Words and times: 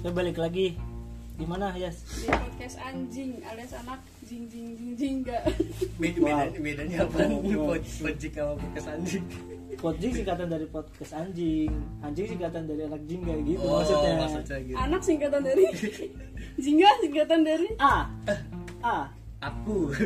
Ya 0.00 0.10
balik 0.10 0.36
lagi. 0.36 0.76
Di 1.36 1.48
mana, 1.48 1.72
Yas? 1.72 2.04
di 2.20 2.28
podcast 2.28 2.76
anjing 2.78 3.40
alias 3.40 3.72
anak 3.72 3.96
jing 4.28 4.44
jing 4.44 4.76
jing 4.76 4.92
jing 4.92 5.14
enggak 5.24 5.40
Beda, 5.96 6.20
Wow. 6.20 6.52
bedanya, 6.52 6.60
bedanya 6.60 6.96
apa? 7.00 7.16
Pojik 7.96 8.32
sama 8.36 8.52
podcast 8.60 8.88
anjing. 8.92 9.24
Podjing 9.80 10.12
singkatan 10.12 10.52
dari 10.52 10.66
podcast 10.68 11.12
anjing. 11.16 11.72
Anjing 12.04 12.26
singkatan 12.28 12.68
dari 12.68 12.84
anak 12.84 13.00
jingga 13.08 13.32
gitu 13.40 13.64
Oh, 13.64 13.80
maksudnya. 13.80 14.12
maksudnya 14.20 14.58
gitu. 14.60 14.76
anak 14.76 15.00
singkatan 15.00 15.40
dari 15.40 15.64
jingga 16.64 16.88
singkatan 17.00 17.40
dari 17.40 17.68
A. 17.80 17.94
A. 18.84 18.96
Aku. 19.40 19.96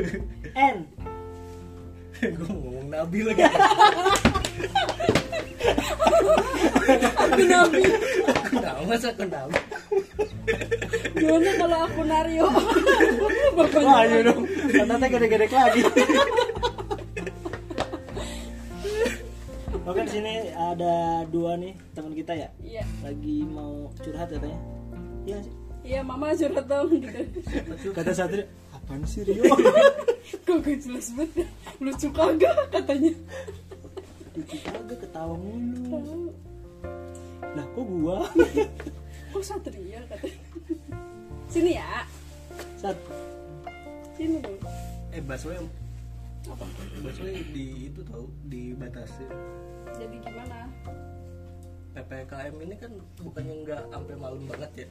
N. 0.55 0.77
Gue 2.31 2.47
ngomong 2.47 2.87
Nabi 2.87 3.19
lagi. 3.27 3.43
aku 7.17 7.41
nabi 7.43 7.81
Aku 8.23 8.55
nama 8.55 8.81
masa 8.87 9.11
aku 9.11 9.27
nama. 9.27 9.51
Gimana 11.15 11.49
kalau 11.57 11.77
aku 11.87 12.01
Nario 12.03 12.47
bapaknya 13.55 13.87
Wah, 13.87 14.03
ayo 14.03 14.17
dong. 14.23 14.41
Ternyata 14.69 15.05
gede-gede 15.07 15.47
lagi. 15.49 15.81
Oke, 19.85 20.01
di 20.01 20.11
sini 20.11 20.33
ada 20.51 20.93
dua 21.29 21.53
nih 21.55 21.73
teman 21.93 22.11
kita 22.11 22.33
ya. 22.33 22.49
iya 22.59 22.81
Lagi 23.05 23.45
mau 23.45 23.93
curhat 24.01 24.27
katanya. 24.27 24.59
Iya 25.25 25.37
sih. 25.41 25.53
iya 25.85 25.99
mama 26.01 26.33
curhat 26.33 26.65
dong 26.65 26.89
gitu 26.97 27.19
Kata 27.93 28.11
Satria, 28.11 28.45
apaan 28.73 29.05
sih 29.05 29.21
Rio? 29.21 29.45
kok 30.45 30.57
gak 30.61 30.77
jelas 30.81 31.13
banget 31.13 31.45
lucu 31.77 32.07
kagak 32.09 32.57
katanya 32.69 33.13
Lucu 34.33 34.57
kagak 34.61 34.97
ketawa 34.99 35.33
mulu. 35.37 36.33
Lah 37.53 37.65
kok 37.71 37.85
gua? 37.85 38.17
Kok 39.35 39.43
satria 39.43 39.99
katanya. 40.07 40.39
Sini 41.51 41.75
ya. 41.75 42.07
Sat, 42.79 42.95
sini 44.15 44.39
dong. 44.39 44.55
Eh 45.11 45.19
Baswe 45.19 45.59
apa? 46.47 46.65
Baswe 47.03 47.43
di 47.51 47.91
itu 47.91 47.99
tahu 48.07 48.31
dibatasi. 48.47 49.27
jadi 49.95 50.15
gimana? 50.23 50.71
PPKM 51.95 52.55
ini 52.63 52.75
kan 52.75 52.91
bukannya 53.23 53.55
nggak 53.63 53.81
sampai 53.91 54.15
malam 54.19 54.43
banget 54.47 54.71
ya? 54.83 54.87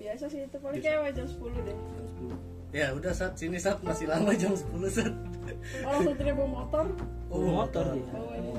biasa 0.00 0.32
sih 0.32 0.48
itu 0.48 0.56
paling 0.56 0.80
kayak 0.80 1.12
jam 1.12 1.28
10 1.28 1.60
deh. 1.60 1.76
Jam 1.76 2.06
10. 2.72 2.72
Ya 2.72 2.86
udah 2.96 3.12
saat 3.12 3.36
sini 3.36 3.60
saat 3.60 3.84
masih 3.84 4.08
lama 4.08 4.32
jam 4.32 4.56
10 4.56 4.64
saat. 4.88 5.12
orang 5.84 6.00
satria 6.08 6.32
bawa 6.32 6.48
motor? 6.64 6.84
Oh, 7.28 7.44
motor. 7.44 7.84
Dia. 7.92 8.12
bawa 8.16 8.32
ini 8.40 8.52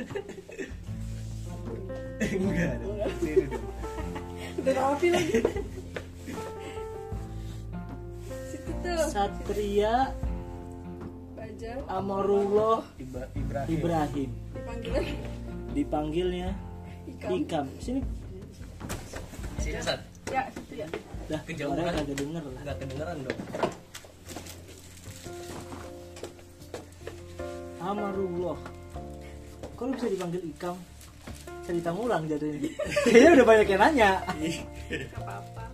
Enggak. 2.20 2.74
Enggak. 2.78 3.10
Sini 3.18 3.44
dong. 3.46 3.64
udah 4.60 4.72
rapi 4.76 5.08
lagi 5.08 5.38
situ 8.46 8.70
tuh 8.76 8.98
Satria 9.08 10.12
baja 11.32 11.70
Amarullah 11.88 12.84
Iba- 12.96 13.30
Ibrahim. 13.32 13.70
Ibrahim. 13.72 14.30
dipanggilnya 14.52 15.02
Dipanggilnya 15.70 16.48
ikam 17.08 17.30
Ikam. 17.36 17.66
Sini 17.78 18.00
Sini 19.58 19.78
saat. 19.80 20.00
ya 20.28 20.44
situ 20.50 20.74
ya 20.76 20.86
dah 21.26 21.40
Kejauhan. 21.46 21.78
kagak 21.80 22.10
denger 22.12 22.42
lah. 22.42 22.60
Enggak 22.60 22.76
kedengeran 22.76 23.16
dong. 23.22 23.38
Amarullah. 27.80 28.58
Kok 29.72 29.82
lu 29.82 29.92
bisa 29.94 30.06
dipanggil 30.06 30.42
Ikam? 30.44 30.76
Cerita 31.70 31.94
ngulang 31.94 32.26
jadinya. 32.26 32.58
Kayaknya 33.04 33.30
udah 33.32 33.46
banyak 33.46 33.66
yang 33.68 33.80
nanya. 33.80 34.10
apa-apa 35.14 35.64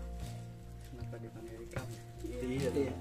Kenapa 0.85 1.15
dipanggil 1.17 1.57
Ikram? 1.63 1.87
Iya. 2.23 2.69
Iya. 2.71 2.95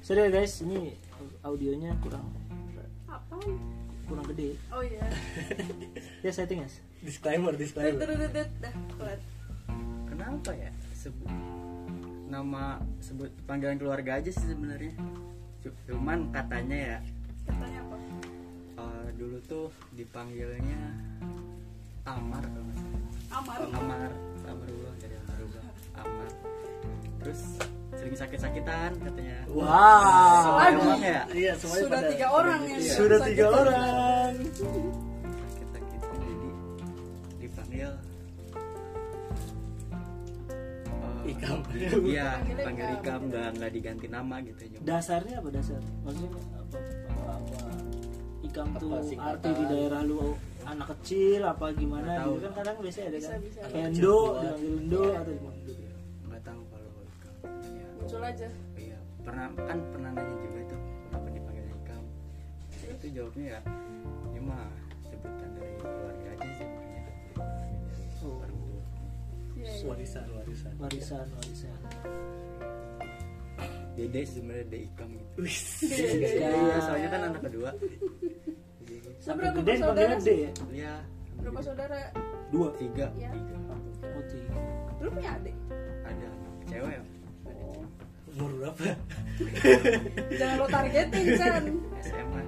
Sorry 0.00 0.20
ya, 0.20 0.30
guys, 0.30 0.54
ini 0.60 0.92
audionya 1.40 1.96
kurang 1.98 2.28
apa 3.08 3.40
kurang 4.04 4.26
gede. 4.28 4.52
oh 4.68 4.82
iya 4.82 5.00
Ya 6.20 6.28
setting 6.30 6.60
guys. 6.60 6.76
Disclaimer, 7.00 7.56
disclaimer. 7.56 8.04
dah 8.04 9.16
Kenapa 10.04 10.52
ya 10.52 10.68
sebut 10.92 11.30
nama 12.28 12.76
sebut 13.00 13.32
panggilan 13.42 13.80
keluarga 13.80 14.20
aja 14.20 14.28
sih 14.28 14.44
sebenarnya. 14.44 14.92
Cu- 15.64 15.78
Cuman 15.88 16.28
katanya 16.28 16.76
ya 16.76 16.98
katanya 17.42 17.80
apa 17.80 17.96
eh, 18.76 19.08
dulu 19.16 19.36
tuh 19.42 19.66
dipanggilnya 19.90 20.80
Amar. 22.04 22.44
Amar 23.30 23.58
Amar, 23.62 24.10
Amarullah 24.42 24.94
dari 24.98 25.14
Amarullah, 25.16 25.64
Amar. 25.96 26.28
Terus 27.20 27.40
sering 27.92 28.16
sakit-sakitan 28.16 28.90
katanya. 28.98 29.38
Wow. 29.46 30.56
Lagi. 30.56 30.74
Emang 30.74 31.00
ya? 31.00 31.22
Iya, 31.30 31.52
semuanya 31.54 31.82
sudah 31.84 31.96
pada- 31.96 32.10
tiga 32.10 32.26
orang 32.30 32.60
ya 32.62 32.76
Iya. 32.76 32.92
Sudah 32.92 33.18
tiga 33.22 33.44
Sakit. 33.44 33.60
orang. 33.60 34.32
Sakit-sakitan 34.50 36.16
jadi 36.18 36.48
dipanggil 37.38 37.90
eh, 41.20 41.30
Ikam. 41.30 41.58
Iya, 42.02 42.28
panggil 42.66 42.86
Ikam. 42.90 42.98
Ikam 42.98 43.20
nggak 43.28 43.48
nggak 43.54 43.70
diganti 43.70 44.06
nama 44.08 44.34
gitu 44.42 44.60
cuma. 44.68 44.82
Dasarnya 44.82 45.34
apa 45.38 45.48
dasar? 45.50 45.80
Maksudnya 46.02 46.30
apa 46.32 46.40
apa, 46.58 46.78
apa 47.30 47.70
Ikam 48.40 48.66
Apa 48.68 48.78
tuh 48.80 48.90
arti 49.14 49.50
di 49.52 49.64
daerah 49.68 50.00
lu 50.02 50.34
anak 50.70 50.86
kecil 50.94 51.40
apa 51.42 51.64
gimana 51.72 52.10
gitu 52.24 52.38
kan 52.40 52.52
kadang 52.56 52.76
biasanya 52.78 53.06
ada 53.08 53.18
Bisa, 53.18 53.28
kan 53.28 53.40
bisa. 53.42 53.60
Endo 53.72 54.18
dipanggil 54.38 54.72
Endo 54.76 55.00
Iya. 55.00 55.16
atau 55.16 55.32
dipanggil 55.32 55.74
nggak 56.22 56.42
tahu 56.42 56.62
kalau. 56.66 56.88
Ya, 57.70 57.86
muncul 57.94 58.20
aja 58.22 58.48
iya 58.76 58.98
pernah 59.20 59.46
kan 59.60 59.78
pernah 59.90 60.10
nanya 60.10 60.34
juga 60.38 60.60
tuh 60.66 60.80
kenapa 61.04 61.28
dipanggil 61.28 61.64
Ikam 61.74 62.02
itu 62.88 63.06
jawabnya 63.12 63.44
ya 63.46 63.58
ini 64.26 64.40
mah 64.40 64.66
sebutan 65.02 65.48
dari 65.52 65.72
keluarga 65.76 66.28
aja 66.30 66.48
sih 66.48 66.56
sebenarnya 66.60 67.02
Oh. 68.20 68.36
orang 68.36 68.52
tua 68.54 68.82
Iya, 69.56 69.68
iya. 69.70 69.84
Warisan, 69.86 70.26
warisan. 70.30 70.72
warisan 70.76 71.26
warisan. 71.30 71.78
dede 73.92 74.20
sebenarnya 74.24 74.64
dede 74.66 74.78
Ikam 74.86 75.08
gitu 75.12 75.40
iya 75.84 76.78
soalnya 76.80 77.08
kan 77.08 77.20
anak 77.26 77.40
kedua 77.44 77.70
jadi 78.90 79.10
Sampai 79.18 79.42
Berapa 79.46 79.58
gede 79.62 79.72
D 79.72 80.20
sih? 80.20 80.38
ya? 80.40 80.50
ya 80.74 80.94
berapa 81.38 81.60
saudara 81.62 81.98
Dua. 82.50 82.68
tiga 82.74 83.06
Iya. 83.14 83.30
tiga 83.30 83.56
Oh, 84.02 84.22
tiga. 84.26 84.54
lu 84.98 85.08
punya 85.10 85.30
adik 85.34 85.56
ada 86.02 86.28
cewek 86.66 86.92
ya 86.92 87.02
Umur 88.30 88.50
berapa? 88.56 88.82
jangan 90.30 90.56
lo 90.56 90.66
targetin 90.66 91.26
Chan 91.34 91.62
SMA 92.00 92.40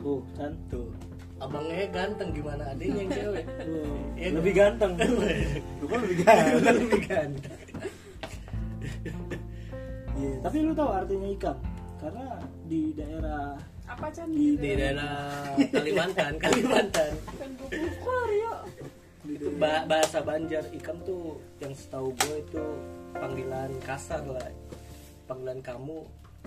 Oh, 0.00 0.22
kan 0.32 0.54
Tuh. 0.68 0.88
Abangnya 1.38 1.86
ganteng 1.88 2.30
gimana 2.32 2.70
adiknya 2.70 2.98
yang 3.00 3.10
cewek? 3.12 3.44
Tuh, 3.58 3.94
Iya, 4.14 4.28
lebih 4.32 4.52
dong. 4.52 4.58
ganteng. 4.78 4.92
Lu 5.78 5.86
kan 5.86 5.98
lebih 6.02 6.18
ganteng. 6.20 6.74
Lebih 6.78 7.02
ganteng. 7.10 7.58
Iya. 10.14 10.34
Tapi 10.42 10.56
lu 10.60 10.72
tahu 10.72 10.90
artinya 10.90 11.28
Ikam? 11.28 11.56
Karena 11.98 12.26
di 12.64 12.80
daerah 12.92 13.54
apa 13.88 14.06
Chan 14.10 14.28
Di- 14.28 14.54
daerah 14.54 15.56
Kalimantan, 15.66 16.32
Kalimantan. 16.44 17.12
kan 17.34 17.50
Itu 19.24 19.48
ba- 19.56 19.84
bahasa 19.84 20.20
Banjar 20.20 20.64
ikam 20.72 21.00
tuh 21.02 21.36
yang 21.58 21.72
setahu 21.72 22.12
gue 22.14 22.36
itu 22.42 22.64
panggilan 23.12 23.72
kasar 23.82 24.24
lah. 24.24 24.48
Panggilan 25.24 25.60
kamu 25.60 26.04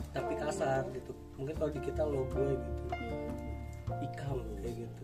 tapi 0.09 0.33
kasar 0.35 0.85
gitu. 0.91 1.11
Mungkin 1.35 1.53
kalau 1.55 1.69
di 1.69 1.79
kita 1.79 2.01
lo 2.01 2.25
gue 2.27 2.51
gitu. 2.51 2.81
hmm. 2.89 4.03
Ikam 4.03 4.37
kayak 4.57 4.73
gitu. 4.79 5.03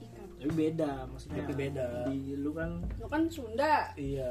ikam 0.00 0.26
tapi 0.36 0.50
beda 0.52 0.90
maksudnya. 1.06 1.42
Tapi 1.42 1.52
beda. 1.56 1.86
Di 2.06 2.18
lu 2.36 2.50
kan 2.52 2.70
lo 2.96 3.06
kan 3.06 3.22
Sunda 3.26 3.90
Iya. 4.10 4.30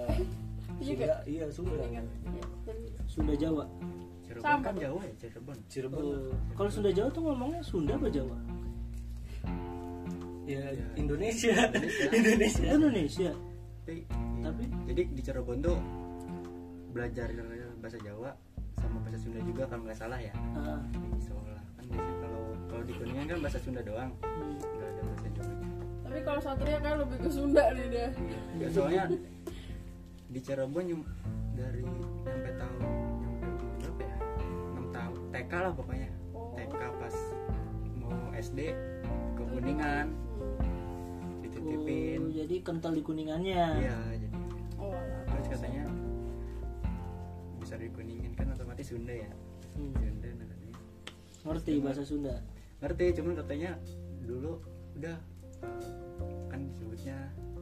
Iya 0.80 0.96
Sunda, 0.96 1.16
iya 1.26 1.46
Sunda. 1.52 1.84
Iya, 1.84 2.02
dari- 2.64 2.92
Sunda 3.06 3.34
Jawa. 3.36 3.66
Cirebon 4.40 4.56
Sama. 4.56 4.66
kan 4.66 4.76
Jawa 4.80 5.02
ya 5.04 5.14
Cirebon 5.20 5.58
Cirebon. 5.68 6.02
Oh, 6.02 6.32
kalau 6.56 6.70
Sunda 6.72 6.92
Jawa 6.92 7.10
tuh 7.12 7.22
ngomongnya 7.24 7.62
Sunda 7.62 7.94
apa 7.94 8.08
Jawa? 8.08 8.38
Ya, 10.50 10.64
Iya. 10.74 10.86
Indonesia. 10.98 11.54
Indonesia. 11.54 12.08
Indonesia. 12.18 12.68
Indonesia. 12.74 13.32
tapi 13.86 14.02
Tapi 14.40 14.64
jadi 14.90 15.02
di 15.14 15.22
Cirebon 15.22 15.58
tuh 15.62 15.78
belajar 16.90 17.30
bahasa 17.80 17.98
Jawa 18.02 18.34
sama 18.80 18.98
bahasa 19.04 19.18
Sunda 19.20 19.40
juga 19.44 19.64
kalau 19.68 19.84
nggak 19.86 20.00
salah 20.00 20.18
ya 20.18 20.34
ah, 20.56 20.80
di 20.90 21.22
sekolah 21.22 21.62
kan 21.78 21.86
biasanya 21.86 22.16
kalau 22.24 22.42
kalau 22.66 22.84
di 22.88 22.94
kuningan 22.98 23.26
kan 23.28 23.38
bahasa 23.44 23.60
Sunda 23.62 23.82
doang 23.84 24.10
hmm, 24.24 24.56
nggak 24.58 24.90
ada 24.90 25.02
bahasa 25.06 25.28
Jawa 25.36 25.54
tapi 26.10 26.20
kalau 26.26 26.40
Satria 26.42 26.78
kan 26.82 26.94
lebih 26.98 27.18
ke 27.22 27.30
Sunda 27.30 27.64
nih 27.76 27.86
dia 27.94 28.08
ya, 28.58 28.68
soalnya 28.74 29.04
di 30.30 30.40
Cirebon 30.42 30.86
dari 31.54 31.84
sampai 32.26 32.54
tahun 32.58 32.82
TK 35.40 35.54
lah 35.56 35.72
pokoknya. 35.72 36.12
TK 36.60 36.82
pas 37.00 37.16
mau 37.96 38.28
SD 38.36 38.76
ke 39.40 39.44
kuningan. 39.48 40.12
Dititipin. 41.40 42.20
Oh, 42.20 42.32
jadi 42.36 42.56
kental 42.60 42.92
di 42.92 43.00
kuningannya? 43.00 43.64
Iya 43.80 43.98
jadi. 44.20 44.36
Oh, 44.76 44.92
terus 45.32 45.48
katanya 45.48 45.88
bisa 47.56 47.80
di 47.80 47.88
kuningan 47.88 48.36
kan 48.36 48.52
otomatis 48.52 48.92
Sunda 48.92 49.16
ya? 49.16 49.32
Hmm. 49.80 49.96
Sunda 49.96 50.28
nih. 50.28 50.76
ngerti 51.40 51.74
bahasa 51.80 52.04
Sunda? 52.04 52.36
Ngerti 52.84 53.16
cuman 53.16 53.40
katanya 53.40 53.80
dulu 54.28 54.60
udah 55.00 55.16
kan 56.52 56.68
sebutnya 56.76 57.16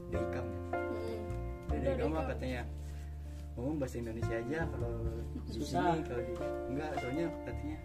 dekam 0.09 0.49
ya? 0.49 0.61
Hmm. 0.73 1.77
Udah 1.77 1.93
kamu 1.93 2.15
katanya 2.25 2.61
ngomong 3.57 3.75
bahasa 3.77 3.97
Indonesia 3.97 4.35
aja 4.37 4.59
kalau 4.69 4.93
di 5.43 5.51
Susah. 5.51 5.91
sini 5.91 6.05
kalau 6.05 6.21
di 6.21 6.33
enggak 6.69 6.89
soalnya 6.95 7.25
katanya 7.41 7.77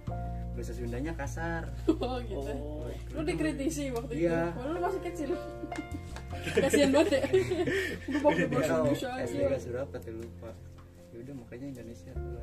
bahasa 0.53 0.73
Sundanya 0.73 1.13
kasar 1.15 1.63
Oh 2.05 2.17
gitu. 2.21 2.37
oh 2.45 2.85
Lu 3.11 3.21
dikritisi 3.23 3.89
waktu 3.89 4.13
Iya. 4.21 4.41
itu. 4.47 4.59
Walau 4.59 4.71
lu 4.71 4.81
masih 4.81 5.01
kecil. 5.03 5.31
Kasian 6.61 6.91
banget 6.91 7.09
ya. 7.11 7.21
Gue 8.05 8.21
pakai 8.21 8.47
bahasa 8.47 8.69
kalau 8.69 8.85
Indonesia 8.85 9.11
SD 9.23 9.37
aja. 9.43 9.69
berapa 9.71 9.95
tuh 9.97 10.13
lupa 10.15 10.51
ya 11.09 11.19
udah 11.19 11.35
makanya 11.39 11.67
Indonesia 11.71 12.11
tuh 12.11 12.41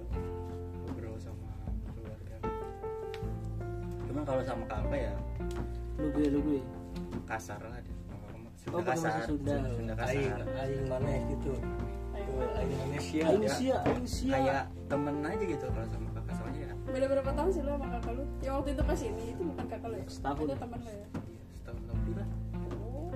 ngobrol 0.84 1.18
sama 1.18 1.50
keluarga 1.88 2.38
cuman 4.06 4.24
kalau 4.24 4.42
sama 4.42 4.64
kakak 4.66 5.00
ya 5.00 5.14
lu 5.98 6.08
gue 6.10 6.25
lu 6.30 6.40
gue 6.44 6.60
kasar 7.25 7.58
lah 7.60 7.78
dia 7.78 7.94
Sunda 8.60 8.75
Oh, 8.75 8.84
bahasa 8.84 9.08
kasar 9.10 9.25
Sunda. 9.25 9.54
Sunda 9.70 9.94
aing 10.06 10.30
kasar 10.30 10.48
aing 10.66 10.86
mana 10.86 11.10
gitu 11.30 11.54
Indonesia 12.30 13.22
Aing 13.24 13.42
Ya, 13.42 13.52
sia 13.52 13.78
aing 13.84 14.06
sia 14.06 14.31
kayak 14.31 14.64
temen 14.86 15.16
aja 15.22 15.44
gitu 15.44 15.66
kalau 15.68 15.88
sama 15.88 16.10
kakak 16.14 16.34
soalnya 16.36 16.62
ya 16.62 16.74
Beda 16.86 17.06
berapa 17.08 17.31
tahun 17.31 17.50
sih 17.50 17.62
lu 17.62 17.72
sama 17.72 17.88
kakak 17.92 18.12
lu? 18.12 18.24
Ya 18.40 18.52
waktu 18.52 18.70
itu 18.72 18.84
pas 18.84 19.00
ini 19.00 19.24
itu 19.30 19.42
bukan 19.46 19.66
kakak 19.68 19.88
lu 19.88 19.96
ya? 19.96 20.06
Setahun. 20.08 20.42
Itu 20.42 20.56
teman 20.58 20.80
lu 20.80 20.90
ya? 20.90 20.98
iya, 20.98 21.08
setahun 21.54 21.81
lebih 21.86 22.14
lah 22.16 22.30
Oh. 22.81 23.10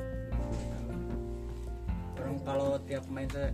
orang 2.15 2.38
kalau 2.39 2.69
tiap 2.81 3.04
main 3.07 3.27
saya 3.27 3.50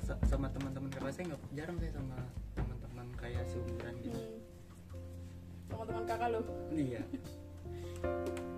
sa- 0.00 0.20
sama 0.24 0.46
teman-teman 0.48 0.88
kakak 0.88 1.12
saya 1.12 1.24
nggak 1.28 1.42
jarang 1.52 1.76
saya 1.76 1.92
sama 1.92 2.16
teman-teman 2.54 3.06
kayak 3.16 3.44
seumuran 3.46 3.94
gitu 4.00 4.16
Hmm. 4.16 4.40
Teman-teman 5.68 6.04
kakak 6.06 6.28
lu. 6.30 6.40
iya 6.72 6.86
ya 6.94 7.02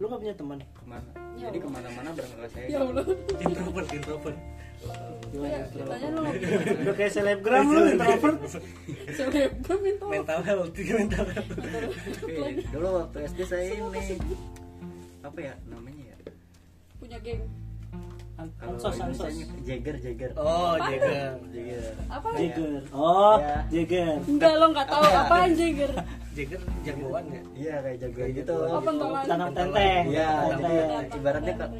lu 0.00 0.08
gak 0.08 0.20
punya 0.24 0.34
teman? 0.34 0.58
Ke 0.72 0.84
mana? 0.88 1.10
Ya 1.36 1.52
jadi 1.52 1.58
ke 1.60 1.68
mana-mana 1.68 2.08
bareng 2.16 2.32
kakak 2.32 2.50
saya. 2.56 2.66
Ya 2.72 2.78
Allah. 2.80 3.04
introvert 3.44 3.88
introvert. 3.92 4.38
Gimana? 5.28 5.52
Ya, 5.52 5.60
introvert? 5.68 5.90
tanya 5.92 6.08
lu. 6.08 6.22
udah 6.80 6.94
kayak 6.96 7.12
selebgram 7.12 7.64
lu 7.68 7.80
introvert. 7.84 8.38
Selebgram 9.12 9.80
itu. 9.84 10.06
mental 10.08 10.40
health 10.40 10.72
mental 10.72 11.26
health. 11.28 11.52
Dulu 12.72 12.88
waktu 13.04 13.18
SD 13.28 13.40
saya 13.44 13.64
ini. 13.76 14.16
apa 15.20 15.38
ya 15.38 15.54
namanya 15.68 16.16
ya? 16.16 16.16
Punya 16.96 17.20
geng. 17.20 17.44
Ansos 18.40 18.96
ansos. 19.00 19.34
Jagger 19.68 19.96
Jagger. 20.00 20.30
Oh 20.40 20.72
jaga 20.80 21.36
Jagger. 21.52 21.82
Apa? 22.08 22.28
Jagger. 22.40 22.82
Oh 22.96 23.36
Ya. 23.36 23.58
Jagger. 23.68 24.16
Enggak 24.24 24.52
lo 24.56 24.66
nggak 24.72 24.86
tahu. 24.88 25.02
Apa 25.04 25.12
ya? 25.12 25.20
apaan 25.28 25.50
Jagger. 25.52 25.92
jaga 26.36 26.56
jagoan 26.86 27.24
ya? 27.26 27.42
Iya 27.58 27.74
kayak 27.84 27.98
jagoan 28.00 28.30
gitu. 28.32 28.56
Oh, 28.56 28.80
pentolan. 28.80 29.24
tanam 29.26 29.48
tenteng. 29.52 30.04
Iya, 30.08 30.30
tenteng. 30.46 31.18
ibaratnya 31.20 31.54
kok 31.58 31.70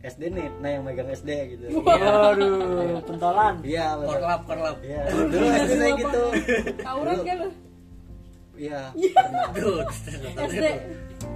SD 0.00 0.22
nih 0.32 0.48
nah 0.64 0.70
yang 0.72 0.82
megang 0.84 1.08
SD 1.12 1.30
gitu. 1.56 1.64
Waduh. 1.84 3.00
Pentolan. 3.04 3.54
Iya 3.64 3.86
korlap 4.00 4.40
korlap. 4.48 4.76
Iya 4.84 5.00
dulu 5.12 5.46
SD 5.48 5.72
saya 5.76 5.92
gitu. 5.96 6.22
Tauran 6.80 7.18
kan 7.24 7.36
lo? 7.40 7.48
iya. 8.60 8.80
Pernah 8.92 9.48
tuh 9.56 9.80
SD. 10.36 10.64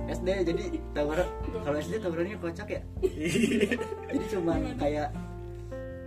SD 0.04 0.28
jadi 0.44 0.64
tawuran 0.92 1.26
kalau 1.60 1.76
SD 1.78 1.94
tawurannya 1.98 2.36
kocak 2.38 2.68
ya? 2.70 2.80
Jadi 4.08 4.24
cuman 4.30 4.60
kayak 4.76 5.08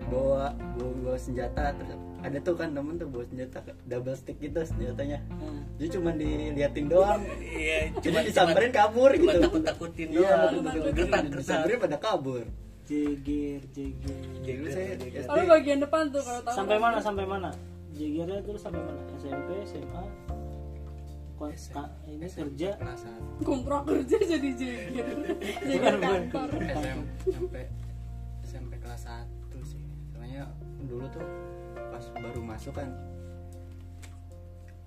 bawa 0.07 0.55
bawa, 0.79 0.91
bawa 1.03 1.17
senjata 1.19 1.75
terus 1.75 1.91
ada 2.17 2.37
tuh 2.41 2.55
kan 2.55 2.71
temen 2.71 2.95
tuh 2.95 3.07
bawa 3.11 3.23
senjata 3.27 3.59
double 3.85 4.15
stick 4.15 4.37
gitu 4.39 4.59
senjatanya. 4.63 5.19
Hmm. 5.37 5.61
jadi 5.75 5.99
cuman 5.99 6.13
diliatin 6.15 6.85
doang. 6.87 7.21
Iya 7.41 7.91
jadi 7.99 8.15
disamperin 8.23 8.71
kabur 8.71 9.11
cuma 9.13 9.33
gitu. 9.35 9.39
takut 9.43 9.61
takutin 9.65 10.07
iya 10.15 10.47
doang. 10.49 11.27
disamperin 11.29 11.77
pada 11.77 11.97
kabur. 11.99 12.45
Jagger 12.87 13.59
Jagger 13.75 14.15
jadi 14.47 14.63
saya 14.71 14.91
Oh, 15.27 15.35
lu 15.35 15.43
bagian 15.51 15.83
depan 15.83 16.07
tuh 16.07 16.23
kalau 16.23 16.39
tahu. 16.39 16.55
sampai 16.55 16.77
mana 16.79 16.97
sampai 17.03 17.25
mana? 17.27 17.49
Jaggernya 17.91 18.39
terus 18.47 18.61
sampai 18.63 18.79
mana? 18.79 19.01
SMP 19.19 19.49
SMA 19.67 20.03
Ka- 21.69 21.93
ini 22.03 22.25
kerja 22.25 22.69
kelas 22.79 22.99
satu 22.99 23.31
Kontrak 23.41 23.81
kerja 23.85 24.17
jadi 24.27 24.49
Jagger. 24.51 25.07
Jagger 25.61 25.95
kantor. 25.99 26.49
SM, 26.57 26.99
SMP 27.23 27.55
SMP 28.41 28.73
kelas 28.77 29.03
1 29.05 29.29
sih 29.63 29.83
soalnya 30.09 30.49
dulu 30.81 31.05
tuh 31.07 31.21
pas 31.75 32.03
baru 32.15 32.41
masuk 32.41 32.73
kan 32.73 32.89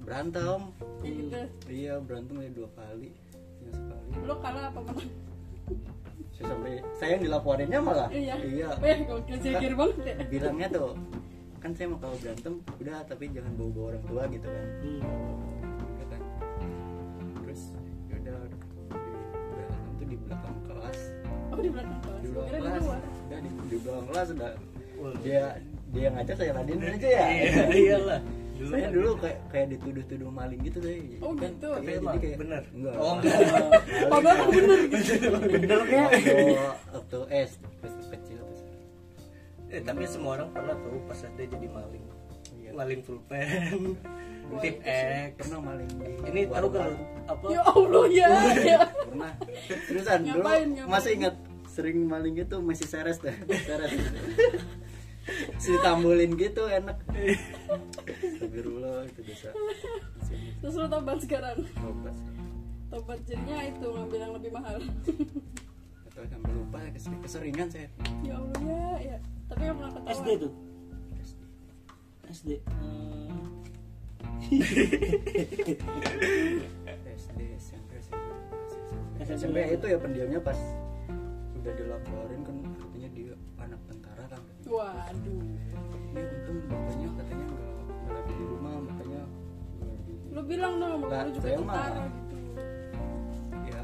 berantem 0.00 0.60
Gitu. 1.00 1.40
iya 1.66 1.96
berantem 1.98 2.40
ya 2.40 2.50
dua 2.50 2.68
kali 2.72 3.12
ya 3.60 3.70
sekali 3.70 4.08
Lo 4.22 4.34
kalah 4.38 4.64
apa 4.66 4.80
menang? 4.80 5.10
saya 6.30 6.44
sampai 6.48 6.72
saya 6.94 7.10
yang 7.14 7.22
dilaporinnya 7.22 7.78
malah 7.78 8.08
Iya. 8.08 8.34
iya 8.40 8.68
Eh, 8.80 8.96
banget 9.70 9.96
ya. 10.02 10.14
bilangnya 10.26 10.68
tuh 10.70 10.96
kan 11.58 11.70
saya 11.70 11.86
mau 11.86 12.00
kalau 12.00 12.16
berantem 12.16 12.54
udah 12.74 12.98
tapi 13.04 13.28
jangan 13.28 13.52
bawa 13.54 13.70
bawa 13.70 13.86
orang 13.90 14.04
tua 14.04 14.22
gitu 14.26 14.48
kan 14.48 14.66
Hmm. 14.80 15.00
Di 20.10 20.16
belakang 20.18 20.56
kelas. 20.66 20.98
Oh, 21.48 21.56
di 21.56 21.70
belakang 21.70 21.98
kelas. 22.02 22.20
di 22.20 22.28
belakang 22.28 22.50
Kira 22.50 22.58
di 22.58 22.66
kelas. 22.66 22.82
luar. 22.82 23.00
udah 23.00 23.38
di, 23.38 23.48
di 23.64 23.76
belakang 23.78 24.06
kelas 24.08 24.28
udah 24.34 24.50
dia 25.22 25.42
dia 25.90 26.02
yang 26.02 26.14
ngajak 26.14 26.36
saya 26.36 26.52
ladenin 26.52 26.90
aja 26.92 27.08
ya. 27.08 27.24
Iya 27.26 27.62
iyalah. 27.86 28.20
Dulu 28.60 28.68
saya 28.68 28.82
kan 28.84 28.90
dulu 28.92 29.10
kayak 29.16 29.38
kayak 29.48 29.66
dituduh-tuduh 29.72 30.28
maling 30.28 30.60
gitu 30.60 30.78
saya 30.78 30.96
Oh, 31.18 31.32
kan, 31.32 31.48
gitu. 31.48 31.68
tapi 31.72 31.88
iya, 31.88 31.96
emang 31.96 32.12
jadi 32.12 32.20
kayak 32.20 32.38
bener? 32.38 32.62
enggak. 32.70 32.94
Oh 32.94 33.12
enggak. 33.16 33.38
Padahal 34.06 34.46
bener 34.52 34.78
gitu. 34.90 35.12
bener 35.40 35.78
kayak 35.80 36.08
waktu 36.12 36.36
waktu 36.92 37.18
S 37.32 37.50
kecil 38.10 38.40
eh, 39.70 39.80
tapi 39.80 40.02
semua 40.04 40.34
orang 40.36 40.50
pernah 40.50 40.74
tahu 40.76 40.98
pas 41.06 41.16
SD 41.16 41.38
jadi 41.48 41.66
maling. 41.70 42.04
Iya. 42.04 42.14
Maling 42.72 43.00
pulpen 43.00 43.96
tip 44.58 44.76
X 44.80 45.36
pernah 45.38 45.60
maling 45.64 45.90
di 45.94 46.10
ini 46.26 46.40
tahu 46.44 46.68
kan 46.68 46.90
apa 47.24 47.44
Ya 47.46 47.62
Allah 47.62 48.04
ya. 48.08 48.28
ya. 48.56 48.80
pernah 49.06 49.32
terusan 49.86 50.20
dulu 50.24 50.42
masih 50.86 51.12
ingat 51.14 51.34
sering 51.66 52.02
maling 52.02 52.34
gitu 52.34 52.58
masih 52.58 52.82
seres 52.84 53.18
dah 53.18 53.30
seres 53.46 53.94
si 55.62 55.70
tambulin 55.78 56.34
gitu 56.34 56.66
enak 56.66 56.98
Astagfirullah 58.10 59.06
itu 59.06 59.20
dosa 59.22 59.50
Terus 60.60 60.76
lo 60.76 60.86
tobat 60.86 61.18
sekarang. 61.18 61.56
Tobat. 61.72 62.14
Tobat 62.86 63.18
jadinya 63.24 63.64
itu 63.64 63.82
ngambil 63.82 64.18
yang 64.20 64.32
lebih 64.32 64.50
mahal. 64.52 64.76
atau 66.04 66.22
sampai 66.22 66.52
lupa 66.52 66.78
kes- 66.90 67.08
keseringan 67.20 67.66
saya 67.66 67.88
ya 68.20 68.36
Allah 68.36 68.60
ya, 68.60 68.84
ya. 69.00 69.16
Tapi 69.48 69.62
yang 69.64 69.74
pernah 69.74 69.92
ketahuan. 69.92 70.14
SD 70.16 70.28
tuh 70.38 70.52
SD 72.30 72.50
Hmm. 72.70 73.36
SD 77.20 77.40
SMP 77.60 77.90
SMP 78.00 78.22
SMP. 79.20 79.56
Itu 79.70 79.86
ya 79.86 79.98
pendiamnya 79.98 80.40
pas 80.40 80.56
udah 81.54 81.72
dilaporin 81.76 82.40
kan 82.40 82.56
katanya 82.72 83.08
dia 83.12 83.34
anak 83.58 83.80
tentara 83.84 84.24
kan 84.26 84.40
Waduh. 84.64 85.44
ini 86.08 86.22
untung 86.24 86.58
bapaknya 86.66 87.08
katanya 87.12 87.44
nggak 87.44 87.68
nggak 87.84 88.14
lagi 88.16 88.32
di 88.32 88.44
rumah 88.48 88.74
makanya 88.80 89.22
Lu 90.30 90.40
bilang 90.40 90.74
dong, 90.78 91.02
bapak 91.04 91.20
lu 91.20 91.30
juga 91.36 91.48
tentara 91.52 92.00
gitu. 92.00 92.36
ya 93.68 93.82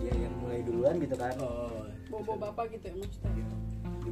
dia 0.00 0.12
yang 0.18 0.34
mulai 0.40 0.60
duluan 0.66 0.94
gitu 0.98 1.14
kan 1.14 1.34
oh 1.38 1.86
Bobo 2.10 2.32
bapak 2.36 2.64
gitu 2.74 2.84
ya 2.84 2.94
maksudnya. 2.98 3.46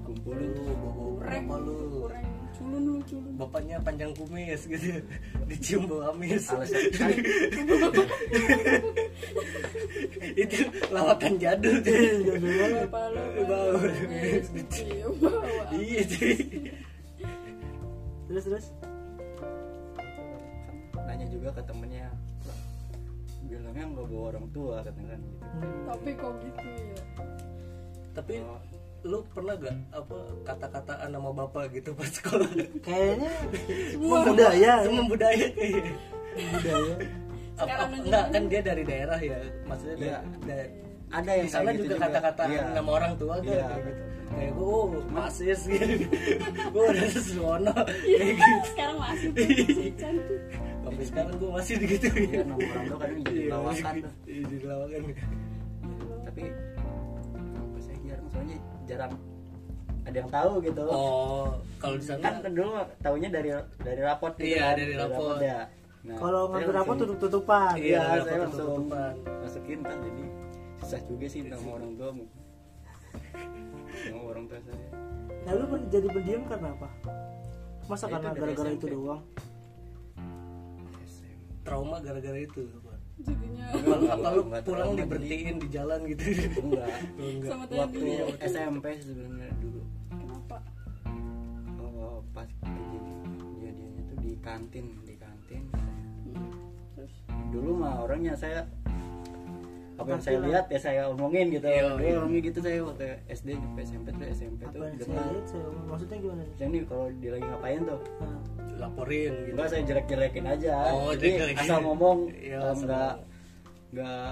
Dikumpulin 0.01 0.49
lu 0.51 0.63
bobo 0.75 1.03
Kurang, 1.21 1.45
lu 1.61 1.75
kurang. 2.01 2.25
Culun 2.51 2.83
lu, 2.83 2.95
culun. 3.05 3.33
bapaknya 3.37 3.77
panjang 3.81 4.13
kumis 4.13 4.61
gitu 4.65 5.01
dicium 5.49 5.83
bau 5.89 6.13
amis 6.13 6.45
itu 10.37 10.59
lawatan 10.91 11.33
jadul 11.41 11.77
cuy 11.81 12.21
Bapak 12.85 13.05
lu 13.17 13.43
Bau. 13.49 13.81
dicium 14.53 15.15
bawa. 15.19 15.65
iya 15.73 16.03
terus 18.29 18.45
terus 18.47 18.67
nanya 21.01 21.27
juga 21.27 21.49
ke 21.51 21.63
temennya 21.65 22.07
"Lah, 22.47 22.59
bilangnya 23.43 23.85
nggak 23.89 24.07
bawa 24.07 24.25
orang 24.31 24.47
tua 24.53 24.77
katanya 24.85 25.17
kan 25.17 25.21
gitu 25.25 25.43
Tapi 25.89 26.11
kok 26.15 26.33
gitu 26.39 26.63
ya. 26.63 27.03
tapi 28.13 28.33
Oh, 28.45 28.61
lu 29.03 29.25
pernah 29.33 29.57
gak 29.57 29.73
apa 29.91 30.17
kata-kataan 30.45 31.09
nama 31.09 31.31
bapak 31.33 31.73
gitu 31.73 31.97
pas 31.97 32.11
sekolah? 32.11 32.49
Kayaknya 32.85 33.33
Semua. 33.97 34.19
budaya 34.29 34.73
semua 34.85 35.05
budaya 35.09 35.47
kayaknya 35.51 35.93
budaya 36.37 36.95
aja 37.61 37.75
enggak 37.91 38.25
kan. 38.25 38.33
kan 38.33 38.43
dia 38.47 38.61
dari 38.63 38.83
daerah 38.85 39.19
ya 39.19 39.39
maksudnya 39.65 39.97
Iya. 39.97 40.19
dari, 40.43 40.67
ada 41.11 41.31
yang 41.33 41.45
di 41.45 41.53
sana 41.53 41.69
gitu 41.73 41.85
juga 41.85 41.97
kata-kata 41.99 42.43
Iya. 42.47 42.63
nama 42.73 42.91
orang 42.93 43.13
tua 43.17 43.35
kan 43.37 43.45
Iya. 43.45 43.67
kayak 43.67 43.83
gitu. 43.85 44.03
kayak 44.31 44.53
gue 44.55 44.69
oh, 44.71 44.87
pasis 45.11 45.61
gitu. 45.67 46.07
Gue 46.71 46.85
udah 46.87 47.09
sesuono 47.11 47.73
kayak 47.75 48.33
gitu. 48.39 48.57
sekarang 48.71 48.97
masih 48.97 49.29
cantik 50.01 50.41
sampai 50.81 51.05
sekarang 51.05 51.35
gue 51.37 51.51
masih 51.51 51.75
gitu 51.83 52.07
Iya, 52.15 52.41
nama 52.45 52.63
orang 52.63 52.85
tua 52.87 52.99
kadang 53.01 53.21
jadi 53.27 53.43
lawakan 53.49 53.95
Iya, 54.25 54.41
jadi 54.49 54.65
lawakan. 54.65 55.01
Tapi 56.25 56.43
apa 57.51 57.79
saya 57.83 57.99
jarang 58.07 58.29
soalnya 58.31 58.59
jarang 58.91 59.13
ada 60.01 60.17
yang 60.17 60.31
tahu 60.31 60.53
gitu 60.61 60.83
oh 60.85 61.49
kalau 61.77 61.95
di 61.95 62.05
sana 62.05 62.41
kan 62.41 62.51
dulu 62.51 62.71
taunya 62.99 63.29
dari 63.29 63.51
dari 63.79 64.01
rapot 64.01 64.33
gitu 64.35 64.51
Iya, 64.51 64.65
kan. 64.67 64.75
dari 64.77 64.95
rapot. 64.97 65.39
ya 65.41 65.61
Nah, 66.01 66.17
Kalau 66.17 66.49
ngambil 66.49 66.73
rapot 66.75 66.97
tutup 66.97 67.19
tutupan. 67.21 67.77
Iya, 67.77 67.85
Iya, 67.85 68.01
rapot 68.01 68.25
saya 68.25 68.39
langsung 68.41 68.61
tutup-tutupan. 68.65 69.13
masukin 69.39 69.79
kan 69.81 69.97
jadi 70.01 70.25
susah 70.81 71.01
juga 71.05 71.27
sih 71.29 71.41
nama 71.45 71.69
orang 71.71 71.93
tua 71.95 72.09
nama 74.01 74.23
orang 74.25 74.45
tua 74.47 74.59
saya 74.61 74.81
Nah 75.41 75.53
lu 75.53 75.65
men- 75.67 75.89
jadi 75.89 76.09
pendiam 76.09 76.43
karena 76.47 76.69
apa? 76.73 76.89
Masa 77.85 78.05
Ya, 78.05 78.11
karena 78.11 78.27
itu 78.27 78.35
dari 78.35 78.45
gara-gara 78.51 78.71
itu 78.73 78.87
doang? 78.89 79.21
trauma 81.61 81.97
gara-gara 81.99 82.39
itu 82.39 82.63
jadinya. 83.25 83.67
Kalau 83.71 84.09
apa 84.11 84.29
lu 84.35 84.43
Nggak 84.51 84.63
pulang 84.67 84.91
diberhentiin 84.99 85.57
di 85.63 85.69
jalan 85.71 86.01
gitu? 86.11 86.23
Enggak 86.65 86.89
enggak. 87.19 87.49
sama 87.51 87.65
waktu 87.71 88.01
SMP 88.43 88.87
sebenarnya 88.99 89.53
dulu. 89.63 89.83
Kenapa? 90.11 90.57
Oh, 91.81 92.19
pas 92.35 92.49
kejadian 92.63 93.17
kejadiannya 93.39 94.03
tuh 94.09 94.19
di 94.19 94.33
kantin 94.43 94.87
di 95.07 95.15
kantin. 95.19 95.63
Hmm. 96.31 96.51
terus? 96.99 97.15
Dulu 97.51 97.71
mah 97.79 97.95
orangnya 98.05 98.35
saya 98.35 98.67
apa 100.01 100.17
yang 100.17 100.23
saya 100.25 100.39
lihat 100.41 100.65
ya 100.73 100.81
saya 100.81 101.03
omongin 101.13 101.47
gitu. 101.53 101.69
Dulu 101.69 102.01
iya. 102.01 102.17
omongin 102.25 102.41
gitu 102.49 102.59
saya 102.65 102.79
waktu 102.81 103.05
SD 103.29 103.49
sampai 103.53 103.83
SMP 103.85 104.07
tuh 104.17 104.27
SMP 104.33 104.61
Apa 104.65 104.73
tuh 104.73 104.81
yang 104.89 104.97
saya 105.05 105.21
lihat 105.29 105.47
saya 105.47 105.67
maksudnya 105.85 106.17
gimana? 106.25 106.43
Saya 106.57 106.69
nih 106.73 106.83
kalau 106.89 107.07
dia 107.21 107.31
lagi 107.37 107.45
ngapain 107.45 107.81
tuh? 107.85 108.01
Nah, 108.01 108.41
laporin 108.81 109.33
gitu. 109.45 109.53
Enggak 109.53 109.69
saya 109.69 109.83
jelek-jelekin 109.85 110.45
aja. 110.49 110.75
Oh, 110.97 111.13
jadi 111.13 111.29
jelek-jelekin. 111.37 111.69
asal 111.69 111.79
ngomong 111.85 112.19
Iya, 112.33 112.59
um, 112.65 112.73
asal 112.73 112.87
nggak 112.89 113.13
nggak 113.91 114.31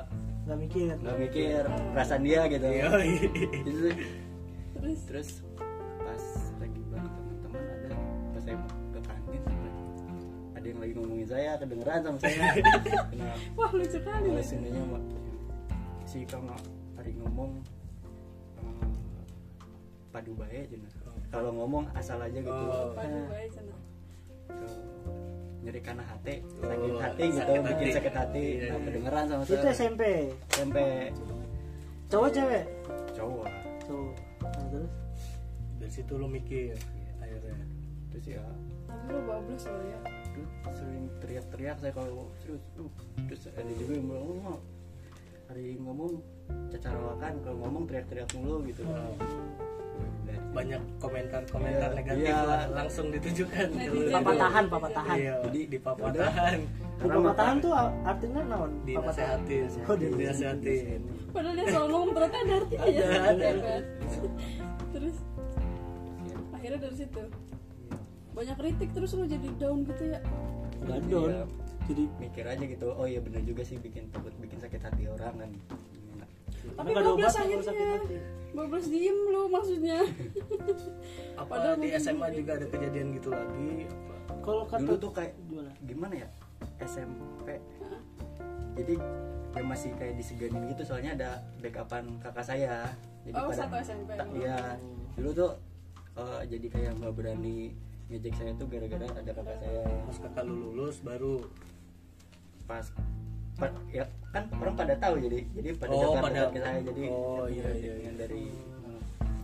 nggak 0.49 0.59
mikir. 0.65 0.93
nggak 0.97 1.17
mikir 1.21 1.63
perasaan 1.93 2.23
dia 2.25 2.41
gitu. 2.49 2.67
Iya, 2.67 2.89
Jadi, 2.89 3.15
terus? 4.81 5.01
Terus 5.05 5.31
pas 6.01 6.25
lagi 6.65 6.81
bareng 6.89 7.13
teman-teman 7.13 7.63
ada 7.69 7.89
pas 8.33 8.41
saya 8.41 8.57
ke 8.65 9.01
kantin 9.05 9.43
ada 10.57 10.67
yang 10.67 10.79
lagi 10.81 10.93
ngomongin 10.97 11.29
saya 11.29 11.51
kedengeran 11.61 12.01
sama 12.01 12.19
saya. 12.25 12.41
Nah 13.19 13.37
wah 13.53 13.71
lucu 13.77 13.99
kali 14.01 14.29
mah 14.33 15.18
si 16.09 16.25
kamu 16.25 16.57
hari 16.97 17.13
ngomong 17.15 17.61
eh, 18.59 18.89
padu 20.09 20.33
bae 20.35 20.65
cenah. 20.65 20.93
kalau 21.29 21.51
ngomong 21.53 21.85
asal 21.93 22.17
aja 22.19 22.33
gitu 22.35 22.49
Oh. 22.49 22.97
Padu 22.97 23.19
baik 23.29 23.51
sana 23.53 23.77
Tuh, 24.49 24.73
nyeri 25.61 25.81
karena 25.83 26.01
hati 26.03 26.41
Oh, 26.57 26.65
sakit 26.65 26.97
hati 26.97 27.23
gitu 27.23 27.37
sakit 27.37 27.61
bikin 27.61 27.77
hati. 27.79 27.93
sakit 27.93 28.15
hati 28.17 28.45
Iya, 28.57 28.67
nah, 28.67 28.81
kedengeran 28.83 29.25
sama 29.29 29.43
Itu 29.45 29.55
saya 29.55 29.75
SMP. 29.75 30.03
sampai 30.49 30.89
Cowok 32.09 32.29
cewek? 32.33 32.65
cowok 33.13 33.49
Cowok. 33.85 34.17
Nah, 34.41 34.65
terus 34.67 34.93
dari 35.77 35.93
situ 35.93 36.13
lu 36.15 36.27
mikir 36.27 36.73
akhirnya 37.19 37.57
terus 38.09 38.25
ya 38.27 38.41
tapi 38.87 39.05
lo 39.07 39.21
bablas 39.23 39.63
lo 39.63 39.81
ya 39.83 40.01
aduh, 40.01 40.49
sering 40.71 41.05
teriak-teriak 41.21 41.77
saya 41.77 41.93
kalau 41.93 42.33
terus 42.41 42.63
uh, 42.75 42.89
terus 43.27 43.43
ada 43.51 43.69
juga 43.71 43.93
yang 43.93 44.07
bilang 44.07 44.25
oh, 44.25 44.37
mau 44.39 44.59
hari 45.49 45.77
ngomong 45.77 46.21
cacarawakan 46.69 47.33
kalau 47.41 47.57
ngomong 47.59 47.83
teriak-teriak 47.85 48.29
mulu 48.35 48.61
gitu 48.65 48.85
Oh. 48.85 49.17
Udah. 49.99 50.39
banyak 50.51 50.79
komentar-komentar 50.99 51.91
Iya, 51.91 51.97
negatif 51.97 52.31
iya. 52.31 52.39
lah 52.45 52.63
langsung 52.71 53.07
ditujukan 53.11 53.67
papa 54.13 54.33
tahan, 54.37 54.65
papa 54.69 54.89
tahan. 54.91 55.17
iya 55.19 55.35
Jadi, 55.43 55.61
di 55.67 55.79
papa 55.79 56.07
tahan 56.09 56.59
Di 56.59 56.99
Karena 56.99 57.15
papa 57.17 57.33
tahan 57.35 57.57
tuh 57.59 57.73
artinya 58.05 58.41
naon? 58.47 58.71
Papa 58.87 59.13
tahan. 59.13 59.39
dinasehatin 59.43 59.85
Oh, 59.85 59.97
di- 59.97 60.13
dinasehatin 60.13 61.01
padahal 61.29 61.55
dia 61.55 61.67
selalu 61.67 61.89
ngomong 61.91 62.11
ternyata 62.15 62.37
ada 62.39 62.55
artinya 62.57 62.85
Ada, 62.85 62.93
ya 62.95 63.21
ada. 63.27 63.47
Hebat. 63.47 63.85
terus 64.89 65.17
akhirnya 66.51 66.79
dari 66.79 66.97
situ 66.97 67.23
banyak 68.31 68.57
kritik 68.57 68.89
terus 68.93 69.11
lo 69.13 69.25
jadi 69.27 69.49
down 69.57 69.79
gitu 69.85 70.05
ya 70.07 70.21
Nggak 70.79 70.99
Jadi 71.01 71.11
down. 71.11 71.49
Ya, 71.89 71.95
Jadi 71.95 72.05
mikir 72.21 72.45
aja 72.45 72.65
gitu 72.69 72.87
oh 72.93 73.07
iya 73.09 73.21
bener 73.25 73.43
juga 73.49 73.65
sih 73.65 73.81
bikin 73.81 74.13
takut 74.13 74.33
bikin 74.37 74.61
sakit 74.61 74.81
hati 74.85 75.09
orang 75.09 75.35
kan. 75.41 75.51
Tapi 76.69 76.91
bablas 76.93 77.09
obat 77.17 77.33
kalau 77.33 77.33
sakit 77.33 77.57
akhirnya 77.65 77.97
hati. 77.97 78.17
bablas 78.53 78.87
diem 78.93 79.19
lo 79.33 79.43
maksudnya. 79.49 79.99
Apa 81.41 81.49
Padahal 81.49 81.77
di 81.81 81.89
SMA 81.97 82.27
gitu. 82.31 82.39
juga 82.45 82.51
ada 82.61 82.67
kejadian 82.69 83.07
gitu 83.17 83.29
lagi? 83.33 83.89
Apa 83.89 84.15
Kalau 84.45 84.65
kata 84.69 84.81
dulu 84.85 84.97
tuh 85.01 85.13
kayak 85.17 85.33
gimana? 85.49 85.71
gimana 85.89 86.15
ya? 86.21 86.29
SMP 86.79 87.59
jadi 88.79 88.95
ya 89.59 89.63
masih 89.67 89.91
kayak 89.99 90.15
diseganin 90.15 90.71
gitu 90.71 90.83
soalnya 90.87 91.19
ada 91.19 91.31
backupan 91.59 92.07
kakak 92.23 92.47
saya. 92.47 92.87
Jadi 93.27 93.35
oh 93.35 93.51
satu 93.51 93.75
SMP 93.83 94.15
tak 94.15 94.31
iya. 94.39 94.79
Dulu 95.19 95.31
tuh 95.35 95.53
eh, 96.15 96.43
jadi 96.47 96.67
kayak 96.71 96.93
nggak 97.03 97.15
berani 97.19 97.75
ngejek 98.07 98.35
saya 98.39 98.55
tuh 98.55 98.71
gara-gara 98.71 99.03
ada 99.03 99.33
kakak 99.35 99.59
saya. 99.59 99.83
Pas 100.07 100.19
kakak 100.23 100.45
lu 100.47 100.55
lulus 100.55 101.03
baru 101.03 101.43
pas 102.69 102.85
pa- 103.57 103.73
ya 103.89 104.05
kan 104.29 104.45
orang 104.55 104.75
pada 104.77 104.95
tahu 104.95 105.19
jadi 105.19 105.41
jadi 105.51 105.69
pada 105.75 105.91
Oh, 105.91 106.01
dekat 106.05 106.23
pada- 106.23 106.53
saya 106.55 106.81
jadi 106.85 107.05
Oh, 107.09 107.45
iya, 107.49 107.65
yang 107.65 107.75
iya, 107.75 107.95
iya. 107.99 108.11
dari 108.15 108.45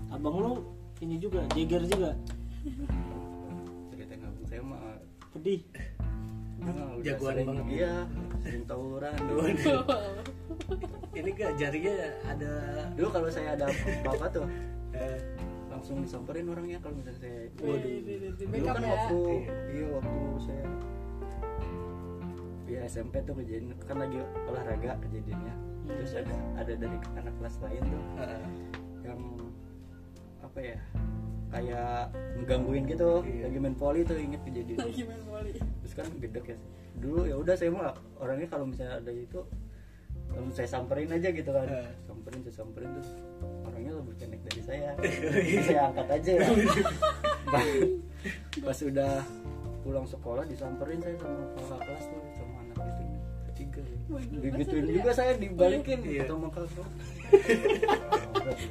Abang 0.09 0.37
lu 0.37 0.53
ini 1.01 1.19
juga 1.19 1.43
jeger 1.51 1.83
juga. 1.85 2.15
cerita 3.91 4.15
ngabung 4.15 4.47
saya 4.47 4.63
mah 4.63 4.79
Pedih. 5.33 5.61
ah, 6.63 6.95
udah 6.95 7.03
Jagoan 7.03 7.35
banget. 7.43 7.65
iya 7.69 7.93
sering 8.39 8.65
tawuran 8.65 9.17
ini 11.15 11.31
gak 11.33 11.53
jarinya 11.57 11.95
ada 12.25 12.53
dulu 12.95 13.09
kalau 13.11 13.29
saya 13.29 13.53
ada 13.53 13.67
apa-apa 14.01 14.27
tuh 14.31 14.47
eh, 14.93 15.19
langsung 15.67 15.99
disamperin 16.01 16.47
orangnya 16.47 16.79
kalau 16.79 16.95
misalnya 16.95 17.19
saya 17.19 17.39
Waduh, 17.59 18.01
dulu 18.39 18.65
kan 18.65 18.79
ya 18.79 18.87
waktu 18.87 19.21
iya 19.73 19.87
waktu 19.91 20.19
saya 20.41 20.65
ya 22.65 22.81
SMP 22.89 23.21
tuh 23.25 23.37
kejadian 23.37 23.77
kan 23.85 24.01
lagi 24.01 24.19
olahraga 24.49 24.97
kejadiannya. 25.05 25.55
Terus 25.85 26.13
ada 26.17 26.37
ada 26.57 26.73
dari 26.73 26.97
anak 27.17 27.35
kelas 27.41 27.57
lain 27.61 27.83
tuh. 27.93 28.05
Eh, 28.21 28.47
yang 29.05 29.21
apa 30.41 30.59
ya 30.61 30.79
kayak 31.53 32.11
menggangguin 32.41 32.85
gitu. 32.89 33.11
Iya. 33.23 33.43
lagi 33.49 33.59
main 33.61 33.77
volley 33.77 34.03
tuh 34.03 34.17
inget 34.19 34.41
kejadian. 34.43 34.79
Lagi 34.81 35.03
main 35.05 35.23
volley 35.29 35.53
terus 35.55 35.95
kan 35.95 36.07
gedek 36.19 36.45
ya. 36.51 36.57
Dulu 36.99 37.21
ya 37.29 37.37
udah 37.39 37.55
saya 37.55 37.71
mah 37.71 37.95
orangnya 38.19 38.49
kalau 38.49 38.65
misalnya 38.67 38.99
ada 38.99 39.13
itu 39.13 39.41
langsung 40.35 40.55
saya 40.57 40.69
samperin 40.69 41.11
aja 41.13 41.29
gitu 41.31 41.51
kan. 41.53 41.69
Eh. 41.69 41.89
samperin 42.09 42.41
saya 42.43 42.55
samperin 42.65 42.91
terus 42.97 43.11
orangnya 43.69 43.93
lebih 44.01 44.15
pendek 44.19 44.41
dari 44.49 44.63
saya. 44.65 44.89
Terus 44.99 45.65
saya 45.69 45.81
angkat 45.93 46.09
aja 46.11 46.31
ya. 46.33 46.49
Pas, 47.45 47.67
pas 48.73 48.79
udah 48.81 49.13
pulang 49.85 50.07
sekolah 50.09 50.49
disamperin 50.49 50.97
saya 51.05 51.17
sama 51.21 51.45
kakak 51.61 51.81
kelas 51.85 52.05
tuh 52.09 52.23
digituin 54.43 54.87
juga 54.91 55.11
saya 55.13 55.33
dibalikin 55.37 55.99
Iya. 56.05 56.25
sama 56.31 56.49
kakak 56.53 56.89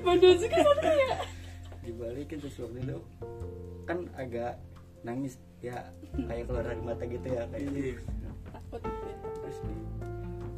Bandel 0.05 0.33
juga 0.39 0.57
kan 0.63 0.93
ya 0.95 1.15
dibalikin 1.83 2.37
terus 2.39 2.55
waktu 2.63 2.79
itu 2.79 2.97
kan 3.83 4.07
agak 4.15 4.55
nangis 5.03 5.35
ya 5.59 5.91
kayak 6.15 6.47
keluar 6.47 6.63
dari 6.63 6.79
mata 6.79 7.03
gitu 7.03 7.27
ya 7.27 7.43
kayak 7.51 7.67
Iya. 7.75 7.95
takut 8.51 8.81
ya. 8.83 9.15
terus 9.43 9.57
di 9.67 9.75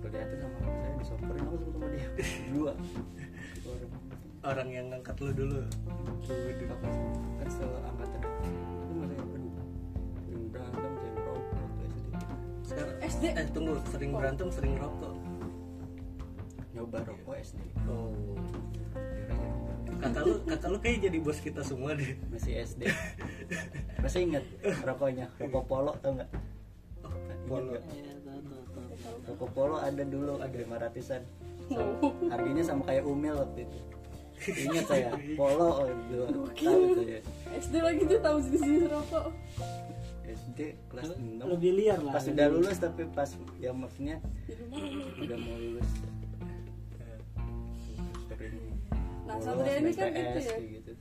kelihatan 0.05 0.37
sama 0.37 0.57
saya 0.61 0.93
disamperin 1.01 1.41
langsung 1.49 1.71
sama 1.73 1.87
dia? 1.89 2.07
Dua. 2.53 2.73
Orang 3.65 3.91
orang 4.45 4.67
yang 4.69 4.85
ngangkat 4.93 5.15
lu 5.17 5.31
dulu. 5.33 5.59
Sih 6.21 6.53
kan 7.41 7.49
seangkatan 7.49 8.21
itu 8.21 8.64
sekarang 12.75 12.97
SD. 13.07 13.23
eh 13.31 13.47
tunggu 13.55 13.73
sering 13.87 14.11
berantem 14.11 14.47
sering 14.51 14.75
rokok 14.75 15.15
nyoba 16.75 16.99
rokok 17.07 17.35
SD. 17.39 17.59
Oh. 17.87 18.35
Kakak 19.95 20.23
lu 20.27 20.35
kakak 20.43 20.69
lu 20.75 20.77
kayak 20.83 21.07
jadi 21.07 21.17
bos 21.23 21.39
kita 21.39 21.63
semua 21.63 21.95
deh. 21.95 22.19
Masih 22.27 22.59
SD. 22.67 22.91
Masih 24.03 24.27
inget 24.27 24.43
rokoknya? 24.83 25.31
Rokok 25.39 25.63
polo 25.71 25.95
tau 26.03 26.19
nggak? 26.19 26.29
Oh, 27.07 27.15
polo? 27.47 27.79
Iya, 27.79 28.11
rokok 29.23 29.49
polo 29.55 29.75
ada 29.79 30.03
dulu 30.03 30.35
ada 30.43 30.51
lima 30.51 30.75
ratusan. 30.83 31.23
Oh. 31.71 32.13
harganya 32.29 32.61
sama 32.61 32.83
kayak 32.85 33.07
umil 33.07 33.39
waktu 33.39 33.65
itu. 33.65 33.79
Ingat 34.67 34.85
saya 34.85 35.09
polo 35.39 35.87
oh, 35.87 35.89
dulu 36.11 36.43
tuh 36.51 37.07
ya. 37.07 37.19
SD 37.55 37.73
lagi 37.79 38.03
tuh 38.03 38.19
tahu 38.19 38.37
jenis-jenis 38.43 38.91
rokok 38.91 39.31
SD 40.45 40.59
kelas 40.87 41.09
6 41.11 41.41
Lebih 41.43 41.71
liar 41.75 41.99
lah. 41.99 42.13
pas 42.13 42.23
udah 42.23 42.47
lulus 42.47 42.77
tapi 42.77 43.01
pas 43.09 43.29
ya 43.57 43.71
maksudnya 43.71 44.17
udah 45.17 45.37
mau 45.37 45.55
lulus 45.55 45.89
Nah, 49.25 49.41
Satria 49.41 49.81
ini 49.81 49.89
kan 49.89 50.13
gitu 50.13 50.37
ya. 50.39 50.57
gitu. 50.61 50.91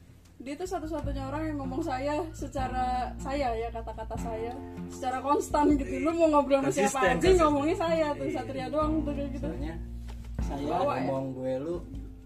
dia 0.40 0.54
tuh 0.56 0.64
satu-satunya 0.66 1.22
orang 1.22 1.42
yang 1.44 1.56
ngomong 1.58 1.80
saya 1.80 2.24
secara 2.32 3.12
saya 3.16 3.52
ya 3.52 3.68
kata-kata 3.68 4.16
saya 4.16 4.52
secara 4.88 5.20
konstan 5.20 5.76
gitu 5.76 6.00
lu 6.00 6.10
mau 6.14 6.28
ngobrol 6.30 6.60
sama 6.62 6.72
siapa 6.72 6.98
aja 7.02 7.12
konsisten. 7.14 7.36
ngomongnya 7.38 7.76
saya 7.78 8.06
tuh 8.12 8.28
Satria 8.30 8.66
doang 8.68 8.92
tuh 8.98 9.12
kayak 9.12 9.28
gitu 9.30 9.44
soalnya 9.44 9.74
saya 10.40 10.64
Bawa 10.66 10.80
ya? 10.90 11.00
ngomong 11.02 11.24
gue 11.32 11.52
lu 11.58 11.74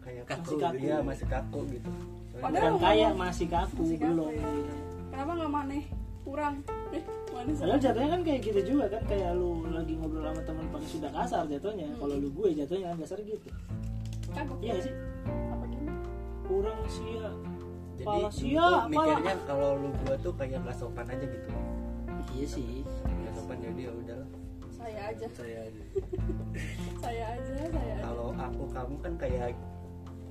kayak 0.01 0.23
Kaku 0.25 0.55
kaku, 0.57 0.79
iya 0.81 0.97
masih 1.01 1.27
kaku 1.27 1.61
gitu 1.69 1.91
Soalnya 1.91 2.43
Padahal 2.45 2.75
kayak 2.79 3.13
masih 3.17 3.47
kaku 3.49 3.81
Masih 3.81 3.99
kaku, 3.99 4.07
belum 4.09 4.31
ya. 4.31 4.49
kenapa 5.09 5.31
nggak 5.35 5.53
maneh 5.53 5.83
kurang 6.29 6.55
eh 6.91 7.03
Padahal 7.29 7.79
jatuhnya 7.79 8.09
kan 8.11 8.21
kayak 8.23 8.41
gitu 8.43 8.61
juga 8.67 8.85
kan 8.91 9.03
kayak 9.05 9.31
lu 9.33 9.63
lagi 9.69 9.95
ngobrol 9.95 10.25
sama 10.27 10.43
teman 10.43 10.67
pakai 10.69 10.89
sudah 10.91 11.11
kasar 11.13 11.43
jatuhnya. 11.47 11.87
Kalau 11.95 12.15
lu 12.15 12.29
gue 12.31 12.49
jatuhnya 12.55 12.87
kan 12.91 12.99
kasar 12.99 13.19
gitu. 13.21 13.49
kagok 14.29 14.59
Iya 14.59 14.75
sih? 14.79 14.93
apa 15.47 15.65
gimana 15.67 15.93
Kurang 16.43 16.81
sia. 16.87 17.29
jadi 17.95 18.05
Pala 18.05 18.19
dulu 18.21 18.35
sia, 18.35 18.61
pala. 18.61 18.87
mikirnya 18.87 19.35
kalau 19.45 19.69
lu 19.77 19.89
gua 19.99 20.15
tuh 20.19 20.33
kayak 20.35 20.61
gak 20.63 20.77
sopan 20.77 21.07
aja 21.07 21.25
gitu 21.25 21.49
Iya 22.31 22.47
sih. 22.47 22.85
gak 23.25 23.33
sopan 23.35 23.57
jadi 23.59 23.81
ya 23.81 23.93
udahlah 23.95 24.29
saya 24.71 25.01
aja 25.07 25.27
saya 25.29 25.59
aja 25.61 25.83
saya 27.03 27.25
aja 27.33 27.53
saya 27.59 27.67
aja 27.69 27.95
kalau 28.01 28.29
aku 28.33 28.65
kamu 28.69 28.95
kan 28.99 29.13
kayak 29.17 29.51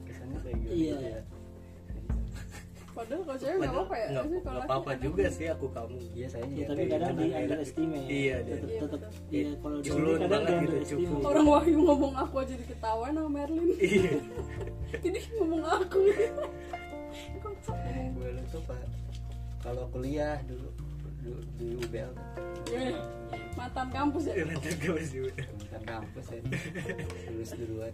kesannya 0.04 0.39
kayak 0.42 0.58
gitu 0.58 0.72
Iya. 0.74 0.97
Ya. 2.98 3.00
padahal 3.06 3.22
kalau 3.22 3.38
cewek 3.38 3.58
nggak 3.62 3.74
apa-apa 3.77 3.96
ya? 3.96 4.08
nggak 4.18 4.63
apa-apa 4.66 4.92
juga 4.98 5.25
sih 5.30 5.48
aku 5.54 5.66
kamu. 5.70 5.98
Iya 6.18 6.27
saya 6.34 6.46
Ya, 6.58 6.66
tapi 6.66 6.84
kadang 6.89 7.13
di 7.13 7.25
underestimate. 7.30 8.08
Iya, 8.10 8.36
tetep 8.42 8.70
iya. 8.70 8.80
tetep 8.82 9.12
iya 9.30 9.48
kalau 9.62 9.77
kadang 10.18 10.30
banget 10.32 10.54
gitu, 10.58 10.77
cupu. 10.98 11.13
orang 11.22 11.46
Wahyu 11.46 11.77
ngomong 11.86 12.13
aku 12.18 12.36
aja 12.42 12.54
diketawain 12.58 13.13
sama 13.13 13.30
Merlin. 13.30 13.70
Iya. 13.88 14.20
Ini 15.04 15.20
ngomong 15.38 15.63
aku. 15.68 16.00
Kocak. 17.44 17.75
Ngomong 17.77 18.10
gue 18.18 18.30
lu 18.34 18.44
tuh 18.50 18.62
pak. 18.66 18.80
Kalau 19.62 19.84
kuliah 19.92 20.39
dulu 20.48 20.70
dulu 21.27 21.42
di 21.60 21.68
UBL 21.75 22.12
Eh, 22.68 22.96
mantan 23.56 23.88
kampus 23.92 24.24
ya? 24.27 24.44
Nanti 24.44 24.70
gue 24.75 24.92
masih 24.92 25.20
bukan 25.32 25.82
kampus 25.88 26.25
ya. 26.36 26.39
Lulus 27.32 27.51
duluan. 27.56 27.94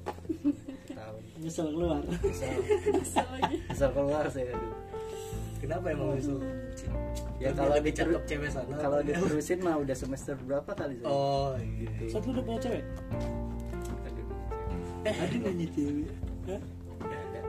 Tahun. 0.89 1.22
Nyesel 1.41 1.67
keluar. 1.74 2.01
misal 2.10 2.53
Bisa 3.01 3.22
lagi. 3.29 3.55
Misal 3.69 3.89
keluar 3.93 4.25
saya 4.33 4.53
dulu 4.57 4.92
kenapa 5.63 5.86
emang 5.89 6.12
itu 6.13 6.36
ya 7.39 7.50
Lebih- 7.50 7.55
kalau 7.55 7.72
lebih 7.74 7.91
cakep 7.93 8.22
cewek 8.25 8.50
sana. 8.50 8.75
kalau 8.75 9.00
diterusin 9.00 9.60
mah 9.60 9.75
udah 9.77 9.96
semester 9.96 10.36
berapa 10.38 10.67
kali 10.70 11.00
saya 11.00 11.08
oh 11.08 11.55
gitu 11.55 12.03
Saat 12.10 12.24
lu 12.24 12.32
udah 12.32 12.43
punya 12.43 12.60
cewek? 12.62 12.84
Aduh, 14.03 14.25
Ada 15.05 15.36
nanya 15.39 15.67
cewek? 15.70 16.12
Hah? 16.43 16.62
ada. 17.01 17.41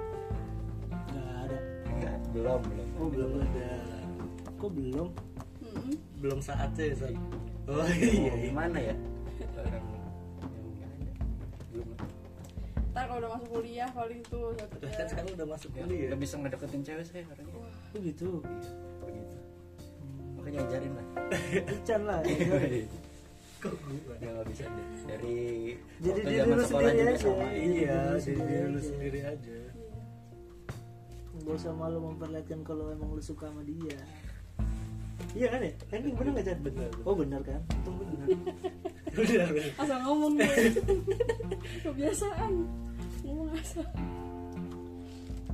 Nggak 1.05 1.27
ada. 1.41 1.59
Nggak, 1.93 2.15
belum 2.33 2.61
belum. 2.65 2.89
Oh 2.95 3.09
belum 3.09 3.31
ada. 3.41 3.69
Kok 4.55 4.71
belum? 4.73 5.09
Belum 6.17 6.39
saatnya 6.41 6.85
ya 6.85 6.97
saat 6.97 7.15
oh 7.65 7.75
Mau 7.75 7.87
iya 7.91 8.07
iya. 8.15 8.33
gimana 8.45 8.79
ya? 8.79 8.95
Orang 9.53 9.83
yang 10.55 10.71
nggak 10.71 10.91
ada 10.93 11.11
belum. 11.69 11.89
Ntar 12.87 13.05
kalau 13.05 13.19
udah 13.19 13.31
masuk 13.33 13.49
kuliah 13.51 13.89
paling 13.91 14.21
tuh 14.25 14.45
satu 14.55 14.75
Udah 14.77 14.91
kan 14.93 15.07
sekarang 15.09 15.31
udah 15.35 15.47
masuk 15.49 15.71
ya, 15.71 15.83
kuliah. 15.83 16.09
nggak 16.09 16.21
bisa 16.21 16.35
ngedeketin 16.37 16.83
cewek 16.83 17.05
saya 17.05 17.23
orangnya 17.27 17.55
Oh 17.95 18.01
gitu. 18.01 18.27
iya 18.43 18.51
begitu 19.01 19.37
makanya 20.35 20.59
ajarin 20.67 20.93
lah 20.93 21.07
Ican 21.65 22.01
lah. 22.05 22.21
kok 23.65 23.73
gue 23.81 23.97
ya 24.21 24.29
nggak 24.29 24.47
bisa 24.51 24.65
deh 24.67 24.87
dari 25.09 25.37
Jadi 25.99 26.21
diri 26.21 26.37
zaman 26.37 26.53
lu 26.53 26.65
sendiri 26.67 27.01
aja. 27.01 27.17
sama 27.17 27.45
Iya. 27.49 27.65
iya 27.65 27.99
jadi 28.21 28.41
diri 28.43 28.67
lu 28.69 28.81
sendiri 28.83 29.21
aja 29.25 29.57
Gak 31.35 31.55
usah 31.55 31.73
malu 31.73 31.99
memperlihatkan 32.01 32.61
kalau 32.63 32.89
emang 32.89 33.11
lu 33.11 33.21
suka 33.21 33.51
sama 33.53 33.61
dia. 33.63 33.99
Iya 35.35 35.51
kan 35.51 35.61
ya? 35.61 35.73
Kan 35.91 35.99
ini 36.01 36.15
bener 36.15 36.31
gak 36.33 36.47
Chan? 36.47 36.59
Bener, 36.63 36.89
bener. 36.89 37.05
Oh 37.05 37.13
bener 37.13 37.41
kan? 37.43 37.61
Untung 37.75 37.97
bener. 38.01 38.27
udah 39.13 39.45
udah. 39.45 39.67
asal 39.77 39.99
ngomong 40.01 40.33
gue 40.35 40.47
kebiasaan 41.85 42.53
ngomong 43.23 43.51
asal 43.55 43.87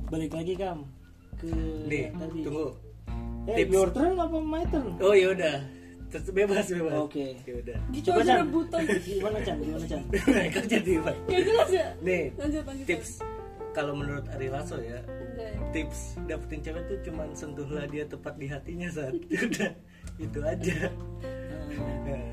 Balik 0.07 0.31
lagi 0.31 0.53
kam 0.55 0.79
ke 1.41 1.49
nih 1.85 2.05
tadi. 2.13 2.39
tunggu 2.41 2.69
Eh, 3.43 3.57
Tips. 3.57 3.73
your 3.73 3.89
turn 3.89 4.13
apa 4.15 4.37
my 4.37 4.61
turn? 4.65 4.93
oh 4.99 5.11
ya 5.11 5.33
udah 5.33 5.57
Terus 6.07 6.27
bebas 6.29 6.67
bebas 6.67 6.93
Oke. 7.01 7.39
ya 7.41 7.53
udah 7.55 7.77
gitu 7.89 8.05
Coba 8.07 8.19
aja 8.21 8.33
rebutan 8.37 8.81
Gimana 9.07 9.37
Chan? 9.41 9.55
Gimana 9.57 9.85
Chan? 9.85 10.01
kan 10.51 10.63
jadi 10.67 10.91
Pak. 10.99 11.15
ya 11.25 11.39
jelas 11.41 11.69
ya 11.71 11.87
nih 11.99 12.23
lanjut 12.35 12.63
lanjut 12.63 12.85
tips 12.85 13.11
kalau 13.71 13.93
menurut 13.93 14.27
Ari 14.29 14.47
Lasso 14.47 14.75
ya 14.77 14.99
Anjay. 15.01 15.55
tips 15.73 16.19
dapetin 16.27 16.59
cewek 16.61 16.83
tuh 16.85 16.99
cuman 17.01 17.31
sentuhlah 17.31 17.87
dia 17.87 18.03
tepat 18.03 18.35
di 18.35 18.45
hatinya 18.45 18.87
saat 18.87 19.15
udah 19.47 19.71
itu 20.17 20.39
aja 20.39 20.77
Hmm. 21.71 22.03
Nah, 22.03 22.27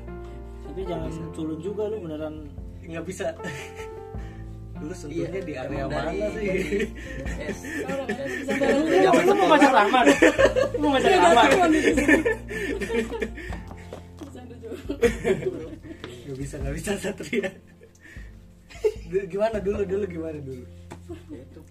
Tapi 0.67 0.81
jangan 0.83 1.07
culun 1.31 1.57
juga 1.57 1.87
lu 1.87 1.97
beneran 1.99 2.51
nggak 2.81 3.01
bisa 3.01 3.31
lu 4.79 4.95
sentuhnya 4.95 5.41
di 5.43 5.53
area 5.53 5.85
mana 5.85 6.07
dari- 6.07 6.39
sih? 6.39 6.87
S 7.43 7.59
orang 7.83 8.07
ada 8.07 8.23
bisa 8.25 8.53
bareng 8.55 9.27
Lu 9.27 9.33
mau 9.35 9.47
ngajak 9.51 9.71
Rahman? 9.75 10.05
Lu 10.71 10.77
mau 10.79 10.89
ngajak 10.95 11.11
Rahman? 11.19 11.69
Nggak 16.25 16.37
bisa 16.37 16.55
nggak 16.61 16.75
bisa 16.77 16.91
satria. 16.97 17.49
Dulu 19.09 19.23
gimana 19.27 19.57
dulu 19.59 19.81
dulu 19.83 20.05
gimana 20.07 20.37
dulu? 20.39 20.63
Ya 21.33 21.41
itu. 21.43 21.61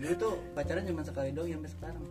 Dulu 0.00 0.14
tuh 0.16 0.34
pacaran 0.52 0.84
cuma 0.84 1.02
sekali 1.04 1.30
doang 1.30 1.48
sampai 1.52 1.70
sekarang. 1.70 2.04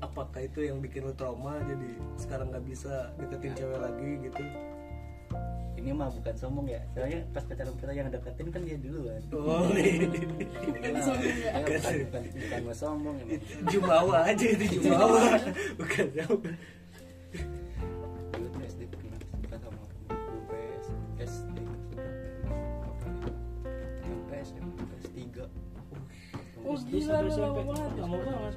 Apakah 0.00 0.40
itu 0.42 0.60
yang 0.64 0.80
bikin 0.80 1.04
lu 1.04 1.12
trauma 1.12 1.60
jadi 1.66 1.90
sekarang 2.16 2.48
nggak 2.50 2.64
bisa 2.64 3.12
deketin 3.20 3.52
cewek 3.52 3.78
lagi 3.78 4.10
gitu 4.24 4.42
ini 5.80 5.96
mah 5.96 6.12
bukan 6.12 6.34
sombong 6.36 6.68
ya 6.68 6.76
soalnya 6.92 7.24
pas 7.32 7.40
pacaran 7.48 7.72
kita 7.80 7.92
yang 7.96 8.12
deketin 8.12 8.46
kan 8.52 8.60
dia 8.68 8.76
duluan 8.76 9.16
oh 9.32 9.64
iya. 9.72 10.04
Bukan 10.60 10.92
sombong 11.00 11.36
ya. 11.40 11.50
Bukan, 11.56 11.80
bukan, 12.36 12.60
mau 12.68 12.76
sombong 12.76 13.16
emang. 13.24 13.32
itu 13.40 13.48
jumawa 13.72 14.16
aja 14.28 14.44
itu 14.44 14.64
jumawa 14.76 15.40
bukan 15.80 16.04
dulu 16.12 16.36
tuh 18.52 18.62
SD 18.68 18.80
pernah 18.92 19.16
suka 19.24 19.56
sama 19.56 19.82
sampai 19.88 20.60
SD 21.24 21.56
sampai 24.04 24.36
SMP 24.44 24.76
kelas 24.84 25.08
tiga 25.16 25.44
Oh 26.60 26.76
gila 26.76 27.24
lama 27.24 27.72
banget. 27.72 27.92
Lama 27.98 28.16
banget. 28.20 28.54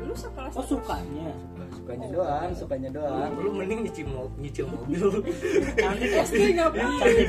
Lu 0.00 0.14
sekelas 0.14 0.52
Oh 0.52 0.64
sukanya. 0.64 1.28
Suka- 1.30 1.68
sukanya 1.72 2.06
doang 2.08 2.50
sukanya 2.52 2.90
doang 2.90 3.30
lu 3.36 3.50
mending 3.52 3.80
nyicil 3.82 4.06
mo- 4.06 4.32
nyicil 4.36 4.66
mobil 4.66 5.04
Cantik 5.74 6.10
SD 6.24 6.34
ngapain? 6.52 6.86
Cantik. 6.94 7.28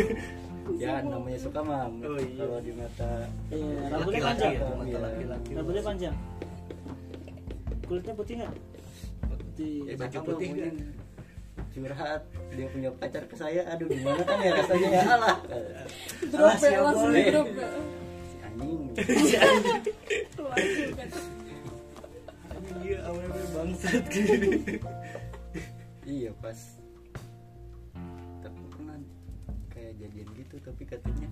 ya 0.73 1.01
namanya 1.01 1.35
suka 1.37 1.59
mah 1.59 1.89
Oh, 1.99 2.15
iya. 2.15 2.37
kalau 2.37 2.59
di 2.59 2.71
mata 2.71 3.11
Iya, 3.49 3.67
rambutnya 3.87 4.19
Laki-laki 4.19 4.21
panjang. 4.23 4.53
ya, 4.53 4.69
mata 4.71 4.97
laki-laki 5.03 5.49
Rambutnya 5.51 5.83
panjang. 5.83 6.15
Kulitnya 7.83 8.13
putih 8.13 8.33
nggak? 8.37 8.53
Putih. 9.21 9.75
Eh, 9.83 9.95
baju 9.95 10.17
putih 10.23 10.47
kan? 10.53 10.75
curhat 11.71 12.21
dia 12.51 12.67
punya 12.67 12.91
pacar 12.93 13.23
ke 13.23 13.35
saya 13.37 13.63
aduh 13.65 13.87
gimana 13.87 14.19
kan 14.21 14.37
ya 14.37 14.51
rasanya 14.53 14.89
ya 14.91 15.03
Drop 16.27 16.51
ya 16.51 16.59
siap, 16.59 16.83
langsung 16.83 17.11
drop 17.15 17.47
ya. 17.47 17.69
si 18.21 18.35
anjing. 18.43 18.91
iya 22.79 22.97
awalnya 23.03 23.43
bangsat 23.51 24.03
gini 24.07 24.79
iya 26.07 26.31
pas 26.39 26.59
tapi 28.39 28.61
pernah 28.71 28.95
kayak 29.69 29.93
jadian 29.99 30.27
gitu 30.39 30.55
tapi 30.63 30.83
katanya 30.87 31.29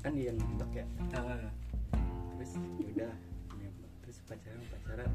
kan 0.00 0.10
dia 0.16 0.32
yang 0.32 0.38
nembak 0.40 0.70
ya 0.72 0.86
Ah, 1.14 1.50
terus 2.38 2.52
udah 2.80 3.12
nembak 3.60 3.92
terus 4.06 4.18
pacaran 4.24 4.62
pacaran 4.72 5.10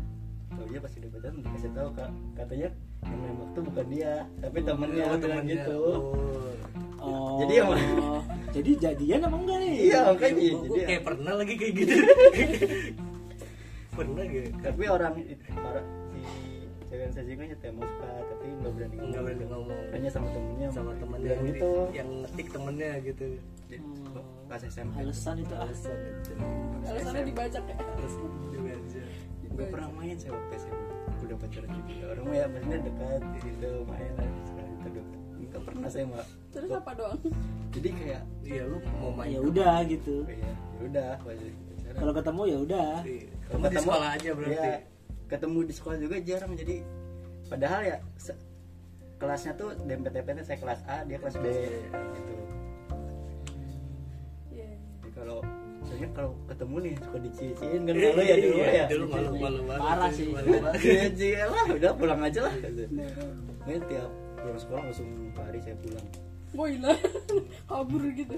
tau 0.54 0.66
dia 0.70 0.80
pas 0.80 0.94
udah 0.94 1.10
pacaran 1.10 1.36
dikasih 1.42 1.72
tahu 1.74 1.90
kak 1.98 2.12
katanya 2.38 2.70
yang 3.04 3.20
nembak 3.26 3.50
tuh 3.58 3.64
bukan 3.66 3.86
dia 3.90 4.14
tapi 4.40 4.58
temennya 4.62 5.06
oh, 5.10 5.18
temennya. 5.18 5.54
gitu 5.58 5.80
oh. 5.82 6.02
Oh. 7.04 7.36
Jadi 7.36 7.60
yang? 7.60 7.76
Jadi 8.56 8.72
jadian 8.80 9.28
apa 9.28 9.36
enggak 9.36 9.58
nih? 9.60 9.76
iya 9.92 10.00
makanya 10.08 10.40
jadi 10.56 10.80
kayak 10.88 11.04
pernah 11.04 11.34
lagi 11.36 11.54
kayak 11.60 11.74
gitu 11.76 11.96
pernah 13.94 14.24
gak 14.26 14.46
tapi 14.62 14.84
orang 14.90 15.14
orang 15.58 15.88
si 16.14 16.22
cewek 16.90 17.04
yang 17.10 17.14
saya 17.14 17.26
suka 17.26 17.44
ya 17.50 17.72
mau 17.74 17.86
suka 17.90 18.10
tapi 18.30 18.46
nggak 18.54 18.72
berani 18.78 18.96
nggak 19.02 19.24
berani 19.26 19.46
ngomong. 19.50 19.82
Hanya 19.98 20.10
sama 20.14 20.28
temennya. 20.30 20.68
Sama 20.70 20.92
temennya 21.02 21.34
yang, 21.34 21.46
gitu 21.50 21.72
yang 21.90 22.10
ngetik 22.22 22.48
temennya 22.54 22.92
gitu. 23.02 23.26
Hmm. 23.74 24.22
pas 24.46 24.62
SMP 24.62 24.94
Alasan 25.02 25.36
itu. 25.42 25.54
Alasan 25.58 25.98
itu. 25.98 26.32
Alasannya 26.86 27.24
dibajak 27.26 27.64
ya. 27.66 27.76
alasan 27.82 28.30
dia 28.54 28.74
aja 28.78 29.04
gue 29.54 29.66
pernah 29.70 29.90
main 29.94 30.18
saya 30.18 30.34
waktu 30.34 30.54
SMP 30.58 30.82
udah 31.24 31.38
pacaran 31.40 31.70
juga 31.72 32.06
orang 32.12 32.26
mah 32.26 32.36
ya 32.36 32.46
maksudnya 32.52 32.80
dekat 32.84 33.22
gitu 33.46 33.70
main 33.88 34.12
lah 34.18 34.28
sekali 34.44 34.72
itu 34.74 34.90
dekat 34.92 35.20
nggak 35.54 35.62
pernah 35.70 35.88
saya 35.94 36.06
mah 36.10 36.26
terus 36.50 36.72
apa 36.74 36.92
doang? 36.98 37.22
Jadi 37.74 37.90
kayak 37.94 38.24
iya 38.42 38.64
lu 38.66 38.78
mau 38.98 39.12
main 39.14 39.30
ya 39.34 39.40
udah 39.42 39.76
gitu. 39.86 40.26
Ya 40.26 40.50
ya 40.50 40.82
udah. 40.82 41.12
Kalau 41.94 42.12
ketemu 42.12 42.42
ya 42.44 42.58
udah. 42.60 42.92
Iya. 43.04 43.26
Kamu 43.46 43.64
di 43.64 43.78
sekolah 43.78 44.10
aja 44.12 44.30
berarti. 44.32 44.56
Ya, 44.58 44.76
ketemu 45.26 45.58
di 45.62 45.74
sekolah 45.74 45.98
juga 45.98 46.16
jarang 46.20 46.52
jadi 46.54 46.76
padahal 47.46 47.82
ya 47.84 47.98
se- 48.16 48.40
kelasnya 49.16 49.54
tuh 49.54 49.70
dempet-dempetnya 49.80 50.44
saya 50.44 50.58
kelas 50.58 50.80
A 50.86 50.98
dia 51.04 51.18
kelas 51.18 51.36
B 51.36 51.46
gitu. 51.48 52.34
Iya. 54.50 54.68
jadi 55.00 55.12
kalau 55.12 55.38
soalnya 55.84 56.10
kalau 56.12 56.32
ketemu 56.46 56.76
nih 56.82 56.94
suka 56.98 57.18
dicicin 57.20 57.82
kan 57.84 57.94
malu 57.94 58.22
ya 58.22 58.36
dulu 58.38 58.56
Iya, 58.56 58.72
ya. 58.74 58.86
dulu 58.88 59.06
malu 59.06 59.30
malu 59.36 59.60
banget 59.64 59.82
Parah 59.82 60.10
sih. 60.12 60.28
Iya, 60.80 61.04
iya 61.14 61.44
lah 61.46 61.66
udah 61.70 61.92
pulang 61.94 62.22
aja 62.22 62.40
lah. 62.42 62.54
Makanya 63.60 63.82
tiap 63.88 64.10
pulang 64.38 64.60
sekolah 64.60 64.82
langsung 64.84 65.10
hari 65.36 65.60
saya 65.60 65.76
pulang. 65.80 66.08
Boy 66.54 66.74
lah 66.78 66.98
kabur 67.70 68.04
gitu 68.14 68.38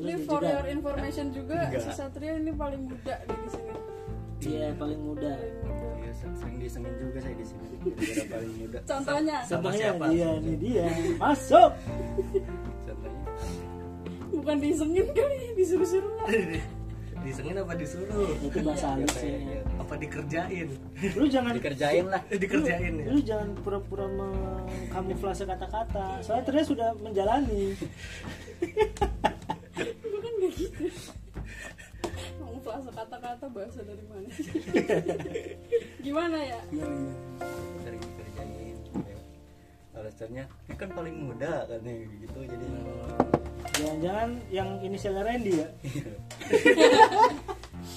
terus 0.00 0.16
ini 0.16 0.24
for 0.24 0.40
juga 0.40 0.48
your 0.48 0.66
information 0.72 1.26
juga 1.30 1.58
Enggak. 1.68 1.82
si 1.84 1.90
Satria 1.92 2.32
ini 2.40 2.52
paling 2.56 2.82
muda 2.88 3.14
di 3.20 3.48
sini. 3.52 3.72
Iya 4.40 4.66
paling 4.80 5.00
muda. 5.04 5.30
Paling 5.36 5.56
muda. 5.60 5.86
Iya, 6.00 6.12
sering 6.16 6.56
disengin 6.56 6.94
juga 6.96 7.18
saya 7.20 7.34
di 7.36 7.44
sini. 7.44 7.66
Gara 7.84 8.24
paling 8.32 8.52
muda. 8.56 8.78
Contohnya? 8.88 9.36
Sama 9.44 9.52
contohnya 9.52 9.88
siapa? 9.92 10.04
dia 10.08 10.30
nih 10.40 10.56
dia. 10.56 10.86
Masuk! 11.20 11.70
Contohnya? 12.88 13.22
Bukan 14.32 14.56
disengin 14.64 15.06
kali 15.12 15.36
disuruh-suruh 15.60 16.12
lah. 16.24 16.28
Disengin 17.20 17.52
apa 17.60 17.76
disuruh? 17.76 18.32
Itu 18.40 18.64
bahasa 18.64 18.96
ya 18.96 19.04
kayak 19.04 19.12
sih 19.20 19.32
ya, 19.44 19.60
apa 19.76 19.94
dikerjain? 20.00 20.68
Lu 21.20 21.28
jangan 21.28 21.52
dikerjain 21.52 22.08
lah. 22.08 22.24
Eh, 22.32 22.40
dikerjain 22.40 22.92
ya. 22.96 23.04
lu 23.12 23.20
jangan 23.20 23.52
pura-pura 23.60 24.08
mengkamuflase 24.08 25.44
kata-kata. 25.44 26.24
Soalnya 26.24 26.44
ternyata 26.48 26.68
sudah 26.72 26.88
menjalani 26.96 27.76
kayak 30.40 30.54
gitu 30.56 30.84
mau 32.40 32.56
flase 32.64 32.90
kata-kata 32.90 33.46
bahasa 33.52 33.80
dari 33.84 34.04
mana 34.08 34.28
sih? 34.32 34.46
gimana 36.04 36.38
ya 36.40 36.60
sering 37.84 38.00
dikerjain 38.00 38.76
ya. 39.04 39.18
alasannya 40.00 40.44
ini 40.48 40.74
kan 40.76 40.90
paling 40.96 41.16
muda 41.28 41.68
katanya 41.68 41.92
gitu 42.08 42.38
jadi 42.48 42.66
jangan-jangan 43.80 44.30
yang 44.48 44.68
inisialnya 44.80 45.22
Randy 45.24 45.52
ya 45.60 45.68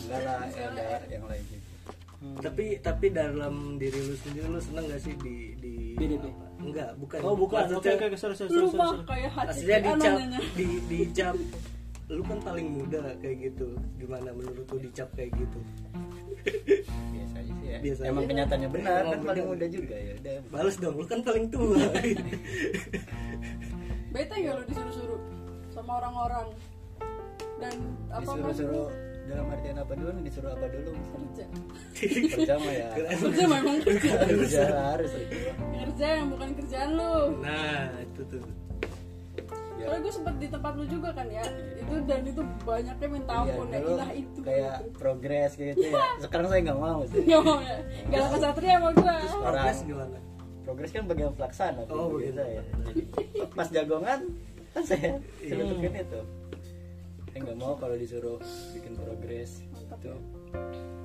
enggak 0.03 0.19
lah 0.23 0.37
ada 0.43 1.07
yang 1.07 1.25
lain 1.27 1.43
gitu 1.47 1.73
tapi 2.39 2.79
tapi 2.79 3.11
dalam 3.11 3.75
diri 3.75 3.99
lu 3.99 4.15
sendiri 4.15 4.47
lu 4.47 4.59
seneng 4.63 4.87
gak 4.87 5.01
sih 5.03 5.11
di 5.19 5.59
di 5.59 5.73
BDP? 5.99 6.23
apa? 6.31 6.45
enggak 6.63 6.89
bukan 6.95 7.19
oh 7.19 7.35
bukan 7.35 7.63
oke 7.75 7.89
oke 7.91 8.15
sorry 8.15 8.35
sorry 8.35 8.51
sorry, 8.51 8.63
lu 8.63 8.67
sorry, 8.71 8.79
mah 8.79 8.91
sorry. 8.95 9.07
kayak 9.11 9.31
hati 9.35 9.51
aslinya 9.51 9.91
dicap 9.99 10.15
di 10.55 10.67
dicap 10.87 11.35
lu 12.11 12.21
kan 12.23 12.39
paling 12.43 12.67
muda 12.67 13.15
kayak 13.23 13.37
gitu. 13.51 13.67
Gimana 13.95 14.29
menurut 14.35 14.67
lu 14.67 14.79
dicap 14.83 15.07
kayak 15.15 15.31
gitu? 15.39 15.59
Biasa 16.83 17.35
aja 17.39 17.53
sih 17.55 17.67
ya. 17.71 17.77
Biasa 17.79 18.01
emang 18.03 18.23
aja. 18.27 18.29
kenyataannya 18.35 18.69
benar 18.69 19.01
Emang 19.01 19.11
kan 19.11 19.19
paling 19.23 19.45
benar. 19.47 19.55
muda 19.55 19.65
juga 19.71 19.95
ya 19.95 20.13
udah. 20.19 20.35
Balas 20.51 20.75
dong 20.77 20.95
lu 20.99 21.05
kan 21.07 21.19
paling 21.23 21.45
tua. 21.47 21.79
Bete 24.13 24.35
gak 24.45 24.53
lu 24.53 24.63
disuruh-suruh 24.69 25.21
sama 25.73 25.91
orang-orang? 26.03 26.47
Dan 27.57 27.75
apa 28.13 28.21
disuruh-suruh 28.21 28.87
dalam 29.23 29.45
artian 29.49 29.77
apa 29.79 29.93
dulu? 29.95 30.09
Nih? 30.19 30.23
disuruh 30.27 30.51
apa 30.51 30.65
dulu? 30.69 30.91
Kerja. 30.93 31.45
Kerja 32.35 32.53
mah 32.59 32.73
ya. 32.75 32.87
Kerja 32.93 33.43
memang 33.47 33.77
kerja 33.81 34.11
kerja 34.27 34.63
harus. 34.93 35.11
Kerja 35.73 36.07
yang 36.19 36.27
bukan 36.29 36.49
kerjaan 36.59 36.89
lu. 36.93 37.15
Nah 37.41 37.87
itu 38.03 38.21
tuh 38.27 38.43
ya 39.83 39.85
soalnya 39.85 40.01
gue 40.01 40.13
sempet 40.13 40.35
di 40.37 40.47
tempat 40.47 40.71
lu 40.73 40.85
juga 40.87 41.09
kan 41.11 41.27
ya. 41.27 41.43
Itu 41.75 41.93
dan 42.03 42.21
itu 42.23 42.41
banyaknya 42.63 43.07
minta 43.09 43.33
iya, 43.33 43.41
ampun 43.43 43.67
ya 43.67 43.77
dulu 43.77 43.91
ilah 43.93 44.11
itu. 44.13 44.39
kayak 44.41 44.75
progres 44.93 45.51
gitu 45.53 45.77
ya. 45.83 46.03
Sekarang 46.17 46.47
saya 46.47 46.61
nggak 46.63 46.79
mau 46.79 46.99
sih. 47.05 47.21
Gak 47.21 47.41
mau 47.41 47.59
ya? 47.59 47.77
Gak 48.07 48.23
ke 48.25 48.37
satria 48.39 48.75
sama 48.75 48.89
gue 48.91 49.15
progres 49.35 49.79
gimana? 49.83 50.17
Progres 50.63 50.89
kan 50.89 51.03
bagian 51.05 51.31
pelaksana 51.33 51.81
Oh, 51.85 52.15
gitu 52.15 52.31
begitu. 52.31 52.39
saya 52.39 52.59
jadi 52.87 53.01
pas 53.51 53.67
jagongan 53.67 54.19
kan 54.71 54.83
saya 54.83 55.09
Iya. 55.37 55.63
bikin 55.69 55.93
itu. 55.99 56.21
Saya 57.27 57.39
nggak 57.43 57.57
mau 57.57 57.73
kalau 57.75 57.93
disuruh 57.93 58.37
bikin 58.71 58.93
progres 58.95 59.59
Mantap 59.69 59.99
itu 59.99 60.07
ya. 60.07 60.17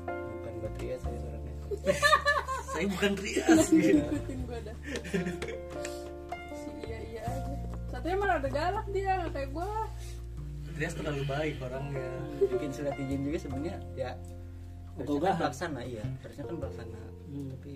bukan 0.09 0.53
buat 0.57 0.75
ria 0.79 0.97
saya 0.99 1.19
orangnya. 1.21 1.57
Saya 2.69 2.85
bukan 2.87 3.13
Rias 3.17 3.65
gitu. 3.73 4.05
Satria 7.89 8.15
malah 8.15 8.37
ada 8.37 8.49
galak 8.49 8.87
dia 8.89 9.17
gak 9.19 9.33
kayak 9.33 9.51
gue 9.51 9.71
Rias 10.75 10.95
terlalu 10.95 11.27
baik 11.27 11.59
orangnya. 11.59 12.07
Bikin 12.39 12.71
surat 12.71 12.95
izin 12.95 13.21
juga 13.21 13.39
sebenarnya 13.41 13.77
ya 13.93 14.15
harusnya 14.95 15.19
kan 15.21 15.35
pelaksana 15.41 15.81
iya. 15.83 16.05
Harusnya 16.21 16.45
kan 16.45 16.57
pelaksana. 16.57 17.01
Hmm. 17.27 17.49
tapi 17.51 17.73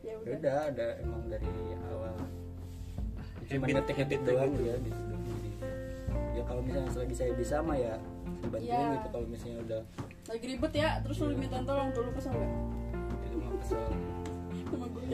Ya 0.00 0.12
ya 0.12 0.14
udah. 0.16 0.34
udah 0.36 0.56
ada 0.70 0.86
emang 1.00 1.22
dari 1.26 1.48
awal. 1.84 2.14
Cuma 3.42 3.58
Habit- 3.60 3.74
ngetik 3.76 3.96
ngetik 3.96 3.96
habitnya 3.98 4.26
doang 4.28 4.50
gitu. 4.52 4.62
ya 4.62 4.74
di 4.76 4.90
jadi 4.90 5.50
ya 6.32 6.42
kalau 6.44 6.60
misalnya 6.60 6.90
selagi 6.92 7.14
saya 7.14 7.32
bisa 7.32 7.56
mah 7.60 7.76
ya 7.76 7.94
bantuin 8.44 8.62
Iya. 8.62 8.94
gitu. 8.94 9.08
Kalau 9.10 9.26
misalnya 9.26 9.58
udah 9.60 9.80
Lagi 10.26 10.42
ribet 10.44 10.72
ya 10.72 10.90
Terus 11.00 11.16
lu 11.20 11.34
minta 11.34 11.58
tolong 11.60 11.88
Tuh 11.90 12.02
lu 12.02 12.10
kesel 12.12 12.32
gak? 12.32 12.50
itu 13.24 13.36
mah 13.36 13.50
kesel. 13.56 13.82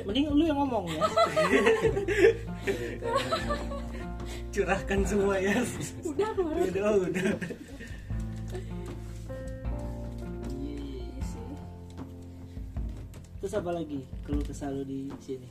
Mending 0.02 0.24
lu 0.28 0.42
yang 0.42 0.58
ngomong 0.58 0.84
ya 0.86 1.00
curahkan 4.52 5.00
semua 5.08 5.40
ya. 5.40 5.56
Udah 6.04 6.30
kemarin 6.36 6.62
udah 6.68 6.84
udah. 7.08 7.28
Iya 10.52 11.08
terus 13.40 13.54
apa 13.58 13.70
lagi 13.74 14.06
kalau 14.22 14.44
kesal 14.44 14.84
di 14.84 15.08
sini? 15.18 15.48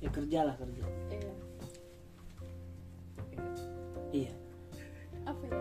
Ya 0.00 0.08
kerja 0.08 0.48
lah 0.48 0.54
kerja. 0.56 0.84
Iya. 1.12 1.32
Iya. 4.14 4.32
Apa 5.28 5.42
ya? 5.44 5.58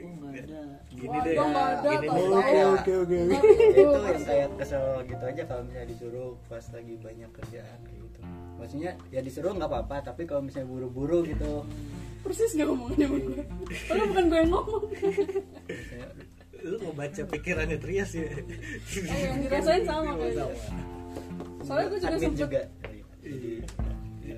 Oh 0.00 0.32
gini 1.00 1.06
Wah, 1.08 1.22
deh 1.24 1.36
Oke, 2.08 2.60
oke 2.64 2.92
oke 3.04 3.18
itu 3.72 3.80
yang 3.84 4.20
saya 4.24 4.46
kesel 4.56 5.04
gitu 5.08 5.24
aja 5.24 5.42
kalau 5.44 5.62
misalnya 5.64 5.88
disuruh 5.92 6.30
pas 6.48 6.64
lagi 6.72 6.94
banyak 7.00 7.30
kerjaan 7.32 7.78
gitu 7.88 7.99
maksudnya 8.60 8.92
ya 9.08 9.24
disuruh 9.24 9.56
nggak 9.56 9.72
apa-apa 9.72 10.12
tapi 10.12 10.28
kalau 10.28 10.44
misalnya 10.44 10.68
buru-buru 10.68 11.24
gitu. 11.24 11.64
Persis 12.20 12.52
gak 12.52 12.68
ngomongnya 12.68 13.08
sama 13.08 13.16
gue. 13.16 13.42
Padahal 13.88 14.06
bukan 14.12 14.24
gue 14.28 14.38
yang 14.44 14.50
ngomong. 14.52 14.84
Lu 16.68 16.76
mau 16.84 16.92
baca 16.92 17.22
pikirannya 17.24 17.78
Trias 17.80 18.12
ya? 18.12 18.28
Eh, 18.28 19.20
yang 19.24 19.40
dirasain 19.40 19.88
sama 19.88 20.12
kayaknya. 20.20 20.52
Soalnya 21.64 21.86
gue 21.88 21.98
juga 22.04 22.16
sempet 22.20 22.36
juga. 22.36 22.62
Jadi 23.24 23.52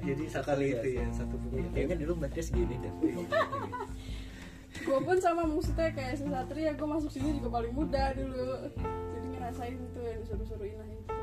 jadi 0.02 0.24
satu 0.30 0.54
Sekali 0.54 0.66
itu 0.74 0.88
ya. 0.94 1.02
ya 1.02 1.06
satu 1.14 1.34
pemikiran 1.38 1.70
kayaknya 1.74 1.96
dulu 2.06 2.12
Matris 2.22 2.48
gini 2.54 2.74
deh. 2.78 2.92
Gue 4.82 4.98
pun 4.98 5.16
sama 5.18 5.42
maksudnya 5.46 5.90
kayak 5.94 6.18
si 6.18 6.24
Satria 6.26 6.72
gue 6.74 6.88
masuk 6.88 7.10
sini 7.10 7.38
juga 7.38 7.58
paling 7.58 7.74
muda 7.74 8.14
dulu. 8.14 8.70
Jadi 9.14 9.26
ngerasain 9.34 9.74
itu 9.78 10.00
yang 10.02 10.18
disuruh-suruh 10.22 10.66
inah 10.66 10.88
itu 10.90 11.21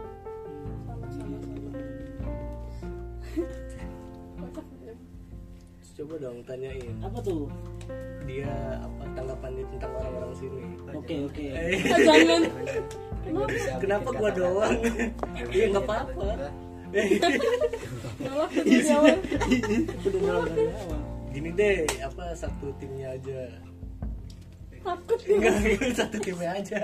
coba 6.00 6.16
dong 6.16 6.40
tanyain. 6.48 6.96
Apa 7.04 7.20
tuh? 7.20 7.52
Dia 8.24 8.48
apa 8.80 9.04
tanggapannya 9.12 9.64
tentang 9.68 9.92
orang-orang 10.00 10.32
sini. 10.32 10.62
Oke 10.96 11.16
oke. 11.28 11.44
Eh, 11.44 11.76
Ah, 11.92 12.00
jangan. 12.00 12.42
Kenapa 13.84 14.08
bikin 14.08 14.20
gua 14.20 14.32
doang? 14.32 14.78
Iya 15.52 15.66
nggak 15.76 15.84
apa-apa. 15.84 16.28
Kata-kata. 16.90 17.50
nolak 18.18 18.50
itu 18.50 18.82
di 18.82 18.90
awal 18.90 19.14
udah 20.02 20.20
nolong 20.26 20.46
dari 20.50 20.66
awal 20.74 21.02
gini 21.30 21.50
deh 21.54 21.86
apa 22.02 22.24
satu 22.34 22.74
timnya 22.82 23.14
aja? 23.14 23.40
Takut. 24.82 25.20
Enggak 25.30 25.54
satu 25.94 26.18
timnya 26.18 26.50
aja. 26.58 26.80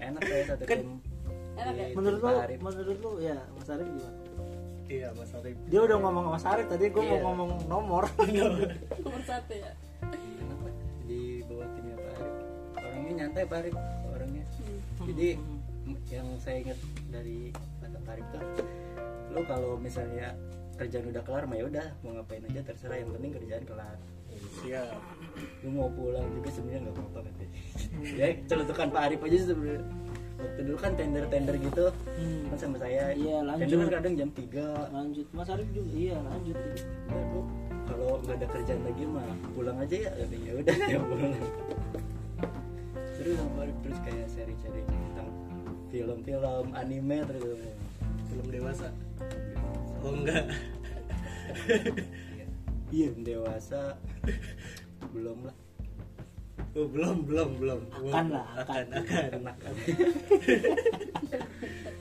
Enak 0.00 0.22
ya 0.24 0.36
satu 0.48 0.62
Kan- 0.64 0.80
tim. 0.80 0.96
Enak 1.60 1.74
ya? 1.76 1.86
Menurut 1.92 2.20
lu 2.22 2.32
menurut 2.56 2.98
lu 3.02 3.12
ya 3.20 3.36
Mas 3.52 3.68
Arif 3.68 3.84
gimana 3.84 4.23
iya 4.86 5.08
Mas 5.12 5.32
Arif. 5.32 5.56
Dia 5.66 5.80
udah 5.82 5.96
ngomong 5.98 6.24
sama 6.24 6.34
Mas 6.34 6.46
Arif 6.46 6.66
tadi 6.68 6.84
gue 6.86 7.00
Iya. 7.00 7.10
mau 7.10 7.20
ngomong 7.26 7.50
nomor. 7.66 8.04
Nomor 9.04 9.22
satu 9.22 9.52
ya? 9.52 9.72
Lah 10.02 10.72
di 11.04 11.20
bawah 11.44 11.68
timnya 11.72 11.96
Pak 11.96 12.12
Arif. 12.14 12.34
Orangnya 12.76 13.12
nyantai 13.16 13.44
Pak 13.44 13.58
Arif 13.60 13.74
orangnya. 14.06 14.44
Hmm. 14.44 15.06
jadi 15.06 15.28
yang 16.08 16.28
saya 16.38 16.56
ingat 16.62 16.78
dari 17.08 17.52
kata 17.78 17.98
Pak 17.98 18.12
Arif 18.12 18.26
tuh 18.30 18.42
lu 19.34 19.40
kalau 19.44 19.74
misalnya 19.76 20.32
kerjaan 20.74 21.06
udah 21.06 21.22
kelar 21.22 21.44
mah 21.44 21.54
ya 21.54 21.64
udah 21.66 21.86
mau 22.00 22.12
ngapain 22.14 22.42
aja 22.44 22.60
terserah 22.62 22.98
yang 22.98 23.10
penting 23.10 23.32
kerjaan 23.32 23.64
kelar. 23.64 23.96
Siap. 24.60 24.98
Lu 25.62 25.68
mau 25.70 25.88
pulang 25.88 26.26
juga 26.32 26.50
sebenarnya 26.50 26.80
nggak 26.84 26.94
apa-apa 26.94 27.18
katanya 27.24 27.50
ya 28.18 28.26
celutukan 28.44 28.88
Pak 28.90 29.02
Arif 29.06 29.20
aja 29.22 29.36
sih 29.36 29.48
sebenarnya 29.48 29.84
waktu 30.34 30.60
dulu 30.62 30.76
kan 30.76 30.92
tender 30.94 31.24
tender 31.26 31.54
gitu 31.56 31.84
Hmm. 32.14 32.46
kan 32.48 32.58
sama 32.58 32.76
saya. 32.76 33.10
Iya, 33.10 33.36
lanjut. 33.42 33.62
tender 33.64 33.78
kan 33.80 33.90
kadang 33.98 34.14
jam 34.14 34.30
3 34.30 34.66
lanjut. 34.90 35.26
Mas 35.30 35.48
Arif 35.48 35.68
juga 35.70 35.90
iya 35.90 36.16
lanjut. 36.18 36.56
Baru 37.06 37.40
kalau 37.84 38.10
nggak 38.20 38.36
ada 38.38 38.46
kerjaan 38.48 38.80
lagi 38.82 39.04
mah 39.04 39.26
pulang 39.52 39.76
aja 39.78 39.96
ya. 39.98 40.10
Katanya 40.14 40.52
udah 40.56 40.76
ya 40.84 40.98
pulang. 41.00 41.32
Seru 43.14 43.30
sama 43.34 43.58
Arif 43.62 43.76
terus 43.80 43.98
kayak 44.02 44.26
seri-seri 44.26 44.82
tentang 44.84 45.28
film-film 45.88 46.66
anime 46.72 47.18
terus. 47.24 47.60
Film 48.26 48.46
dewasa. 48.50 48.88
Oh 50.02 50.12
enggak. 50.12 50.44
iya 52.90 53.08
dewasa. 53.16 53.96
Belum 55.10 55.46
lah 55.46 55.54
oh, 56.74 56.86
belum 56.90 57.16
belum 57.26 57.50
belum. 57.62 57.80
Akan 57.90 58.26
lah, 58.34 58.46
akan. 58.60 58.84
akan. 58.90 59.02
akan 59.02 59.24
enak 59.38 59.56
kan 59.62 59.74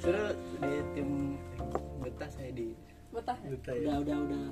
seru 0.03 0.35
di 0.59 0.71
tim 0.91 1.39
betah 2.03 2.27
saya 2.27 2.51
di 2.51 2.75
betah 3.15 3.37
ya? 3.39 3.49
Duta 3.55 3.71
ya. 3.71 3.79
udah 3.79 3.95
udah 4.03 4.17
udah. 4.27 4.43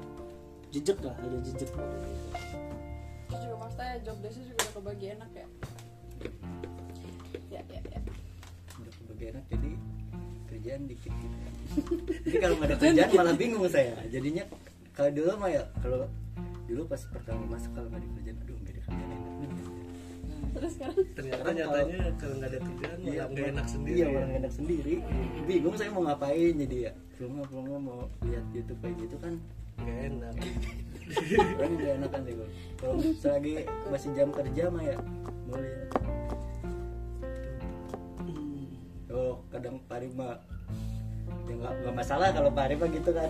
Jejak 0.71 0.97
lah 1.03 1.15
udah 1.19 1.39
jejak. 1.43 1.69
Terus 3.27 3.41
juga 3.43 3.55
maksudnya 3.60 3.99
job 4.07 4.17
desa 4.23 4.39
juga 4.39 4.55
udah 4.55 4.71
kebagi 4.79 5.05
enak 5.19 5.31
ya? 5.36 5.47
Ya 7.51 7.62
ya 7.67 7.79
ya. 7.84 7.99
Udah 8.79 8.93
kebagi 8.95 9.23
enak 9.36 9.43
jadi 9.51 9.71
kerjaan 10.51 10.84
dikit 10.84 11.13
gitu 11.15 11.38
jadi 12.27 12.38
kalau 12.43 12.55
nggak 12.60 12.67
ada 12.67 12.75
kerjaan 12.79 13.10
malah 13.19 13.36
bingung 13.36 13.63
saya. 13.67 13.95
Jadinya 14.07 14.43
kalau 14.95 15.12
dulu 15.12 15.31
mah 15.39 15.49
ya 15.51 15.63
kalau 15.79 16.07
dulu 16.67 16.81
pas 16.88 17.01
pertama 17.12 17.43
masuk 17.51 17.71
kalau 17.75 17.88
nggak 17.91 18.01
ada 18.03 18.10
kerjaan 18.15 18.38
aduh 18.43 18.55
nggak 18.55 18.71
ada 18.71 18.81
kerjaan 18.88 19.10
enak 19.12 19.31
terus 20.62 20.74
sekarang? 20.78 20.97
Ternyata 21.17 21.50
nyatanya 21.58 22.00
kalau 22.21 22.36
nggak 22.38 22.50
ada 22.54 22.60
kerjaan 22.62 22.97
malah 23.02 23.28
nggak 23.34 23.50
enak 23.50 23.67
sendiri. 23.67 23.97
iya 23.97 24.06
ya. 24.06 24.13
malah 24.13 24.28
nggak 24.30 24.41
enak 24.45 24.54
sendiri. 24.54 24.95
Bingung 25.50 25.76
saya 25.76 25.89
mau 25.89 26.04
ngapain 26.06 26.54
jadi 26.54 26.78
ya 26.86 26.91
belum 27.17 27.32
nggak 27.41 27.82
mau 27.82 28.00
lihat 28.30 28.45
YouTube 28.54 28.80
kayak 28.86 28.95
gitu 29.02 29.15
kan. 29.17 29.34
Nggak 29.82 29.97
enak. 30.06 30.34
Orang 31.58 31.71
nggak 31.82 31.93
enak 31.97 32.10
kan 32.13 32.21
sih 32.21 32.34
kalau 32.38 32.52
kalau 32.78 32.93
selagi 33.17 33.54
masih 33.89 34.10
jam 34.13 34.30
kerja 34.30 34.63
mah 34.69 34.84
ya 34.86 34.97
boleh. 35.50 35.74
Oh 39.10 39.34
kadang 39.50 39.76
Pari 39.89 40.10
mah 40.13 40.38
ya 41.50 41.54
nggak 41.58 41.74
nggak 41.82 41.95
masalah 41.97 42.30
kalau 42.30 42.54
Pari 42.54 42.78
mah 42.78 42.89
gitu 42.93 43.10
kan. 43.10 43.30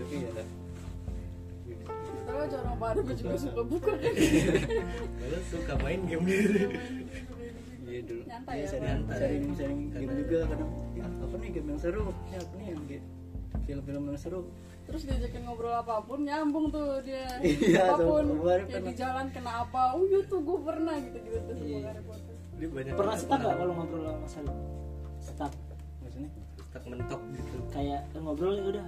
Tapi 0.00 0.16
ya 0.16 0.32
lah 0.32 0.61
kalau 2.22 2.44
jarang 2.46 2.76
pada 2.76 3.00
gue 3.00 3.14
juga 3.14 3.36
suka 3.36 3.62
buka. 3.62 3.92
Malah 5.20 5.42
suka 5.46 5.72
main 5.78 6.00
game. 6.02 6.24
Gitu 6.24 6.66
iya 7.92 8.00
dulu. 8.02 8.22
Nyantai 8.24 8.54
Iya, 8.54 8.62
ya, 8.62 8.68
sering, 8.68 8.84
nyantai. 8.88 9.16
sering 9.18 9.44
sering 9.52 9.80
game 9.90 10.12
juga 10.18 10.38
kadang. 10.46 10.70
Ya 10.92 11.04
apa 11.06 11.34
nih 11.36 11.50
game 11.52 11.68
yang 11.68 11.80
seru? 11.80 12.04
Ya 12.28 12.38
apa 12.38 12.54
nih 12.54 12.66
yang 12.68 12.82
game 12.86 13.06
film-film 13.62 14.02
yang 14.08 14.18
seru? 14.18 14.40
Terus 14.82 15.02
diajakin 15.06 15.42
ngobrol 15.44 15.70
apa 15.72 15.94
pun 16.00 16.18
nyambung 16.20 16.66
tuh 16.68 16.98
dia. 17.00 17.28
Iya, 17.44 17.92
apa 17.92 18.02
pun 18.02 18.24
kayak 18.40 18.66
pernah. 18.66 18.82
di 18.82 18.92
jalan 18.94 19.26
kena 19.30 19.52
apa. 19.62 19.82
Oh 19.94 20.02
iya 20.02 20.20
tuh 20.24 20.40
gue 20.40 20.58
pernah 20.60 20.94
gitu 20.98 21.18
gitu 21.20 21.38
tuh 21.38 21.54
Iya. 21.60 21.90
banyak 22.62 22.94
pernah 22.94 23.16
stuck 23.16 23.38
nggak 23.38 23.56
kalau 23.56 23.72
ngobrol 23.74 24.02
sama 24.02 24.18
Mas 24.20 24.34
Arif 24.38 24.54
stuck 25.18 25.52
maksudnya? 25.98 26.30
Stuck 26.62 26.84
mentok 26.86 27.20
gitu. 27.30 27.56
Kayak 27.68 28.00
ngobrol 28.14 28.54
ya 28.54 28.64
udah 28.72 28.86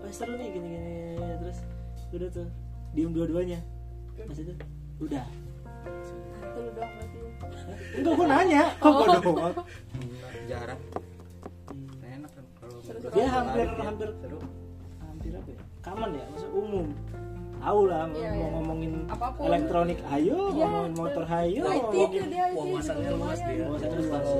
eh, 0.00 0.14
seru 0.14 0.32
nih 0.34 0.48
gini 0.48 0.68
gini 0.70 0.94
terus 1.38 1.58
udah 2.12 2.28
tuh 2.28 2.48
diem 2.90 3.10
dua-duanya. 3.10 3.58
Udah. 4.98 5.24
Itu 6.40 6.58
lu 6.58 6.70
doang 6.72 6.90
berarti. 6.90 7.18
Enggak 7.96 8.12
gua 8.12 8.26
nanya. 8.28 8.62
Kok 8.76 8.90
gua 8.98 9.06
doang. 9.16 9.54
Enggak, 9.94 10.32
jarang. 10.46 10.80
Hmm. 11.70 12.04
enak 12.04 12.30
kan 12.30 12.44
kalau 12.56 12.76
Dia 13.10 13.24
sama 13.24 13.36
hampir- 13.36 13.62
Arif 13.62 13.72
ya, 13.72 13.84
hampir- 13.86 14.14
seru. 14.18 14.38
Hampir 15.00 15.32
apa 15.32 15.48
ya? 15.48 15.60
Common 15.80 16.10
ya 16.12 16.24
maksud 16.28 16.50
umum. 16.52 16.86
Tahu 17.60 17.80
lah 17.84 18.08
Iya, 18.08 18.30
mau 18.32 18.40
iya. 18.40 18.48
ngomongin 18.50 18.92
Apa 19.06 19.26
pun. 19.36 19.44
elektronik 19.44 20.00
ayo. 20.06 20.38
Iya, 20.50 20.64
ngomongin 20.64 20.94
motor 20.96 21.24
ayo. 21.30 21.62
IT 21.68 21.92
ngomongin 21.92 22.30
wawasannya 22.56 23.10
luas 23.14 23.38
dia. 23.38 23.66
Terus 23.78 24.06
kalau 24.08 24.36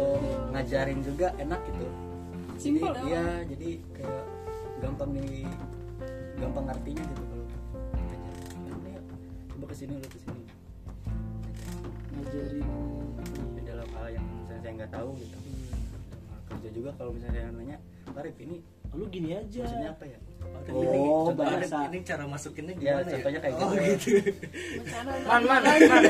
ngajarin 0.51 0.99
juga 1.01 1.27
enak 1.37 1.61
gitu. 1.63 1.85
Ya, 2.61 2.93
iya 3.03 3.25
jadi 3.47 3.69
kayak 3.91 4.21
gampang 4.79 5.11
di 5.13 5.49
gampang 6.37 6.65
ngertinya 6.67 7.05
gitu 7.07 7.23
ke 9.71 9.75
sini 9.77 9.95
lu 9.95 10.09
ke 10.11 10.19
sini 10.19 10.43
ngajarin 12.11 12.67
di 13.55 13.63
dalam 13.63 13.89
hal 13.95 14.07
yang 14.11 14.27
misalnya 14.27 14.61
saya 14.61 14.73
nggak 14.77 14.91
tahu 14.91 15.11
gitu 15.15 15.37
dalam 15.39 16.27
hal 16.27 16.41
kerja 16.51 16.69
juga 16.75 16.91
kalau 16.99 17.11
misalnya 17.15 17.39
saya 17.39 17.55
nanya 17.55 17.79
Arif 18.11 18.37
ini 18.43 18.57
lu 18.91 19.07
gini 19.07 19.31
aja 19.33 19.63
maksudnya 19.63 19.91
apa 19.95 20.05
ya 20.07 20.19
Oh, 20.71 20.83
Oh, 20.83 21.31
ini, 21.31 21.39
bahasa. 21.39 21.79
ini 21.89 21.99
cara 22.03 22.25
masukinnya 22.27 22.75
Ya, 22.75 23.01
gimana 23.01 23.07
ya? 23.07 23.13
contohnya 23.17 23.41
kayak 23.41 23.55
oh, 23.55 23.71
gitu. 23.71 24.09
gitu. 24.19 24.31
Man, 25.31 25.43
man, 25.47 25.63
lagi 25.63 25.83
man. 25.87 26.03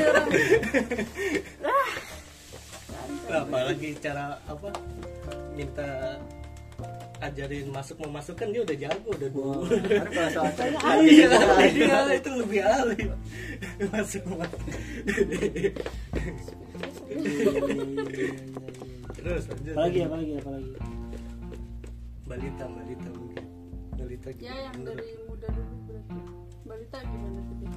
Nah, 1.61 1.85
apalagi 3.41 3.89
cara 4.01 4.25
apa 4.43 4.69
minta 5.55 5.89
ajarin 7.21 7.69
masuk 7.69 7.97
memasukkan 8.01 8.47
dia 8.49 8.61
udah 8.65 8.77
jago 8.77 9.09
udah 9.13 9.29
dua 9.29 9.53
kalau 10.09 10.29
soal 10.33 10.73
ahli 10.89 11.07
Iya, 11.21 11.27
ya. 11.29 11.69
dia 11.69 11.99
itu 12.17 12.31
lebih 12.33 12.59
ahli 12.65 13.01
masuk 13.93 14.23
terus 19.15 19.43
lanjut 19.47 19.73
apalagi 19.77 19.99
apalagi 20.01 20.31
apalagi 20.41 20.71
balita 22.25 22.63
balita 22.63 23.09
mungkin. 23.11 23.43
Balita 23.99 24.29
ya 24.39 24.55
yang 24.71 24.87
dari 24.87 25.19
muda 25.27 25.47
dulu 25.51 25.75
berarti. 25.83 26.19
Balita 26.63 26.97
gimana 27.03 27.39
tuh 27.43 27.55
dia 27.59 27.71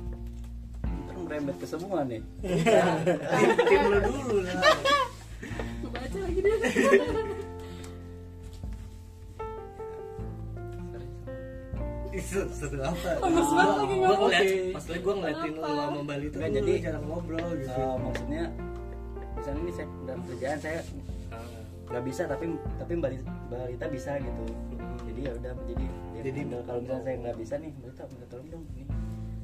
ntar 1.04 1.16
merembet 1.26 1.56
ke 1.58 1.66
semua 1.66 1.98
nih. 2.06 2.22
Tim, 2.38 3.48
tim 3.66 3.82
lu 3.90 3.98
dulu 3.98 4.36
lah. 4.46 4.54
Baca 5.90 6.18
lagi 6.22 6.38
dia 6.40 6.56
seru 12.50 12.78
apa 12.80 13.08
Panas 13.16 13.48
banget 13.48 13.74
lagi 13.76 13.94
ngomong. 13.94 14.18
ngeliat 14.20 14.42
Oke. 14.42 14.48
pas 14.70 14.84
lagi 14.84 15.00
gua 15.00 15.14
ngeliatin 15.14 15.50
lu 15.50 15.60
sama 15.62 16.00
balita 16.04 16.36
Nggak, 16.36 16.48
tuh 16.48 16.56
jadi- 16.58 16.80
jarang 16.80 17.04
ngobrol 17.04 17.48
gitu. 17.54 17.70
Eh, 17.76 17.96
maksudnya 17.98 18.42
misalnya 19.34 19.60
ini 19.60 19.72
saya 19.72 19.86
dalam 20.02 20.22
kerjaan 20.24 20.58
saya 20.60 20.80
Ah. 21.30 21.60
nggak 21.86 22.02
bisa 22.04 22.22
tapi 22.24 22.44
tapi 22.76 22.92
balita, 22.96 23.30
balita 23.46 23.86
bisa 23.88 24.10
gitu. 24.16 24.44
Jadi 25.04 25.20
ya 25.20 25.32
udah 25.32 25.52
jadi 25.64 25.84
ya 25.84 26.20
Jadi- 26.24 26.42
kalau 26.62 26.80
misalnya 26.80 27.02
saya 27.02 27.16
nggak 27.20 27.36
bisa 27.36 27.54
nih 27.56 27.70
balita 27.76 28.02
minta 28.06 28.26
tolong 28.26 28.48
dong 28.48 28.62
nih 28.70 28.86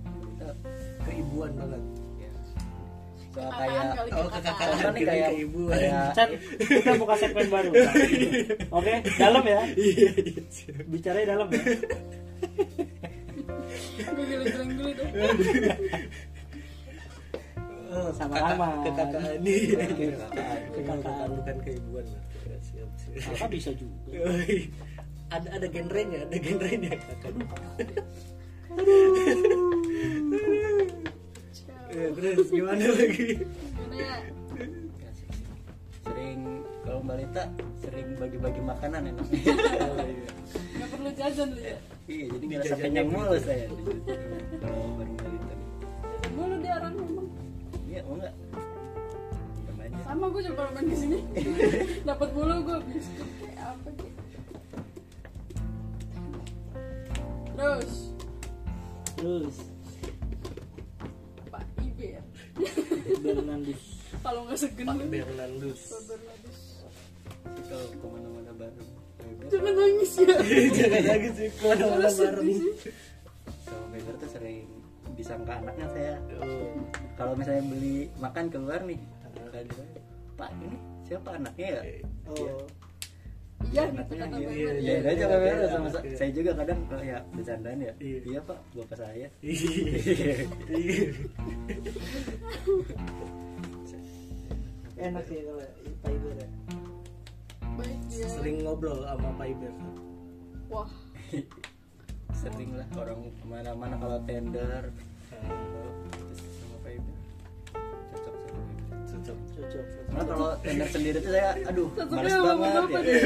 balita 0.07 0.48
keibuan 1.03 1.53
banget. 1.55 1.83
Ya 2.16 2.33
soal 3.31 3.46
Kakak 3.46 3.59
kayak 3.61 3.85
kali 3.92 4.11
oh 4.11 4.26
kakak. 4.26 4.42
kakak 4.42 4.66
Soalnya 4.72 4.90
nih 4.90 5.05
kayak 5.05 5.29
keibuan. 5.31 5.70
kayak 5.72 6.09
Chan, 6.11 6.29
kita 6.72 6.92
buka 6.96 7.14
segmen 7.16 7.46
baru. 7.48 7.70
Oke 8.79 8.92
dalam 9.14 9.44
ya. 9.44 9.61
Iya 9.70 10.11
iya. 10.16 10.40
Bicaranya 10.85 11.26
dalam 11.29 11.46
ya 11.48 11.62
gue 14.06 14.24
dulu 14.26 14.44
Oh, 17.90 18.06
Sama-sama. 18.14 18.86
Kekakakan 18.86 19.42
nih. 19.42 19.74
Oke. 19.74 20.14
Kekakakan. 20.14 20.58
Kekakakan. 20.78 21.28
bukan 21.42 21.56
keibuan. 21.66 22.06
Ya, 22.06 22.56
Siap, 22.62 22.90
siap. 22.94 23.34
kakak 23.34 23.48
bisa 23.50 23.70
juga 23.74 24.30
ada 25.30 25.48
ada 25.58 25.66
genrenya, 25.70 26.18
ada 26.26 26.36
genrenya 26.38 26.92
kakak. 26.98 27.34
Ya, 31.90 32.06
terus 32.14 32.48
gimana 32.54 32.84
lagi? 32.94 33.42
gimana. 33.42 34.38
Kalau 36.81 37.01
balita 37.03 37.43
sering 37.79 38.09
bagi-bagi 38.16 38.61
makanan 38.61 39.03
enak 39.11 39.27
Oh, 39.27 39.35
iya. 40.01 40.29
nggak 40.75 40.88
perlu 40.90 41.11
jajan 41.12 41.49
lu 41.51 41.61
ya 41.61 41.77
iya 42.07 42.25
jadi 42.29 42.45
nggak 42.45 42.62
Dijajanin 42.62 42.83
kenyang 42.83 43.07
gitu. 43.07 43.16
mulu 43.16 43.37
saya 43.38 43.66
kalau 44.61 44.85
bareng 44.97 45.16
balita 45.16 45.51
nih 45.51 45.69
jajan 46.01 46.33
mulu 46.33 46.55
dia 46.59 46.73
orang 46.75 46.95
memang 46.97 47.27
iya 47.85 48.01
mau 48.03 48.14
nggak? 48.16 48.35
Coba 49.61 49.83
aja 49.83 49.99
sama 50.05 50.25
gue 50.27 50.43
juga 50.43 50.57
kalau 50.57 50.71
main 50.73 50.87
di 50.87 50.97
sini. 50.97 51.19
Dapat 52.09 52.29
mulu 52.33 52.55
gue 52.62 52.77
biskuit 52.87 53.29
kayak 53.38 53.59
apa 53.66 53.88
gitu 53.93 54.09
terus? 57.53 57.93
Terus? 59.14 59.57
Pak 61.51 61.62
Iber 61.77 62.25
Bernandus 63.21 63.83
kalau 64.21 64.40
nggak 64.45 64.59
segen 64.59 64.87
Pak 64.87 64.97
Bernandus. 65.05 65.81
Pak 65.85 66.01
sih 66.09 66.69
kalau 67.68 67.87
ke 67.90 68.07
mana-mana 68.07 68.53
bareng. 68.59 68.88
Jangan 69.50 69.74
nangis 69.74 70.12
ya. 70.18 70.35
Jangan 70.79 71.03
lagi 71.07 71.29
sih 71.37 71.48
ke 71.50 71.62
mana-mana 71.64 72.09
bareng. 72.09 72.48
sama 73.61 73.87
Weber 73.94 74.14
tuh 74.18 74.31
sering 74.31 74.66
disangka 75.18 75.53
anaknya 75.61 75.87
saya 75.92 76.14
Oh, 76.40 76.72
kalau 77.18 77.33
misalnya 77.37 77.62
beli 77.68 78.09
makan 78.16 78.46
keluar 78.48 78.81
nih 78.87 78.96
tadi 79.50 79.70
pak 80.38 80.50
ini 80.57 80.79
siapa 81.05 81.29
anaknya 81.37 81.66
ya? 81.68 81.83
Oh 82.31 82.57
iya. 83.68 83.85
gitu 83.92 84.14
kata 84.16 84.37
iya, 84.40 84.48
iya, 84.48 84.72
iya, 84.72 84.72
iya, 84.81 84.96
aja 85.05 85.24
iya, 85.29 85.53
iya, 85.53 85.68
sama 85.68 85.92
oke. 85.92 86.16
saya 86.16 86.31
juga 86.33 86.50
kadang 86.57 86.81
kalau 86.88 87.05
ya 87.05 87.18
bercandaan 87.37 87.79
ya. 87.85 87.92
Iya. 88.00 88.18
iya 88.24 88.40
pak 88.40 88.59
bapak 88.72 88.96
saya. 88.96 89.29
Iya. 89.44 91.12
enak 95.00 95.24
sih 95.29 95.40
kalau 95.44 95.64
Pak 96.00 96.11
Iber 96.12 96.33
ya 97.81 97.88
baik 97.88 98.01
dia 98.09 98.27
Sering 98.29 98.57
ngobrol 98.62 98.99
sama 99.03 99.29
Pak 99.35 99.47
Iber. 99.49 99.73
wah 100.69 100.90
sering 102.40 102.71
lah 102.73 102.87
orang 102.97 103.21
ke 103.27 103.45
mana-mana 103.45 103.95
kalau 103.97 104.19
tender 104.25 104.83
terus 105.29 106.40
sama 106.61 106.77
Pak 106.81 106.90
cocok 108.11 108.35
sama 108.37 108.62
Pak. 108.64 108.64
Cocok. 109.11 109.37
cocok 109.57 109.85
Karena 110.07 110.23
kalau 110.25 110.49
tender 110.61 110.88
sendiri 110.88 111.19
tuh 111.21 111.33
saya 111.33 111.51
aduh 111.64 111.88
males 112.09 112.33
sama 112.33 112.53
banget 112.57 112.85
ya. 112.87 113.01
dia? 113.01 113.21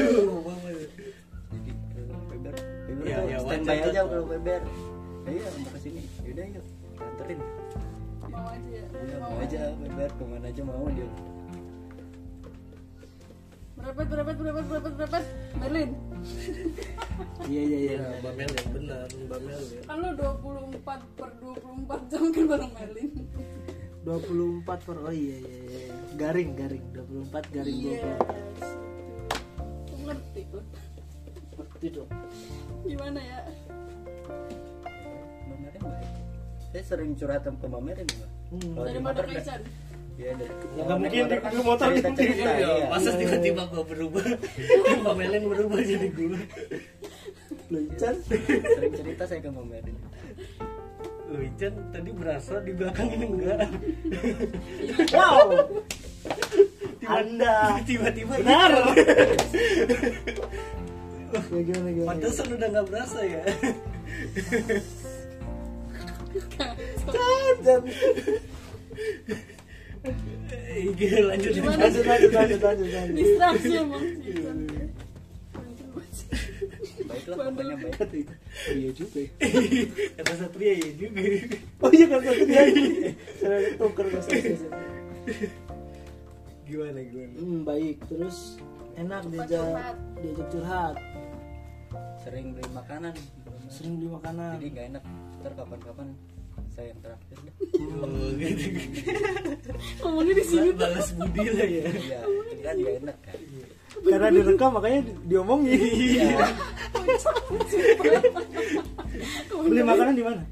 Jadi 1.45 1.71
Weber, 1.95 2.15
Weber 2.29 2.53
Iya, 3.05 3.17
tuh 3.17 3.27
iya, 3.29 3.37
standby 3.39 3.77
aja 3.81 4.01
kalau 4.05 4.25
Weber. 4.25 4.61
Ya 5.25 5.31
iya 5.31 5.47
mau 5.57 5.69
ke 5.73 5.79
sini, 5.81 6.01
yaudah 6.21 6.45
yuk 6.53 6.65
anterin. 6.95 7.39
mau 8.25 8.45
aja 8.45 8.69
ya 8.69 8.85
Iya 8.85 9.15
mau 9.17 9.35
aja 9.41 9.61
Weber 9.79 10.09
ke 10.11 10.23
mana 10.25 10.47
aja 10.49 10.61
mau 10.61 10.85
dia. 10.89 11.09
Berapet 13.75 14.05
berapet 14.07 14.35
berapet 14.39 14.63
berapet 14.71 14.93
berapet 14.95 15.23
Merlin. 15.59 15.91
Iya 17.45 17.61
iya 17.61 17.77
iya. 17.77 17.95
Iya, 17.95 18.17
Mbak 18.23 18.33
Mel 18.33 18.51
yang 18.55 18.69
benar, 18.73 19.07
Mbak 19.13 19.39
Mel 19.45 19.61
ya. 19.61 19.81
kan 19.85 19.97
lo 20.01 20.09
24 20.17 21.19
per 21.19 21.29
24 21.43 22.09
jam 22.11 22.23
kan 22.31 22.43
bareng 22.49 22.71
Merlin. 22.73 23.11
24 24.05 24.87
per 24.87 24.97
oh 25.01 25.13
iya 25.13 25.37
iya 25.43 25.59
iya. 25.69 25.93
Garing 26.15 26.51
garing. 26.55 26.85
24 26.93 27.55
garing 27.55 27.77
iya 27.77 27.99
24 28.15 29.91
Aku 29.91 29.95
ngerti 30.07 30.41
kok 30.49 30.65
ngerti 31.55 31.87
dong. 31.93 32.09
Gimana 32.87 33.19
ya? 33.19 33.39
Mbak 35.45 35.57
Merin 35.61 35.81
baik. 35.83 36.09
Saya 36.71 36.83
sering 36.83 37.11
curhat 37.15 37.43
sama 37.43 37.57
ke 37.59 37.67
Mbak 37.69 37.83
Merin 37.83 38.07
Mbak. 38.07 38.31
Hmm. 38.45 38.73
Kalau 38.77 38.87
di 38.87 39.01
Iya 40.15 40.31
dari. 40.33 40.53
nggak 40.77 40.97
mungkin 40.97 41.23
di- 41.25 41.43
di 41.43 41.57
motor 41.59 41.87
cerita 41.91 42.09
cerita 42.13 42.47
Iya, 42.47 42.71
iya. 42.71 42.87
masa 42.87 43.09
tiba-tiba 43.13 43.61
gua 43.67 43.83
berubah, 43.83 44.23
Mbak 45.03 45.13
Melen 45.13 45.43
berubah 45.45 45.79
jadi 45.81 46.07
gua. 46.09 46.39
lu 47.65 47.79
Ican 47.83 48.15
Sering 48.21 48.93
cerita 48.93 49.23
saya 49.25 49.41
ke 49.41 49.49
Mbak 49.49 49.65
Merin. 49.65 49.95
Loh, 51.25 51.41
Ican 51.41 51.73
tadi 51.89 52.09
berasa 52.11 52.53
di 52.61 52.71
belakang 52.71 53.07
ini 53.09 53.25
enggak. 53.27 53.59
wow 55.11 55.49
anda 57.05 57.55
Tiba-tiba 57.83 58.33
benar 58.39 58.71
ya 61.35 61.61
gimana 61.61 61.89
gimana 61.91 62.07
Pantesan 62.09 62.47
udah 62.49 62.67
nggak 62.69 62.87
berasa 62.87 63.19
ya. 63.21 63.43
Iya, 67.05 67.75
lanjut. 70.05 71.51
Lanjut 71.55 71.63
lanjut 71.65 72.05
lanjut 72.05 72.61
lanjut 72.61 72.61
lanjut 72.61 73.15
distraksi 73.15 73.71
emang 73.75 74.03
sih 74.21 74.33
Baiklah 77.05 77.37
Bandel. 77.37 77.53
pokoknya 77.53 77.75
baik. 77.75 77.95
kata 77.99 78.15
oh, 78.15 78.73
iya 78.75 78.89
juga 78.95 79.19
ya. 79.19 79.29
Kata 80.17 80.33
Satria 80.39 80.73
ya 80.73 80.89
juga. 80.95 81.21
oh 81.83 81.91
iya 81.91 82.05
kata 82.07 82.29
dia 82.33 82.63
saya 83.37 83.69
tuker 83.77 84.05
ke 84.09 84.19
saya 84.23 84.55
Gimana 86.65 86.99
gimana? 87.03 87.33
hmm 87.35 87.59
baik 87.61 87.97
terus 88.09 88.57
enak 88.95 89.21
diajak 89.29 89.95
diajak 90.17 90.47
curhat 90.49 90.95
Sering 92.25 92.57
beli 92.57 92.69
makanan. 92.73 93.13
sering 93.69 93.93
beli 94.01 94.09
makanan 94.09 94.57
Jadi 94.57 94.67
nggak 94.73 94.85
enak. 94.95 95.03
Ntar 95.43 95.51
kapan-kapan 95.53 96.07
saya 96.75 96.87
yang 96.91 96.99
terakhir 96.99 97.37
deh. 97.39 97.53
Oh, 97.95 98.29
gitu. 98.35 98.67
ngomongnya 99.99 100.33
di 100.33 100.43
sini 100.43 100.67
tuh 100.69 100.77
Balas 100.77 101.09
budi 101.11 101.43
lah 101.49 101.67
ya. 101.67 101.83
Iya, 101.87 102.19
kan 102.61 102.75
nggak 102.75 102.95
enak 103.01 103.17
kan. 103.21 103.39
karena 104.05 104.27
direkam 104.29 104.69
makanya 104.71 104.99
di- 105.01 105.17
diomongin 105.25 105.79
Iya. 105.79 106.35
beli 109.55 109.81
makanan 109.81 110.13
di 110.13 110.23
mana 110.23 110.43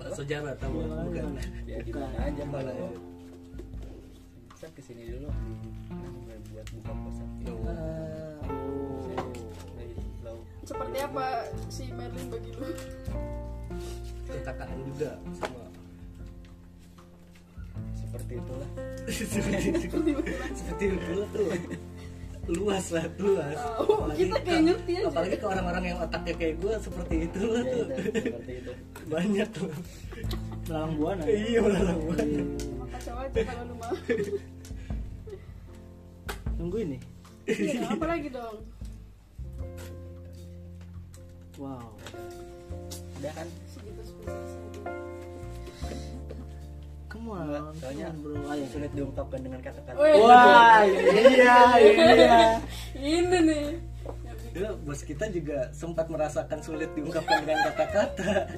Bakso 0.00 0.22
jarah 0.24 0.56
tahu 0.56 0.80
di 0.80 0.88
bukan? 0.88 1.22
mana? 1.28 1.42
Ya 1.64 1.78
di 1.78 1.92
mana 1.92 2.16
aja 2.18 2.42
kalau 2.42 2.72
ya? 2.72 2.88
bisa 4.50 4.66
ke 4.72 4.80
sini 4.82 5.02
dulu 5.06 5.28
buat 6.50 6.66
buka 6.74 6.92
puasa. 6.92 7.24
Oh. 7.46 8.40
Seperti 10.62 10.98
apa 11.00 11.24
si 11.68 11.84
Merlin 11.90 12.26
bagi 12.28 12.50
lu 12.52 12.68
Kekakaan 14.32 14.78
juga 14.84 15.10
sama 15.34 15.62
Seperti 17.94 18.32
itulah. 18.36 18.70
seperti 19.06 19.66
seperti 20.52 20.84
itu 20.88 21.18
tuh 21.30 21.46
luas 22.50 22.86
lah 22.90 23.06
luas 23.16 23.58
Oh, 23.78 24.10
kita 24.10 24.36
kayak 24.40 24.62
ngerti 24.64 24.92
aja. 24.96 25.06
apalagi 25.06 25.36
ke 25.36 25.46
orang-orang 25.46 25.84
yang 25.86 25.98
otaknya 26.00 26.34
kayak 26.34 26.54
gue 26.58 26.74
seperti 26.76 27.14
itu 27.24 27.40
lah 27.44 27.62
Ya, 27.62 27.70
tuh 27.70 27.84
itu, 27.86 28.02
seperti 28.20 28.52
itu. 28.56 28.72
banyak 29.06 29.48
tuh 29.50 29.68
melalang 30.64 30.92
buana 30.94 31.22
iya 31.26 31.58
melalang 31.60 31.98
buana. 32.00 32.22
Iya. 32.24 32.44
kacau 32.90 33.16
aja 33.16 33.40
kalau 33.44 33.62
lu 33.64 33.74
mau 33.76 33.92
tungguin 36.56 36.86
nih 36.88 37.00
iya 37.48 37.80
apa 37.88 38.04
lagi 38.08 38.28
dong 38.28 38.56
wow 41.56 41.86
Udah 43.16 43.32
kan? 43.32 43.48
Come 47.20 47.36
on. 47.36 47.44
Enggak, 47.44 47.62
soalnya 47.82 48.06
bro. 48.16 48.34
ayo 48.48 48.64
sulit 48.72 48.90
diungkapkan 48.96 49.40
dengan 49.44 49.60
kata-kata. 49.60 49.96
Wah 49.98 50.80
iya 50.88 51.58
iya. 51.76 52.40
Ini 52.96 53.38
nih. 53.44 53.66
Dulu 54.50 54.82
bos 54.82 55.06
kita 55.06 55.30
juga 55.30 55.70
sempat 55.70 56.10
merasakan 56.10 56.58
sulit 56.58 56.90
diungkapkan 56.98 57.46
dengan 57.46 57.70
kata-kata. 57.70 58.50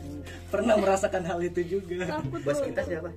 Pernah 0.49 0.81
merasakan 0.81 1.21
hal 1.29 1.39
itu 1.45 1.61
juga. 1.69 2.17
Takut 2.17 2.41
Bos 2.41 2.61
kita 2.65 2.81
siapa? 2.81 3.09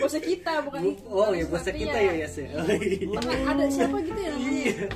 bosnya 0.00 0.22
kita 0.24 0.52
bukan 0.64 0.80
oh 1.12 1.28
bukan 1.28 1.36
ya 1.36 1.44
bosnya 1.48 1.72
Satria. 1.72 1.84
kita 1.84 1.98
ya 1.98 2.12
ya. 2.16 2.28
Sih 2.32 2.46
oh, 2.48 2.64
iya. 2.64 3.08
pernah 3.12 3.38
ada 3.52 3.64
siapa 3.68 3.96
gitu 4.00 4.20
ya 4.20 4.30
namanya? 4.32 4.52
Iya. 4.56 4.86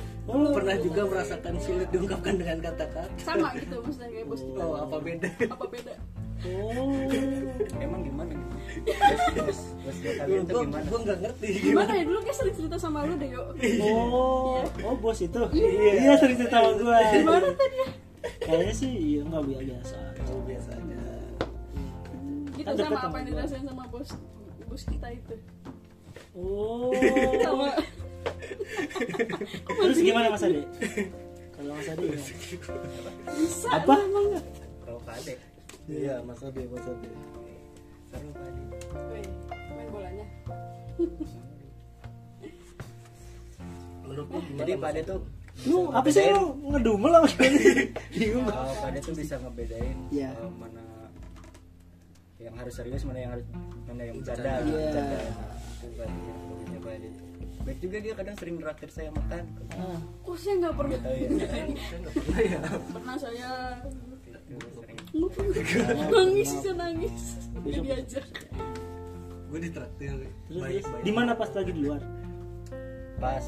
pernah 0.55 0.75
juga 0.81 1.01
merasakan 1.05 1.53
sulit 1.61 1.87
diungkapkan 1.93 2.33
dengan 2.39 2.57
kata-kata. 2.65 3.03
Sama 3.21 3.49
gitu 3.61 3.75
maksudnya 3.83 4.09
kayak 4.09 4.25
bos 4.25 4.41
kita. 4.41 4.61
Oh 4.65 4.75
apa 4.81 4.97
beda? 4.97 5.29
Apa 5.53 5.65
beda 5.69 5.93
oh. 6.45 6.89
Emang 7.77 8.01
gimana? 8.01 8.33
Gue 8.81 10.13
kalian 10.17 10.43
tuh 10.47 10.53
gue 10.53 10.63
gimana? 10.65 10.85
gue 10.87 10.99
nggak 11.05 11.19
ngerti. 11.21 11.49
Gimana 11.61 11.91
ya? 11.93 12.03
Dulu 12.07 12.19
kayak 12.23 12.37
sering 12.37 12.55
cerita 12.55 12.77
sama 12.79 13.05
lu 13.05 13.13
deh 13.19 13.29
yuk 13.29 13.45
oh. 13.45 13.55
Iya. 13.61 14.85
oh 14.87 14.95
bos 14.97 15.19
itu? 15.21 15.41
Iya. 15.53 16.11
Sering 16.17 16.37
cerita 16.39 16.57
sama 16.61 16.71
gua. 16.79 16.97
Gimana 17.13 17.47
tadi? 17.53 17.77
Ya 17.81 17.87
kayaknya 18.41 18.73
sih 18.77 18.91
iya 18.91 19.21
nggak 19.25 19.43
biasa 19.49 19.97
kalau 20.17 20.41
biasanya. 20.45 21.01
Gitu 22.53 22.71
sama 22.77 22.99
apa 23.09 23.15
yang 23.21 23.27
dirasain 23.33 23.65
sama 23.65 23.83
bos 23.89 24.09
bos 24.69 24.83
kita 24.85 25.07
itu? 25.13 25.35
Oh. 26.37 26.93
Sama. 27.41 27.67
Terus 29.65 29.99
gimana 29.99 30.29
mas 30.29 30.43
Ade 30.45 30.61
kalau 31.57 31.73
mas 31.77 31.87
Ade 31.89 32.05
gimana? 32.05 33.11
bisa 33.37 33.69
Apa? 33.73 33.95
lah, 33.97 34.41
iya 35.91 36.15
mas 36.23 36.39
Ade 36.39 36.63
mas 36.65 36.81
Ade 36.81 37.09
seru. 38.07 38.63
Weh, 39.07 39.23
main 39.71 39.87
bolanya. 39.89 40.25
Jadi 44.57 44.71
Ade 44.77 45.01
tuh 45.03 45.19
lu 45.67 45.91
apa 45.91 46.07
sih 46.07 46.25
lu? 46.31 46.55
ngedumel 46.65 47.11
apa 47.13 47.27
bingung. 48.11 48.47
Oh, 48.47 48.71
Pak 48.73 48.87
Ade 48.87 48.99
tuh 49.01 49.13
bisa 49.13 49.35
ngebedain 49.37 49.97
Iya. 50.09 50.31
eh, 50.33 50.51
mana 50.53 50.81
yang 52.41 52.55
harus 52.57 52.73
serius 52.73 53.05
mana 53.05 53.19
yang 53.19 53.31
harus 53.31 53.45
mana 53.85 54.01
yang 54.01 54.15
bercanda. 54.17 54.51
Iya. 54.59 54.75
bercanda. 54.81 55.19
Ade 56.91 57.09
baik 57.61 57.77
juga 57.77 57.97
dia 58.01 58.13
kadang 58.17 58.35
sering 58.35 58.57
neraktir 58.57 58.89
saya 58.89 59.13
makan. 59.13 59.43
Ah, 59.71 59.99
oh 60.25 60.33
saya 60.33 60.55
nggak 60.57 60.73
pernah? 60.73 60.97
tahu 60.97 61.13
ya. 61.13 61.27
Saya 61.45 61.63
nggak 62.01 62.13
pernah 62.17 62.39
ya. 62.41 62.59
Pernah 62.89 63.15
saya 63.15 63.49
nangis 66.11 66.49
saya 66.59 66.73
nangis. 66.75 67.15
Dia 67.67 67.79
diajak. 67.83 68.25
Gue 69.51 69.59
ditraktir 69.59 70.15
baik 70.15 70.31
baik 70.87 71.03
di 71.03 71.11
mana 71.11 71.35
pas 71.35 71.51
lagi 71.51 71.71
di 71.75 71.81
luar? 71.83 71.99
Pas 73.19 73.43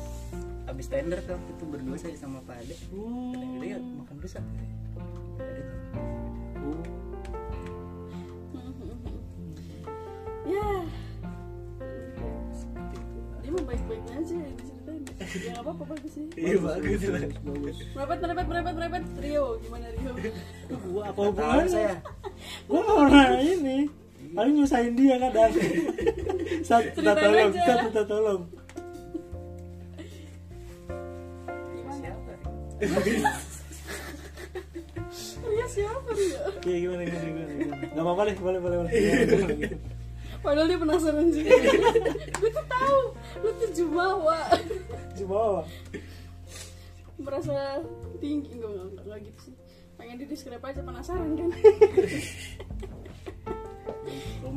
abis 0.68 0.88
tender 0.92 1.20
tuh 1.24 1.36
waktu 1.40 1.52
itu 1.56 1.66
berdua 1.68 1.98
saya 2.00 2.16
sama 2.20 2.44
Pak 2.44 2.60
Ade. 2.60 2.76
Oh, 2.92 3.32
kadang 3.32 3.60
dia 3.64 3.78
makan 3.80 4.16
rusak. 4.20 4.44
Pak 5.40 5.46
Ade 5.48 5.62
tuh 5.64 5.80
oh. 6.60 6.84
ya. 10.44 10.68
Dia 13.44 13.50
mau 13.52 13.64
baik-baik 13.64 14.06
aja 14.12 14.40
ya 15.34 15.50
nggak 15.58 15.64
apa-apa 15.66 15.84
bagus 15.90 16.12
sih. 16.14 16.26
Iya 16.38 16.58
bagus 16.62 17.02
bagus. 17.42 17.78
Merepet 17.98 18.20
merepet 18.22 18.46
merepet 18.46 18.74
merepet 18.78 19.04
Rio 19.18 19.46
gimana 19.66 19.86
Rio? 19.90 20.12
Gua 20.94 21.02
apa 21.10 21.20
hubungannya? 21.26 21.68
saya. 21.70 21.96
Gua 22.70 22.80
nggak 22.86 22.98
pernah 23.02 23.42
ini. 23.42 23.78
Paling 24.34 24.54
nyusahin 24.56 24.94
dia 24.96 25.16
kadang 25.20 25.52
saat 26.68 26.86
kita 26.94 27.12
Ceritain 27.14 27.34
tolong 27.34 27.52
kita 27.54 27.74
kita 27.90 28.02
tolong. 28.06 28.42
Gimana? 31.74 32.10
Siapa 35.74 36.12
Rio 36.14 36.42
Iya 36.70 36.78
gimana 36.86 37.02
gimana 37.10 37.26
gimana, 37.26 37.52
gimana. 37.58 37.84
Gak 37.90 38.04
apa-apa 38.06 38.22
deh 38.30 38.36
boleh 38.38 38.60
boleh 38.62 38.78
boleh. 38.78 38.92
padahal 40.44 40.68
dia 40.68 40.80
penasaran 40.80 41.28
sih 41.32 41.44
gue 42.44 42.50
tuh 42.52 42.66
tahu 42.68 43.02
lu 43.44 43.50
tuh 43.58 43.70
jumawa. 43.72 44.40
Apa? 45.16 45.66
merasa 47.24 47.80
tinggi 48.20 48.52
enggak 48.60 48.70
enggak 48.76 48.86
enggak, 48.86 49.04
enggak 49.08 49.20
gitu 49.32 49.40
sih. 49.50 49.56
Pengen 49.96 50.16
di 50.20 50.26
describe 50.28 50.64
aja 50.64 50.82
penasaran 50.84 51.32
kan? 51.40 51.50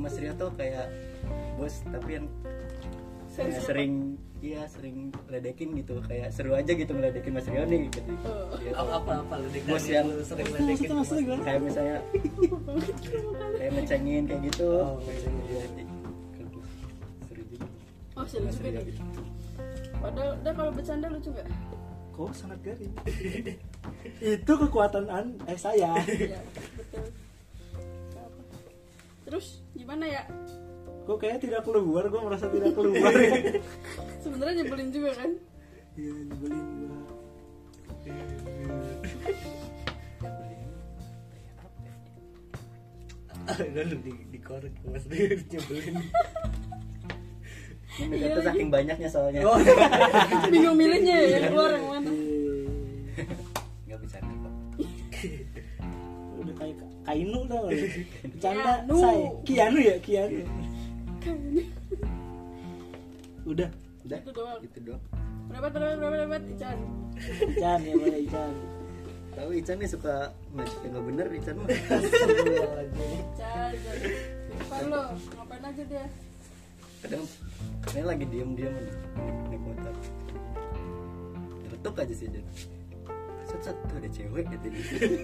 Mas 0.06 0.22
Rio 0.22 0.34
tuh 0.38 0.54
kayak 0.54 0.86
bos 1.58 1.82
tapi 1.88 2.20
yang 2.20 2.26
Sering 3.36 3.44
kayak 3.44 3.52
siapa? 3.54 3.68
sering 3.68 3.92
iya 4.38 4.62
sering 4.64 4.96
ledekin 5.26 5.68
gitu 5.74 5.94
kayak 6.02 6.28
seru 6.30 6.52
aja 6.52 6.68
gitu 6.70 6.88
ngeledekin 6.88 7.32
Mas 7.32 7.44
Rio 7.46 7.64
nih 7.64 7.80
gitu. 7.86 8.00
Oh. 8.22 8.48
Tuh 8.50 8.72
apa 8.72 8.92
apa 8.96 9.12
apa 9.20 9.34
lu 9.36 9.48
Bos 9.62 9.84
yang- 9.86 10.06
lu 10.06 10.22
sering 10.22 10.48
ledekin 10.50 10.88
maksudnya 10.90 11.22
gimana? 11.22 11.42
kayak 11.42 11.60
misalnya 11.62 11.96
kayak 13.58 13.70
ngecengin 13.74 14.22
kayak 14.24 14.40
gitu 14.46 14.68
Oh. 14.72 14.96
Iya, 15.02 15.60
gitu. 15.68 15.82
seru 17.22 17.42
juga 17.46 17.66
oh 18.14 18.24
seru 18.24 18.48
juga 18.48 18.80
gitu. 18.82 19.00
padahal 19.96 20.30
udah 20.34 20.52
kalau 20.54 20.70
bercanda 20.70 21.06
lucu 21.06 21.30
gak 21.30 21.48
Kok 22.10 22.32
sangat 22.32 22.56
garing. 22.62 22.94
Itu 24.40 24.52
kekuatan 24.56 25.04
an 25.06 25.36
eh 25.44 25.52
saya. 25.54 25.92
Iya, 26.00 26.40
betul. 26.72 27.04
Terus 29.22 29.46
gimana 29.72 30.04
ya? 30.06 30.22
Kok 31.06 31.16
kayaknya 31.16 31.40
tidak 31.40 31.60
keluar, 31.62 32.04
gue 32.04 32.20
merasa 32.20 32.50
tidak 32.50 32.74
keluar. 32.78 33.12
Sebenarnya 34.18 34.54
nyebelin 34.60 34.90
juga 34.90 35.10
kan? 35.14 35.30
Iya 35.96 36.12
nyebelin 36.28 36.60
gua. 36.76 36.98
lalu 43.46 43.96
di 44.02 44.12
dikorek 44.34 44.74
mas 44.84 45.04
dia 45.06 45.38
nyebelin 45.52 45.96
ini 47.96 48.12
Iya 48.18 48.36
lagi. 48.36 48.44
saking 48.44 48.68
banyaknya 48.68 49.08
soalnya 49.08 49.40
oh 49.46 49.56
Bingung 50.52 50.76
milihnya 50.76 51.16
ya, 51.16 51.28
yang 51.40 51.44
keluar 51.48 51.70
yang 51.72 51.86
mana? 51.88 52.10
Iya. 52.10 53.24
nggak 53.88 53.98
bisa 54.04 54.16
kok 54.20 54.52
Udah 56.36 56.54
kayak 56.60 56.76
kainu 57.06 57.40
tau? 57.48 57.66
Bercanda 58.28 58.72
Kianu. 58.76 58.96
saya. 59.00 59.28
Kianu 59.48 59.78
ya 59.80 59.96
Kianu. 60.04 60.42
Udah. 63.44 63.68
udah 64.02 64.18
Itu 64.20 64.32
doang. 64.32 64.58
gitu 64.60 64.78
doang 64.82 65.02
Berapa 65.46 65.70
berapa 65.70 65.94
berapa 65.96 66.14
berapa 66.26 66.36
Ican? 66.48 66.78
Ican 67.48 67.80
ya 67.80 67.94
boleh 67.94 68.20
Ican. 68.22 68.54
tahu 69.32 69.50
Ican 69.52 69.76
nih 69.76 69.86
suka 69.86 70.32
ngajak 70.52 70.80
yang 70.80 70.92
nggak 70.92 71.06
bener 71.06 71.26
Ican 71.30 71.54
mah 71.56 71.68
Ican, 71.70 73.70
Ican. 73.70 73.98
Depan 74.46 74.82
lo, 74.86 75.02
ngapain 75.32 75.64
aja 75.64 75.84
dia? 75.84 76.06
kadang 76.96 77.22
kadang 77.82 78.06
lagi 78.08 78.24
diem 78.26 78.50
diem 78.56 78.72
naik 79.46 79.62
motor 79.62 79.94
retuk 81.68 81.94
aja 81.94 82.10
sih 82.10 82.26
Jan 82.26 82.42
set 83.46 83.60
set 83.62 83.76
tuh 83.80 83.96
ada 83.96 84.08
cewek 84.08 84.44
gitu. 84.48 84.66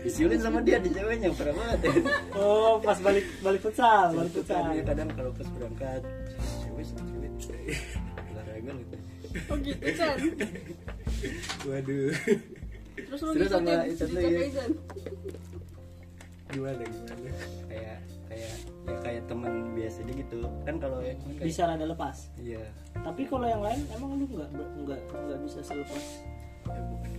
Disiulin 0.00 0.38
sama 0.38 0.58
dia 0.60 0.78
di 0.78 0.88
ceweknya 0.88 1.28
parah 1.32 1.52
banget 1.52 1.78
ya 1.82 1.92
Oh 2.34 2.78
pas 2.78 2.94
balik 2.96 3.26
balik 3.40 3.60
futsal, 3.60 4.10
balik 4.12 4.32
futsal. 4.32 4.62
kan 4.62 4.72
dia 4.72 4.84
kadang 4.84 5.08
kalau 5.10 5.30
pas 5.30 5.48
berangkat 5.48 6.02
cewek 6.60 6.84
sama 6.84 7.02
cewek 7.10 7.32
olahraga 8.28 8.72
gitu 8.76 8.96
Oh 9.44 9.56
gitu 9.58 9.80
Ican. 9.82 10.16
waduh. 11.64 12.12
Terus 12.92 13.20
lu 13.20 13.30
Terus 13.32 13.48
sama 13.48 13.64
ngikutin 13.64 13.90
Ican 13.90 14.08
tuh 14.08 14.20
ya. 14.20 14.66
Gimana 16.48 16.82
gimana? 16.84 17.30
Kayak 17.64 17.98
kayak 18.28 18.54
ya 18.82 18.96
kayak 19.00 19.22
teman 19.24 19.52
biasa 19.72 19.98
aja 20.00 20.12
gitu. 20.12 20.38
Kan 20.62 20.74
kalau 20.76 20.98
yang 21.00 21.16
ini 21.22 21.32
kayak- 21.34 21.48
Bisa 21.48 21.62
rada 21.64 21.86
lepas. 21.86 22.16
iya. 22.36 22.60
Tapi 22.94 23.22
kalau 23.24 23.46
yang 23.46 23.62
lain 23.62 23.80
emang 23.90 24.10
lu 24.14 24.26
nggak 24.28 24.48
nggak 24.84 25.00
nggak 25.08 25.38
bisa 25.42 25.58
selepas. 25.64 26.04
ya 26.62 26.78
bukan 26.78 27.10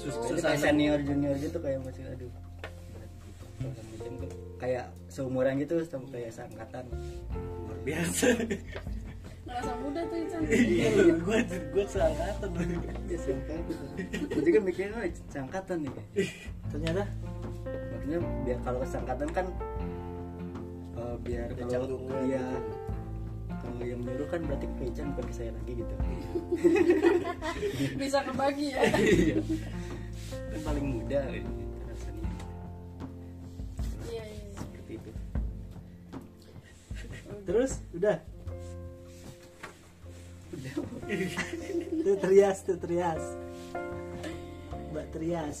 Susah 0.00 0.56
kayak 0.56 0.60
senior 0.64 0.98
junior 1.04 1.34
gitu 1.36 1.58
kayak 1.60 1.78
masih 1.84 2.04
aduh. 2.08 2.32
Kayak 4.56 4.86
seumuran 5.12 5.60
gitu 5.60 5.84
sama 5.84 6.06
kayak 6.08 6.32
seangkatan. 6.32 6.84
Luar 6.88 7.78
biasa. 7.84 8.26
Ngerasa 9.50 9.72
muda 9.82 10.00
tuh 10.06 10.16
Ican. 10.22 10.40
iya 10.46 10.88
lu 10.94 11.14
gua 11.20 11.38
gua 11.74 11.84
seangkatan. 11.84 12.48
Lu 12.54 12.62
ya 13.10 13.18
seangkatan 13.18 13.62
gue 14.30 14.42
juga 14.46 14.58
mikirnya 14.62 14.96
oh, 14.96 15.04
seangkatan 15.28 15.76
nih. 15.84 15.94
Ternyata? 16.70 17.02
Maksudnya 17.66 18.18
biar 18.46 18.58
kalau 18.64 18.80
seangkatan 18.86 19.28
kan 19.34 19.46
eh, 20.96 21.16
biar 21.26 21.48
kalau 21.58 21.98
dia 22.24 22.40
gitu. 22.40 22.79
Kalau 23.60 23.82
yang 23.82 24.00
nyuruh 24.00 24.26
kan 24.26 24.40
berarti 24.42 24.66
ke 24.66 24.82
Ican 24.88 25.12
bukan 25.12 25.26
ke 25.28 25.34
saya 25.34 25.50
lagi 25.52 25.72
gitu 25.76 25.94
Bisa 28.00 28.18
kebagi 28.22 28.66
ya. 28.72 28.80
iya 28.96 29.36
kan 30.30 30.60
paling 30.62 30.86
muda 30.96 31.20
gitu, 31.30 31.50
rasanya 31.84 32.28
Iya, 34.06 34.22
iya. 34.22 34.22
iya. 34.24 34.50
seperti 34.54 34.92
itu 34.96 35.10
terus 37.42 37.72
udah 37.92 38.16
udah 40.50 40.72
tuh 42.04 42.16
tuh 42.66 42.76
Trias. 42.78 43.24
Mbak 44.90 45.06
Trias. 45.12 45.60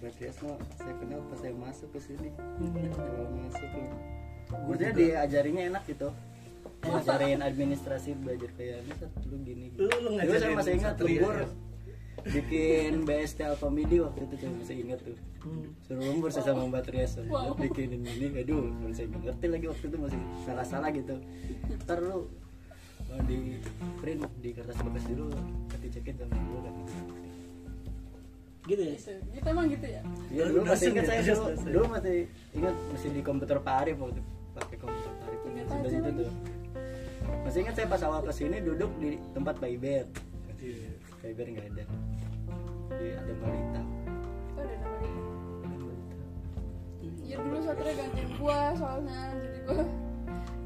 berarti 0.00 0.22
ya 0.24 0.32
semua 0.32 0.56
saya 0.76 0.94
kenal 0.96 1.20
pas 1.28 1.38
saya 1.40 1.52
masuk 1.52 1.88
ke 1.92 2.00
sini 2.00 2.28
Hmm. 2.32 2.96
awal 2.96 3.28
masuk 3.44 3.70
nih 3.72 3.88
maksudnya 4.46 4.92
diajarinnya 4.92 5.62
enak 5.68 5.82
gitu 5.84 6.08
ngajarin 6.88 7.40
administrasi 7.40 8.10
belajar 8.16 8.50
kayak 8.52 8.78
Sat, 8.94 9.10
lu 9.24 9.36
gini 9.40 9.70
Lu- 9.72 9.86
lu 9.86 9.88
Dulu 9.88 10.08
saya 10.12 10.26
ngajarin 10.26 10.54
masih 10.54 10.72
ingat 10.74 10.94
lembur 10.98 11.34
ya? 11.36 11.48
bikin 12.26 12.92
BST 13.04 13.38
Alpha 13.40 13.68
Midi 13.68 13.96
waktu 13.98 14.20
itu 14.24 14.34
saya 14.36 14.50
masih 14.52 14.76
ingat 14.80 14.98
tuh 15.00 15.16
Hmm. 15.38 15.70
suruh 15.80 16.02
lembur 16.02 16.26
saya 16.28 16.44
sama 16.44 16.66
Mbak 16.66 16.82
Trias 16.84 17.12
Wow. 17.22 17.54
bikinin 17.54 18.02
ini 18.02 18.26
aduh 18.36 18.66
kalau 18.72 18.90
saya 18.90 19.06
nggak 19.06 19.22
ngerti 19.24 19.46
lagi 19.48 19.66
waktu 19.68 19.84
itu 19.84 19.96
masih 19.96 20.18
salah-salah 20.42 20.90
gitu 20.90 21.14
ntar 21.78 21.98
lu 22.00 22.26
mau 23.06 23.20
di 23.22 23.38
print 23.96 24.26
di 24.36 24.50
kertas 24.50 24.74
bekas 24.76 25.06
dulu 25.06 25.30
nanti 25.64 25.86
cekin 25.88 26.14
sama 26.16 26.34
gue 26.34 26.60
kan 26.60 26.74
Gitu 28.66 28.82
ya. 28.82 28.98
Gitu. 28.98 29.14
Gitu 29.30 29.46
emang 29.46 29.66
gitu 29.70 29.86
ya. 29.86 30.02
Iya 30.26 30.42
Lu 30.42 30.58
dulu 30.58 30.62
masih 30.66 30.86
ingat 30.90 31.04
ya? 31.04 31.08
saya 31.08 31.20
dulu, 31.22 31.42
dulu 31.70 31.84
masih 31.86 32.16
ingat 32.50 32.74
masih 32.90 33.08
di 33.08 33.20
komputer 33.22 33.56
Pak 33.60 33.74
Arif 33.78 33.96
waktu 33.96 34.20
pakai 34.52 34.76
komputer 34.76 35.12
Pak 35.12 35.24
Arif 35.24 35.40
Ingat 35.46 35.66
Sudah 35.68 35.78
aja 35.84 35.96
itu 35.96 36.10
tuh. 36.18 36.30
Masih 37.42 37.58
ingat 37.62 37.74
saya 37.74 37.86
pas 37.86 38.02
awal 38.02 38.20
ke 38.20 38.32
sini 38.32 38.58
duduk 38.58 38.90
di 38.98 39.16
tempat 39.30 39.54
Pak 39.56 39.70
Iber. 39.70 40.04
Iya. 40.56 40.90
Pak 41.16 41.28
Iber 41.30 41.46
nggak 41.48 41.66
ada. 41.70 41.84
Di 42.92 43.06
ada 43.12 43.32
Marita. 43.36 43.80
Oh, 43.80 44.60
ada 44.60 44.74
nama 44.74 44.96
dia. 44.98 45.10
Ada 45.62 45.76
Marita. 45.76 46.14
Ya 47.22 47.36
dulu 47.38 47.58
Satria 47.60 47.92
gantiin 47.94 48.30
gua 48.36 48.58
soalnya 48.74 49.18
jadi 49.36 49.58
gua 49.62 49.82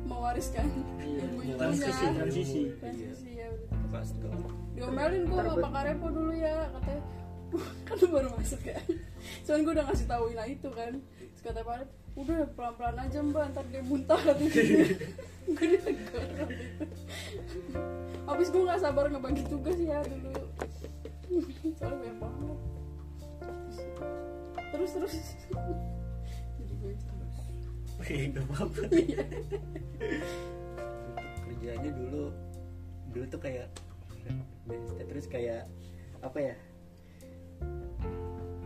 mewariskan 0.02 0.66
Iya, 0.98 1.22
ilmu 1.22 1.38
transisi, 1.56 1.88
ilmunya. 1.90 2.18
transisi. 2.18 2.62
Transisi 2.76 3.30
ya 3.34 3.46
udah. 3.48 4.02
Diomelin 4.70 5.22
gua 5.26 5.40
sama 5.42 5.56
Pak 5.60 5.72
Karepo 5.72 6.06
dulu 6.08 6.32
ya 6.32 6.56
katanya 6.70 7.02
kan 7.86 7.94
lu 7.98 8.06
baru 8.08 8.28
masuk 8.38 8.60
kan 8.62 8.84
cuman 9.42 9.58
gua 9.60 9.72
udah 9.74 9.84
ngasih 9.90 10.06
tau 10.06 10.24
Ina 10.30 10.44
itu 10.46 10.68
kan 10.70 10.92
terus 11.02 11.42
kata 11.42 11.60
Pak 11.60 11.72
Karepo 11.74 11.94
udah 12.20 12.38
pelan-pelan 12.52 12.96
aja 13.00 13.18
mbak. 13.24 13.44
Ntar 13.52 13.64
dia 13.72 13.82
muntah 13.84 14.20
katanya 14.20 14.50
gue 15.50 15.66
ditegur 15.66 16.22
habis 18.30 18.46
gue 18.54 18.62
gak 18.62 18.78
sabar 18.78 19.10
ngebagi 19.10 19.42
tugas 19.50 19.74
ya 19.82 19.98
dulu. 20.06 20.30
Soalnya 21.74 21.98
banyak 21.98 22.16
banget. 22.22 22.58
Terus 24.70 24.90
terus. 24.94 25.14
Jadi 26.54 26.74
gue 26.78 26.92
Oke, 28.00 28.14
gak 28.30 28.44
apa-apa. 28.46 28.82
Kerjanya 31.42 31.90
dulu 31.90 32.30
dulu 33.10 33.24
tuh 33.26 33.40
kayak 33.42 33.66
terus 35.10 35.26
kayak 35.26 35.66
apa 36.22 36.38
ya? 36.38 36.54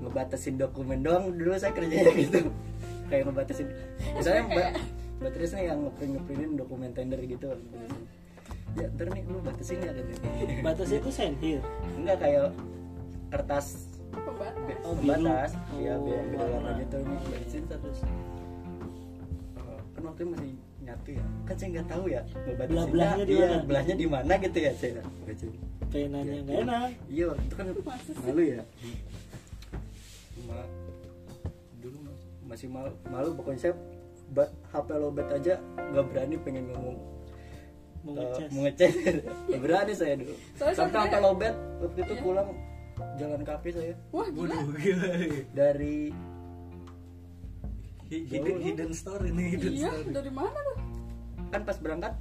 Ngebatasin 0.04 0.60
dokumen 0.60 1.00
doang 1.00 1.32
dulu 1.32 1.56
saya 1.56 1.72
kerjanya 1.72 2.12
gitu 2.12 2.52
kayak 3.14 3.24
ngebatasin. 3.24 3.68
Misalnya 4.12 4.42
kayak- 4.44 4.74
mbak 4.74 4.92
baterai 5.22 5.46
saya 5.46 5.64
yang 5.70 5.78
ngeprint 5.80 6.10
ngeprintin 6.12 6.50
dokumen 6.58 6.90
tender 6.90 7.20
gitu. 7.22 7.46
Ya 8.74 8.86
ntar 8.90 9.06
nih 9.08 9.22
lu 9.24 9.38
batasin 9.38 9.78
ya 9.78 9.92
katanya 9.94 10.18
batasnya 10.60 10.98
itu 10.98 11.10
senhir 11.10 11.60
enggak 11.94 12.18
kayak 12.18 12.50
kertas. 13.30 13.66
Pembatas 14.10 14.54
Oh, 14.82 14.94
pembatas 14.94 15.50
ya 15.78 15.94
Oh, 15.94 16.02
biar 16.02 16.22
beda 16.28 16.44
warna 16.48 16.70
gitu. 16.78 16.96
Nih 17.00 17.18
batasin 17.24 17.62
terus. 17.64 17.98
Kan 19.94 20.02
waktu 20.04 20.22
masih 20.26 20.50
nyatu 20.82 21.10
ya. 21.14 21.24
Kan 21.44 21.54
saya 21.54 21.68
nggak 21.72 21.88
tahu 21.88 22.04
ya 22.06 22.20
ngebatasinnya 22.26 22.66
Belah-belahnya 22.68 23.24
di 23.24 23.32
iya, 23.32 23.46
mana? 23.48 23.62
belahnya 23.64 23.94
di 23.94 24.06
mana 24.10 24.32
gitu 24.36 24.58
ya 24.58 24.72
saya 24.74 24.92
baca 24.98 25.46
penanya 25.88 26.34
nggak 26.42 26.56
enak. 26.60 26.88
Iya 27.06 27.28
itu 27.38 27.54
kan 27.54 27.64
malu 28.18 28.42
ya 28.42 28.60
masih 32.44 32.68
malu, 32.68 32.92
malu 33.06 33.32
pokoknya 33.34 33.60
saya 33.60 33.74
ba- 34.30 34.52
HP 34.66 34.88
lobet 34.94 35.28
aja 35.28 35.54
nggak 35.74 36.04
berani 36.06 36.36
pengen 36.38 36.64
ngomong 36.68 36.96
mau 38.02 38.12
eh, 38.12 38.20
ngecas. 38.20 38.48
mau 38.50 38.62
ngecas. 38.62 38.92
Nggak 39.48 39.60
berani 39.60 39.92
saya 39.94 40.14
dulu. 40.14 40.34
Soalnya 40.54 40.76
sampai 40.76 40.92
sampai- 40.94 41.08
HP 41.10 41.22
lobet 41.22 41.54
waktu 41.80 41.98
itu 41.98 42.12
Iya. 42.12 42.20
pulang 42.20 42.48
jalan 43.14 43.40
kaki 43.42 43.70
saya. 43.70 43.94
Wah 44.10 44.28
gila. 44.28 44.44
Waduh, 44.54 44.72
gila. 44.78 45.08
dari 45.50 45.96
Hi- 48.04 48.26
Hidden, 48.28 48.58
hidden 48.60 48.92
story 48.92 49.28
nih, 49.30 49.46
hidden 49.50 49.72
iya 49.74 49.88
story. 49.90 50.12
dari 50.12 50.28
mana 50.30 50.52
tuh? 50.52 50.76
Kan 51.48 51.64
pas 51.64 51.76
berangkat 51.78 52.12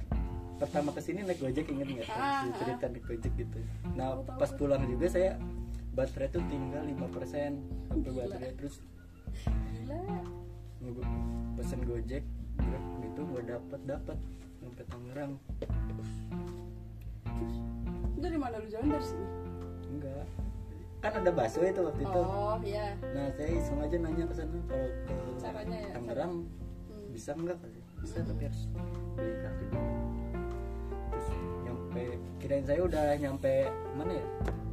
pertama 0.56 0.90
ke 0.90 1.00
sini 1.02 1.20
naik 1.20 1.38
gojek 1.38 1.66
inget 1.66 1.88
nggak? 1.90 2.08
Ah, 2.08 2.40
Saya 2.42 2.52
cerita 2.56 2.84
naik 2.88 3.04
gojek 3.04 3.32
gitu. 3.36 3.58
Nah 3.92 4.08
pas 4.24 4.50
pulang 4.50 4.80
juga 4.86 5.06
saya 5.06 5.36
baterai 5.92 6.28
tuh 6.30 6.42
tinggal 6.48 6.82
5% 6.82 7.60
sampai 7.86 8.10
baterai. 8.10 8.50
Terus 8.56 8.80
Nge- 10.80 11.08
pesen 11.54 11.80
gojek 11.82 12.24
grab 12.56 12.84
gitu 13.00 13.20
gue 13.24 13.42
dapet 13.44 13.80
dapet. 13.84 14.18
Sampai 14.56 14.84
Tangerang. 14.86 15.32
Terus, 15.60 16.12
dari 18.16 18.36
mana 18.36 18.56
lu 18.56 18.66
jalan? 18.66 18.88
Dari 18.88 19.04
sini? 19.04 19.26
Enggak. 19.90 20.24
Kan 20.98 21.12
ada 21.14 21.30
bakso 21.30 21.60
itu 21.60 21.80
waktu 21.80 22.00
itu. 22.02 22.16
Oh 22.18 22.56
iya. 22.62 22.96
Nah 23.04 23.28
saya 23.30 23.50
iseng 23.50 23.78
aja 23.78 23.96
nanya 23.98 24.24
ke 24.24 24.34
sana 24.34 24.56
kalau 24.64 24.88
ke 24.88 25.12
Caranya 25.36 25.78
ya, 25.78 25.90
Tangerang 25.92 26.32
Hmm. 26.88 27.06
bisa 27.12 27.30
enggak? 27.32 27.58
Bisa 28.00 28.16
tapi 28.20 28.42
harus 28.42 28.62
beli 29.14 29.34
kartu 29.38 29.64
terus 31.04 31.26
nyampe 31.62 32.02
kirain 32.36 32.64
saya 32.64 32.80
udah 32.82 33.06
nyampe 33.14 33.52
mana 33.94 34.12
ya? 34.14 34.26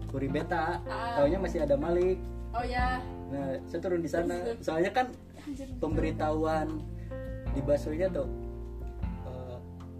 Puri 0.08 0.28
Beta 0.28 0.80
Ah. 0.82 1.16
taunya 1.16 1.38
masih 1.38 1.60
ada 1.62 1.76
Malik 1.76 2.20
oh 2.56 2.66
ya. 2.66 3.00
Nah 3.32 3.48
saya 3.68 3.80
turun 3.80 4.02
di 4.04 4.10
sana. 4.10 4.36
Soalnya 4.60 4.92
kan 4.92 5.08
pemberitahuan 5.82 6.68
di 7.52 7.62
baksonya 7.66 8.08
tuh 8.08 8.30
eh, 9.28 9.58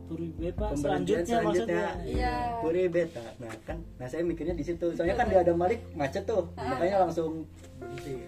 Puri 0.08 0.28
selanjutnya 0.76 1.38
maksudnya. 1.44 1.88
Iya. 2.04 2.36
Puri 2.60 2.88
Beta. 2.92 3.24
Nah 3.40 3.52
kan 3.64 3.78
nah 3.98 4.08
saya 4.08 4.22
mikirnya 4.24 4.56
di 4.56 4.66
situ. 4.66 4.92
Soalnya 4.96 5.16
kan 5.16 5.28
di 5.32 5.38
ada 5.40 5.54
Malik 5.56 5.82
macet 5.96 6.28
tuh. 6.28 6.52
Ah. 6.60 6.76
makanya 6.76 7.08
langsung 7.08 7.48
berhenti. 7.80 8.28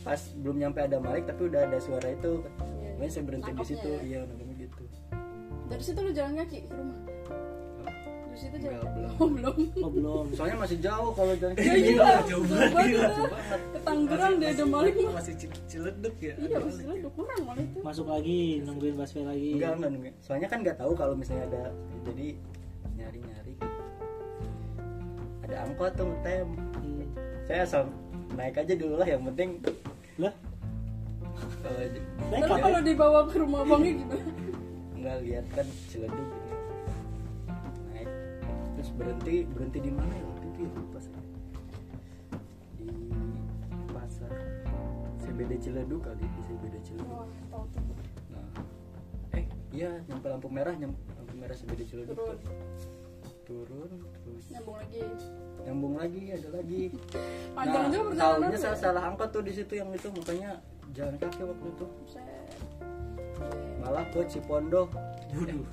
Pas 0.00 0.20
belum 0.40 0.56
nyampe 0.56 0.80
ada 0.80 0.96
Malik 0.96 1.28
tapi 1.28 1.48
udah 1.52 1.68
ada 1.68 1.78
suara 1.80 2.08
itu. 2.08 2.44
Iya. 2.80 2.90
makanya 2.96 3.12
saya 3.12 3.24
berhenti 3.28 3.50
di 3.52 3.64
situ. 3.64 3.88
ya. 3.88 4.00
iya 4.04 4.18
nangkepnya 4.24 4.56
gitu. 4.68 4.82
Dari 5.70 5.82
situ 5.86 6.00
lu 6.02 6.10
jalan 6.10 6.34
kaki 6.34 6.66
ke 6.66 6.74
rumah 6.74 7.09
jalan 8.40 8.58
Enggak, 8.60 8.82
belum. 8.88 9.12
oh 9.16 9.28
belum. 9.28 9.56
Oh 9.84 9.90
belum. 9.90 10.24
Soalnya 10.32 10.56
masih 10.58 10.78
jauh 10.80 11.10
kalau 11.12 11.32
jalan 11.36 11.52
ya 11.52 11.62
kaki 11.62 11.80
iya 11.82 12.08
jauh 12.24 12.24
jauh 12.24 12.44
banget, 12.46 12.70
dah. 12.70 13.10
jauh 13.10 13.28
banget. 13.28 13.60
ke 13.60 13.78
Tangerang 13.80 14.34
dia 14.36 14.48
ada 14.50 14.64
Malik 14.64 14.94
mah 14.96 15.12
masih 15.16 15.34
cil- 15.36 15.62
ciledug 15.66 16.16
ya. 16.16 16.34
Iya 16.36 16.56
masih 16.58 16.82
udah 16.86 17.12
kurang 17.12 17.40
malah 17.44 17.62
itu. 17.62 17.78
Masuk 17.80 18.06
lagi 18.06 18.40
nungguin 18.62 18.94
busway 18.94 19.24
lagi. 19.24 19.48
Enggak 19.54 19.70
enggak 19.76 19.90
enggak. 19.92 20.14
Soalnya 20.20 20.48
kan 20.48 20.58
nggak 20.60 20.76
tahu 20.76 20.92
kalau 20.94 21.14
misalnya 21.14 21.44
ada 21.46 21.62
jadi 22.02 22.26
nyari 22.94 23.20
nyari 23.20 23.54
ada 25.44 25.56
angkot 25.66 25.92
tuh 25.94 26.10
tem. 26.20 26.46
Hmm. 26.80 27.04
saya 27.44 27.60
asal 27.66 27.82
naik 28.32 28.54
aja 28.56 28.72
dulu 28.72 28.94
lah 28.94 29.04
yang 29.04 29.22
penting 29.26 29.50
lah? 30.16 30.32
Eh, 31.60 31.88
kan 32.30 32.60
kalau 32.60 32.80
dibawa 32.80 33.20
ke 33.26 33.36
rumah 33.36 33.64
abangnya 33.64 33.92
gimana? 33.96 34.24
Nggak 34.94 35.16
lihat 35.24 35.46
kan 35.50 35.66
ciledug 35.88 36.14
gitu 36.20 36.49
berhenti 39.00 39.48
berhenti 39.48 39.78
di 39.80 39.92
mana 39.96 40.12
ya? 40.12 40.24
Waktu 40.28 40.46
itu 40.52 40.58
ya 40.60 40.70
lupa 40.76 40.98
saya. 41.00 41.22
Di 42.76 42.88
pasar 43.96 44.32
CBD 45.16 45.52
Ciledug 45.56 46.00
kali 46.04 46.20
di 46.20 46.40
CBD 46.44 46.76
Ciledug 46.84 47.08
tuh. 47.48 47.64
Nah 48.28 48.44
eh 49.40 49.44
iya 49.72 49.90
nyampe 50.04 50.26
lampu 50.28 50.52
merah 50.52 50.76
nyampe 50.76 51.00
lampu 51.16 51.34
merah 51.40 51.56
CBD 51.56 51.88
Ciledug 51.88 52.16
turun 52.20 52.36
tuh. 52.44 52.56
turun. 53.48 53.90
Terus 54.20 54.44
nyambung 54.52 54.76
lagi. 54.76 55.00
Nyambung 55.64 55.94
lagi 55.96 56.22
ada 56.36 56.48
lagi. 56.52 56.82
Panjang 57.56 57.82
nah, 57.82 57.90
juga 57.90 58.04
perjalanan 58.12 58.40
tahunya 58.44 58.58
saya 58.60 58.76
salah 58.76 59.02
angkot 59.08 59.28
tuh 59.32 59.42
di 59.42 59.52
situ 59.56 59.72
yang 59.80 59.88
itu 59.96 60.08
makanya 60.12 60.60
jalan 60.92 61.16
kaki 61.16 61.42
waktu 61.48 61.66
itu. 61.72 61.86
Malah 63.80 64.04
ke 64.12 64.20
Cipondo. 64.28 64.92
Waduh, 65.30 65.66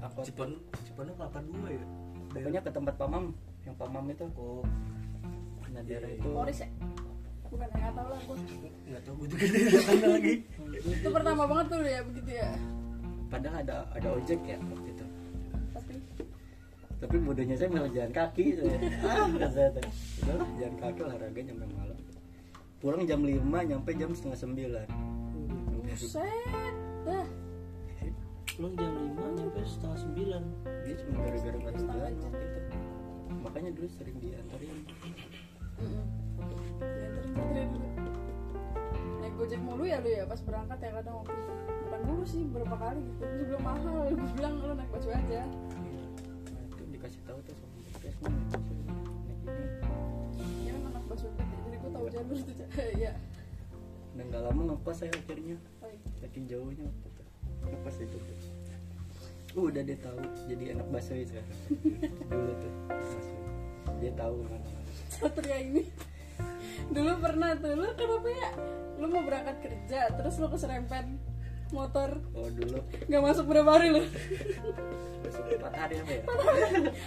angkot 0.00 0.24
Cipon, 0.24 0.50
Cipondo 0.86 1.12
kelapa 1.18 1.38
dua 1.44 1.68
ya. 1.74 1.97
Pokoknya 2.32 2.60
ke 2.62 2.70
tempat 2.70 2.94
pamam 3.00 3.24
yang 3.64 3.76
pamam 3.76 4.04
itu. 4.08 4.24
Oh, 4.36 4.64
nah 5.72 5.82
daerah 5.84 6.10
itu. 6.10 6.28
Poris 6.28 6.60
ya 6.62 6.68
bukan 7.48 7.68
nggak 7.72 7.92
tahu 7.96 8.08
lah 8.12 8.20
gua 8.28 8.36
nggak 8.88 9.02
tahu 9.08 9.14
gue 9.16 9.28
juga 9.32 9.44
sana 9.80 10.06
lagi. 10.12 10.34
itu 11.00 11.08
pertama 11.08 11.42
banget 11.48 11.66
tuh 11.72 11.78
ya 11.80 12.00
begitu 12.04 12.30
ya? 12.36 12.50
Padahal 13.28 13.56
ada 13.64 13.76
ada 13.96 14.08
ojek 14.16 14.40
ya 14.44 14.58
waktu 14.60 14.88
itu. 14.92 15.04
Tapi? 15.72 15.94
Tapi 16.98 17.16
bodohnya 17.22 17.56
saya 17.56 17.68
malah 17.72 17.90
jalan 17.92 18.12
kaki 18.12 18.44
saya. 18.56 18.78
Ah 19.04 19.48
saya 19.48 19.68
udahlah 19.72 20.48
jalan 20.60 20.76
kaki 20.76 21.00
olahraga 21.04 21.40
nyampe 21.40 21.66
malam. 21.72 21.98
Pulang 22.78 23.02
jam 23.10 23.20
5 23.26 23.42
nyampe 23.42 23.90
jam 23.96 24.10
setengah 24.14 24.38
sembilan. 24.38 24.88
Buset 25.88 26.74
dah 27.08 27.26
pulang 28.58 28.74
jam 28.74 28.90
5 28.90 29.38
nyampe 29.38 29.60
setengah 29.62 29.98
9 30.18 30.18
dia 30.82 30.94
cuma 30.98 31.22
gara-gara 31.22 31.56
nggak 31.62 31.74
waktu 31.78 32.42
itu. 32.42 32.60
Makanya 33.38 33.70
dulu 33.70 33.86
sering 33.86 34.18
diantarin. 34.18 34.76
Dianterin 36.82 37.68
dulu. 37.70 37.88
naik 39.22 39.34
gojek 39.38 39.62
mulu 39.62 39.86
ya 39.86 40.02
lu 40.02 40.10
ya 40.10 40.26
pas 40.26 40.42
berangkat 40.42 40.78
ya 40.82 40.90
kadang 40.90 41.22
waktu 41.22 41.38
itu. 41.38 41.52
Bukan 41.86 42.00
dulu 42.02 42.22
sih 42.26 42.42
berapa 42.50 42.76
kali 42.82 43.00
gitu. 43.06 43.22
Itu 43.22 43.42
juga 43.46 43.58
mahal. 43.62 43.94
Gue 44.10 44.28
bilang 44.34 44.54
lu 44.58 44.74
naik 44.74 44.90
baju 44.90 45.08
aja. 45.14 45.40
Nah, 45.46 46.62
itu 46.66 46.82
dikasih 46.98 47.22
tahu 47.30 47.38
tuh 47.46 47.54
sama 47.54 47.78
mau 47.78 47.78
naik 47.78 48.50
bus 48.58 48.66
ini, 48.74 48.82
naik 48.90 49.38
ini. 49.46 49.66
Dia 50.66 50.70
kan 50.74 50.82
anak 50.90 51.04
baju 51.06 51.26
gede 51.30 51.56
jadi 51.62 51.76
gue 51.78 51.90
tahu 51.94 52.06
jalur 52.10 52.36
itu 52.42 52.52
ya 53.06 53.12
dan 54.18 54.24
nggak 54.34 54.42
lama 54.50 54.60
ngekos 54.74 54.98
saya 54.98 55.14
akhirnya. 55.14 55.54
Saking 56.18 56.50
jauhnya. 56.50 56.90
waktu 56.90 57.07
itu 57.58 57.66
ngekos 57.66 57.98
itu 58.06 58.18
tuh 58.22 58.38
Uh, 59.56 59.72
udah 59.72 59.80
dia 59.80 59.96
tahu 59.98 60.20
jadi 60.44 60.76
anak 60.76 60.86
bakso 60.92 61.16
sekarang 61.18 61.56
dulu 62.30 62.52
tuh 62.62 62.72
dia 63.98 64.12
tahu 64.14 64.44
mana 64.46 64.68
satria 65.10 65.58
ini. 65.58 65.82
Dulu 66.88 67.12
pernah 67.18 67.58
tuh 67.58 67.74
lu 67.74 67.88
kenapa 67.98 68.28
ya? 68.30 68.50
Lu 68.98 69.06
mau 69.10 69.22
berangkat 69.26 69.56
kerja 69.62 70.14
terus 70.14 70.38
lu 70.38 70.46
keserempet 70.46 71.04
motor. 71.70 72.10
Oh 72.32 72.48
dulu. 72.48 72.78
Nggak 73.06 73.22
masuk 73.22 73.44
berapa 73.46 73.70
hari 73.70 73.88
lu 73.90 74.02
besok 75.18 75.44
empat 75.50 75.74
hari 75.76 75.94
apa 76.00 76.12
ya? 76.14 76.22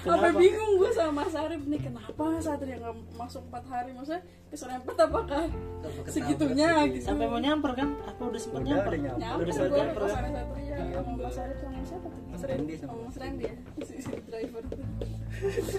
Sampai 0.05 0.32
bingung 0.36 0.72
gue 0.78 0.91
sama 0.93 1.24
Mas 1.24 1.34
Arif 1.34 1.64
nih 1.66 1.80
kenapa 1.82 2.24
Satria 2.38 2.78
nggak 2.78 2.95
masuk 3.18 3.43
4 3.49 3.66
hari? 3.66 3.89
Maksudnya 3.95 4.22
keserempet 4.51 4.95
apakah 4.99 5.43
Ketabrak 5.47 6.05
segitunya 6.12 6.70
gitu. 6.91 7.07
sampai 7.07 7.26
mau 7.26 7.39
nyamper 7.41 7.72
kan? 7.74 7.89
Apa 8.05 8.22
udah 8.30 8.41
sempat 8.41 8.62
Udah, 8.62 8.70
nyamper. 8.70 8.91
udah 8.91 8.99
nyamper. 9.01 9.22
nyamper 9.22 9.41
udah 9.41 9.55
ke 9.55 9.74
nyamper 9.74 10.01
kosannya 10.05 10.32
Satria 10.36 10.62
Iya, 10.62 10.99
sama. 11.01 11.12
Mas 11.18 11.38
Arif 11.39 11.57
sama 11.57 11.80
siapa 11.82 12.07
tuh? 12.07 12.22
Mas 12.32 12.43
Randy 12.45 12.74
sama 12.78 12.91
sama 12.91 13.01
Mas 13.07 13.18
Randy. 13.18 13.43
Ya? 13.47 13.55
Si, 13.82 13.93
si 13.97 14.14
driver 14.30 14.64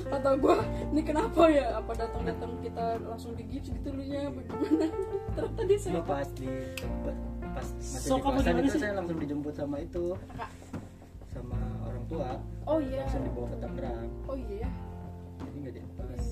kata 0.03 0.31
gue 0.35 0.57
ini 0.91 1.01
kenapa 1.07 1.43
ya? 1.47 1.67
Apa 1.79 1.93
datang 1.95 2.23
datang 2.27 2.51
kita 2.59 2.85
langsung 3.07 3.39
digips 3.39 3.71
gitu 3.71 3.89
lu 3.95 4.03
nya? 4.03 4.27
Bagaimana? 4.27 4.87
Ternyata 5.37 5.61
dia 5.63 5.79
Cuma 5.79 5.83
serempet 5.85 6.07
pas 6.11 6.29
di 6.35 6.49
pas 7.53 7.67
masih 7.69 8.09
Sok 8.09 8.19
di 8.19 8.25
kosan 8.25 8.55
itu 8.59 8.71
sih? 8.73 8.81
saya 8.81 8.93
langsung 8.97 9.19
dijemput 9.21 9.55
sama 9.55 9.77
itu 9.79 10.05
Kakak. 10.33 10.51
sama 11.29 11.59
orang 11.85 12.05
tua 12.09 12.29
oh 12.67 12.79
iya 12.81 13.01
langsung 13.05 13.23
dibawa 13.25 13.47
ke 13.49 13.57
Tangerang 13.61 14.09
oh 14.27 14.37
iya 14.37 14.57
ya 14.65 14.69
jadi 15.43 15.57
nggak 15.61 15.73
di 15.75 15.81
pas 15.93 16.25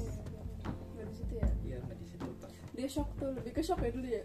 nggak 0.97 1.07
di 1.07 1.15
situ 1.15 1.33
ya 1.37 1.49
iya 1.63 1.77
nggak 1.81 1.97
di 1.99 2.07
situ 2.09 2.29
pas 2.41 2.53
dia 2.73 2.89
shock 2.89 3.09
tuh 3.17 3.31
lebih 3.37 3.53
ke 3.53 3.63
shock 3.63 3.81
ya 3.81 3.91
dulu 3.93 4.09
ya 4.09 4.23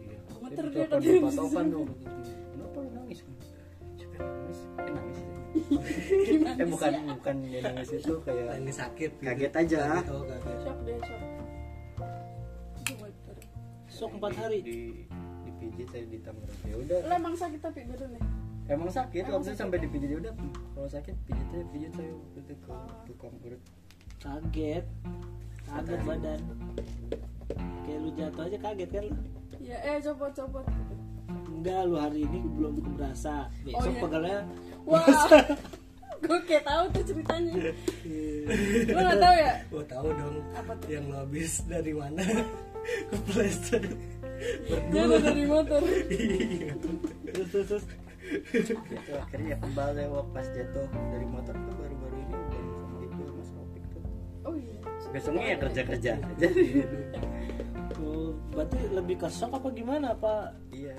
iya 0.00 0.16
Gemeter 0.26 0.64
dia 0.68 0.84
telepon 0.86 1.00
katanya 1.00 1.20
Pak 1.20 1.30
di 1.32 1.36
Topan 1.36 1.64
situ. 1.64 1.74
tuh 1.76 1.86
kenapa 2.52 2.76
lu 2.76 2.88
nangis 2.92 3.18
siapa 3.96 4.14
yang 4.16 4.26
nangis 4.28 4.58
eh 4.76 4.92
nangis 4.92 5.18
gimana 6.28 6.60
eh 6.60 6.66
bukan 6.68 6.90
sih? 6.92 7.04
bukan 7.16 7.34
dia 7.42 7.60
nangis 7.64 7.88
itu 7.92 8.14
kayak 8.20 8.60
Ini 8.60 8.72
sakit. 8.76 9.10
gitu. 9.16 9.24
Kaget 9.24 9.54
aja. 9.56 9.80
Kaget, 9.88 10.12
oh, 10.12 10.22
kaget. 10.28 10.58
shock 10.60 10.78
dia 10.84 10.96
shock 11.00 11.22
sok 13.88 14.12
4 14.20 14.36
hari 14.36 14.58
di 14.60 15.05
dipijit 15.66 15.88
saya 15.90 16.04
di 16.06 16.18
Tangerang. 16.20 16.58
Ya 16.62 16.74
udah. 16.76 16.98
Lo 17.02 17.12
emang 17.14 17.34
sakit 17.34 17.60
tapi 17.60 17.80
badannya 17.84 18.22
emang 18.66 18.90
sakit 18.90 19.22
Emang 19.22 19.34
waktu 19.38 19.46
itu 19.46 19.50
sakit 19.52 19.60
sampai 19.62 19.78
ya? 19.78 19.82
dipijit 19.86 20.10
udah. 20.16 20.34
Kalau 20.74 20.88
sakit 20.90 21.14
pijit 21.22 21.46
aja 21.48 21.64
pijit 21.70 21.92
saya 21.94 22.10
waktu 22.12 22.38
itu 22.40 22.54
ke 22.56 22.74
tukang 23.06 23.34
urut. 23.40 23.62
Kaget. 24.18 24.84
Kaget 25.64 26.00
badan. 26.02 26.40
Kayak 27.86 27.98
lu 28.00 28.10
jatuh 28.12 28.42
aja 28.42 28.58
kaget 28.58 28.90
kan 28.90 29.02
lu? 29.06 29.14
Ya 29.60 29.76
eh 29.82 29.96
copot 30.02 30.30
copot. 30.32 30.66
Enggak 31.46 31.80
lu 31.86 31.94
hari 31.94 32.20
ini 32.22 32.38
belum 32.42 32.74
berasa. 32.94 33.46
Besok 33.62 33.78
Oh, 33.78 33.86
iya. 33.86 34.00
pegalnya 34.02 34.38
wah 34.82 35.02
gue 36.26 36.38
kayak 36.48 36.64
tahu 36.64 36.84
tuh 36.90 37.02
ceritanya. 37.06 37.52
Lo 38.90 38.98
nggak 38.98 39.20
tahu 39.20 39.34
ya? 39.36 39.54
Gua 39.70 39.84
tahu 39.86 40.08
dong. 40.10 40.36
Apa 40.54 40.72
tuh? 40.74 40.86
yang 40.90 41.04
lo 41.06 41.22
habis 41.22 41.62
dari 41.66 41.92
mana? 41.94 42.22
Kepleset 43.10 43.82
jatuh 44.92 45.20
dari 45.22 45.44
motor. 45.48 45.80
Iya. 46.10 46.72
Terus 47.32 47.48
terus 47.52 47.66
terus. 47.68 47.84
Gitu 48.50 49.12
akhirnya 49.14 49.54
ya 49.54 49.56
saya 49.70 50.08
waktu 50.10 50.30
pas 50.34 50.46
jatuh 50.50 50.86
dari 51.14 51.26
motor 51.30 51.54
tuh 51.54 51.74
baru-baru 51.78 52.16
ini 52.26 52.34
udah 52.34 52.62
sama 52.74 52.98
itu 53.06 53.22
mas 53.38 53.50
Ropik 53.54 53.84
tuh. 53.94 54.02
Oh 54.42 54.54
iya. 54.58 54.74
Besoknya 55.14 55.44
ya 55.46 55.56
kerja 55.62 55.82
kerja 55.86 56.10
aja 56.18 56.48
oh, 58.02 58.34
berarti 58.50 58.78
lebih 58.90 59.16
ke 59.22 59.28
shock 59.30 59.54
apa 59.54 59.68
gimana 59.70 60.12
apa 60.18 60.52
iya. 60.74 60.98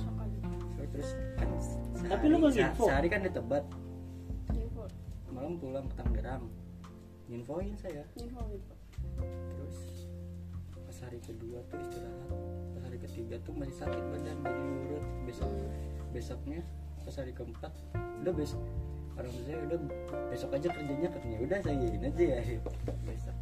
Shock 0.00 0.16
aja. 0.16 0.38
So, 0.74 0.82
terus. 0.90 1.10
Kan 1.36 1.48
sehari, 1.60 2.08
Tapi 2.08 2.24
lu 2.32 2.36
nggak 2.40 2.54
info? 2.56 2.84
sehari 2.88 3.08
kan 3.12 3.20
ditebat 3.20 3.64
info. 4.56 4.84
Malam 5.28 5.52
pulang 5.60 5.84
ke 5.92 5.94
Tangerang. 6.00 6.44
Infoin 7.28 7.76
saya. 7.76 8.04
Info 8.16 8.40
info 8.48 8.74
hari 11.04 11.20
kedua 11.20 11.58
tuh 11.68 11.78
istirahat 11.84 12.30
pas 12.74 12.82
hari 12.88 12.98
ketiga 12.98 13.36
tuh 13.44 13.52
masih 13.54 13.76
sakit 13.76 14.02
badan 14.10 14.36
jadi 14.40 14.64
diurut 14.64 15.04
besok 15.28 15.50
besoknya 16.10 16.60
pas 17.04 17.14
hari 17.20 17.32
keempat 17.36 17.72
udah 18.24 18.32
besok 18.32 18.62
orang 19.14 19.30
saya 19.46 19.58
udah 19.70 19.78
besok 20.32 20.50
aja 20.56 20.68
kerjanya 20.74 21.08
kerjanya 21.12 21.38
udah 21.46 21.58
saya 21.62 21.76
yakin 21.78 22.02
aja 22.02 22.24
ya. 22.26 22.38
Besok 23.06 23.36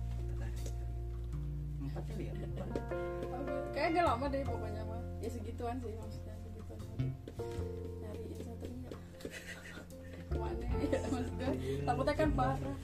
empat 1.92 2.04
kali 2.08 2.24
ya? 2.28 2.32
Kayak 3.72 3.86
agak 3.92 4.04
lama 4.08 4.24
deh 4.32 4.40
pokoknya 4.48 4.82
mah. 4.88 5.00
Ya 5.20 5.28
segituan 5.28 5.76
sih 5.80 5.92
maksudnya 5.96 6.34
segituan. 6.40 6.80
Nyariin 8.00 8.38
satunya 8.44 8.90
ke 10.32 10.36
mana 10.36 10.64
ya? 10.64 11.00
Maksud 11.08 11.34
gue 11.36 11.52
takutnya 11.84 12.14
kan 12.16 12.30
parah. 12.32 12.76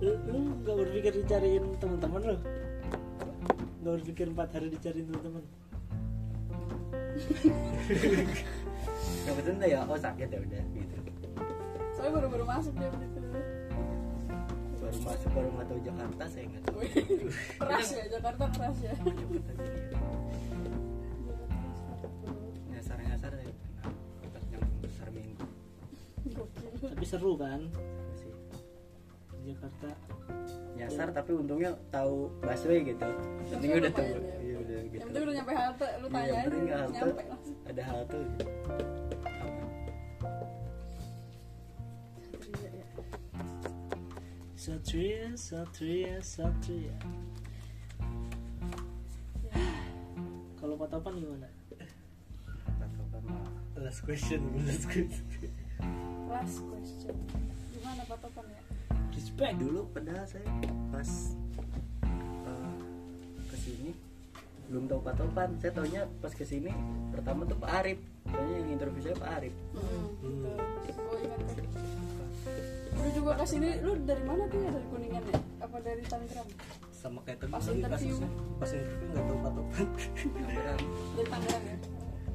Lu, 0.00 0.12
lu 0.32 0.38
gak 0.64 0.76
berpikir 0.80 1.12
dicariin 1.12 1.64
teman-teman 1.76 2.20
lu 2.24 2.36
gak 3.80 3.92
berpikir 4.00 4.26
empat 4.28 4.48
hari 4.52 4.68
dicariin 4.68 5.08
teman-teman. 5.08 5.44
Tuh 9.20 9.68
ya 9.68 9.84
oh 9.84 9.98
sakit 9.98 10.28
ya 10.32 10.38
udah 10.40 10.62
gitu. 10.72 10.96
Soalnya 11.96 12.12
baru-baru 12.16 12.44
masuk 12.48 12.72
dia 12.80 12.88
waktu 12.88 13.06
itu. 13.08 13.20
Baru 14.80 14.98
masuk 15.04 15.30
baru 15.36 15.48
nggak 15.52 15.66
tahu 15.68 15.80
Jakarta 15.84 16.24
saya 16.28 16.44
nggak 16.48 16.62
tahu. 16.64 16.78
Keras 17.60 17.88
ya 17.92 18.04
Jakarta 18.08 18.44
keras 18.56 18.78
ya. 18.80 18.94
Jakarta 18.96 19.52
gini 19.60 19.84
nyasar 22.72 22.98
nyasar 23.04 23.32
ya 23.36 23.52
pas 24.32 24.44
yang 24.48 24.64
besar 24.80 25.08
minggu. 25.12 25.44
Tapi 26.80 27.04
seru 27.04 27.32
kan 27.36 27.60
Jakarta 29.50 29.90
nyasar 30.78 31.08
tapi 31.12 31.30
untungnya 31.36 31.76
tahu 31.92 32.30
busway 32.40 32.80
gitu 32.86 33.08
penting 33.52 33.70
udah 33.76 33.92
tahu 33.92 34.06
ya. 34.06 34.34
iya 34.40 34.56
udah 34.56 34.78
gitu 34.88 34.96
yang 34.96 35.06
penting 35.10 35.22
udah 35.26 35.34
nyampe 35.36 35.52
halte 35.52 35.88
lu 36.00 36.06
Iya, 36.06 36.14
tanya 36.14 36.28
yang 36.30 36.38
aja 36.40 36.50
halte 36.80 36.96
nyampe 36.96 37.22
langsung 37.28 37.56
ada 37.68 37.82
halte 37.84 38.18
gitu. 38.18 38.44
Satria, 44.60 45.32
Satria, 45.40 46.20
Satria. 46.20 46.92
Kalau 50.60 50.76
Pak 50.76 50.88
Topan 50.92 51.16
gimana? 51.16 51.48
Patokan 52.76 53.22
mah 53.24 53.48
last 53.80 54.04
question 54.04 54.44
last 54.68 54.84
question 54.84 55.24
last 56.28 56.60
question 56.68 57.16
gimana 57.72 58.02
Pak 58.04 58.18
Topan 58.20 58.44
ya 58.52 58.59
Respect. 59.12 59.54
dulu 59.56 59.80
padahal 59.90 60.24
saya 60.24 60.46
pas 60.88 61.10
eh, 62.44 62.74
ke 63.44 63.56
sini 63.56 63.90
belum 64.66 64.86
tahu 64.86 65.00
patokan 65.00 65.50
saya 65.56 65.72
taunya 65.72 66.02
pas 66.18 66.30
ke 66.30 66.42
sini 66.42 66.70
pertama 67.10 67.42
tuh 67.42 67.56
Pak 67.56 67.70
Arif 67.76 67.98
soalnya 68.24 68.54
yang 68.56 68.70
interview 68.72 69.02
saya 69.02 69.16
Pak 69.16 69.30
Arif 69.36 69.54
Hmm, 69.72 70.04
gitu. 70.20 70.50
gue 70.92 71.16
ingat 71.20 71.40
tuh 71.48 71.66
lu 72.92 73.08
juga 73.12 73.32
ke 73.34 73.46
sini 73.46 73.68
lu 73.80 73.92
dari 74.00 74.22
mana 74.22 74.42
tuh 74.46 74.58
ya 74.58 74.70
dari 74.70 74.86
kuningan 74.86 75.22
ya 75.24 75.38
apa 75.60 75.76
dari 75.80 76.02
Tangerang 76.04 76.48
sama 76.90 77.18
kayak 77.22 77.38
tadi 77.40 77.50
Pas 77.50 77.64
interview. 77.64 78.12
kasusnya. 78.12 78.28
pas 78.58 78.70
interview 78.70 79.08
nggak 79.08 79.24
tahu 79.24 79.38
patokan 79.40 79.86
Tangerang. 80.36 80.80
dari 81.10 81.26
Tangerang 81.26 81.64
ya 81.64 81.76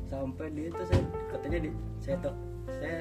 sampai 0.05 0.47
dia 0.51 0.67
tuh 0.69 0.85
saya 0.85 1.01
katanya 1.29 1.59
di 1.59 1.69
saya 1.97 2.15
tuh 2.19 2.35
saya 2.67 2.97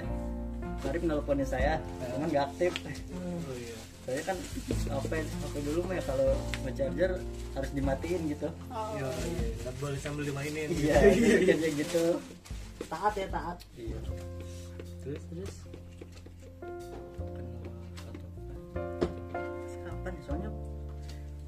Arif 0.85 1.03
nelponin 1.03 1.47
saya 1.47 1.81
cuman 2.13 2.29
nggak 2.29 2.45
aktif. 2.51 2.73
Oh 3.15 3.55
iya. 3.57 3.77
Saya 4.05 4.21
kan 4.21 4.37
HP 4.69 5.13
HP 5.25 5.55
dulu 5.65 5.81
mah 5.89 5.97
ya 5.97 6.03
kalau 6.05 6.29
ngecharger 6.63 7.13
harus 7.57 7.71
dimatiin 7.73 8.23
gitu. 8.29 8.49
Oh, 8.69 8.93
iya 9.01 9.09
iya. 9.09 9.49
Nggak 9.65 9.75
boleh 9.81 9.99
sambil 9.99 10.23
dimainin. 10.29 10.69
Iya 10.69 10.97
kerja 11.49 11.69
gitu. 11.83 12.05
Taat 12.85 13.15
ya 13.17 13.27
taat. 13.33 13.59
iya. 13.81 13.99
Terus 15.01 15.23
Terus? 15.33 15.55
Pas 19.33 19.73
kapan 19.81 20.13
ya? 20.13 20.23
soalnya 20.27 20.51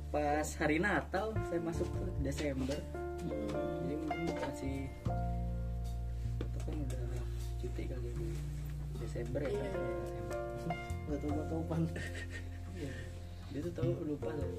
pas 0.09 0.49
hari 0.57 0.77
Natal 0.81 1.27
saya 1.49 1.61
masuk 1.61 1.87
tuh 1.93 2.09
Desember. 2.25 2.79
Jadi 3.21 3.95
mungkin 4.01 4.33
masih 4.39 4.77
itu 6.41 6.59
kan 6.65 6.75
udah 6.79 7.05
cuti 7.61 7.83
kali 7.85 8.09
ini 8.17 8.29
Desember 8.99 9.41
ya 9.41 9.51
Iya. 9.51 9.65
Desember. 9.67 10.37
nggak 11.07 11.19
tahu 11.19 11.31
Pak 11.31 11.47
Topan. 11.49 11.81
Iya. 12.75 12.93
dia 13.49 13.61
tuh 13.63 13.73
tahu 13.73 13.91
lupa 14.05 14.29
saya 14.31 14.53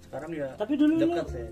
sekarang 0.00 0.30
ya 0.32 0.48
Tapi 0.56 0.72
dulu 0.74 0.92
lu- 0.92 1.02
dekat 1.04 1.26
saya 1.28 1.48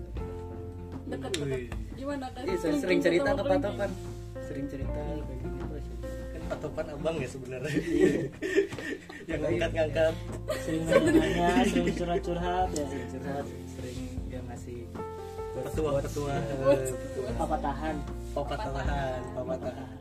deket 1.05 1.31
Wih. 1.33 1.47
deket 1.47 1.61
gimana 1.95 2.25
kan 2.29 2.43
Iya, 2.43 2.55
saya 2.57 2.73
sering 2.75 2.99
cerita 2.99 3.29
ke? 3.31 3.39
Topan 3.39 3.91
sering 4.41 4.65
cerita 4.67 4.99
kayak 4.99 5.37
gini 5.37 5.57
terus 5.61 5.85
kan 6.27 6.41
patokan 6.49 6.85
abang 6.91 7.15
ya 7.15 7.29
sebenarnya 7.29 7.71
Iya. 7.71 8.11
yang 9.27 9.39
ngangkat-ngangkat 9.41 10.13
Sering 10.59 10.81
nanya-nanya, 10.83 11.47
sering 11.63 11.95
curhat-curhat 11.95 12.67
ya. 12.71 12.85
curhat 13.07 13.45
sering 13.69 13.97
dia 14.25 14.39
ngasih 14.43 14.79
petua 15.55 15.91
petua 15.99 16.33
Buat- 16.59 16.93
Papa 17.37 17.57
tahan. 17.59 17.95
papa 18.31 18.55
tahan 18.57 19.21
papa 19.31 19.55
tahan 19.55 19.98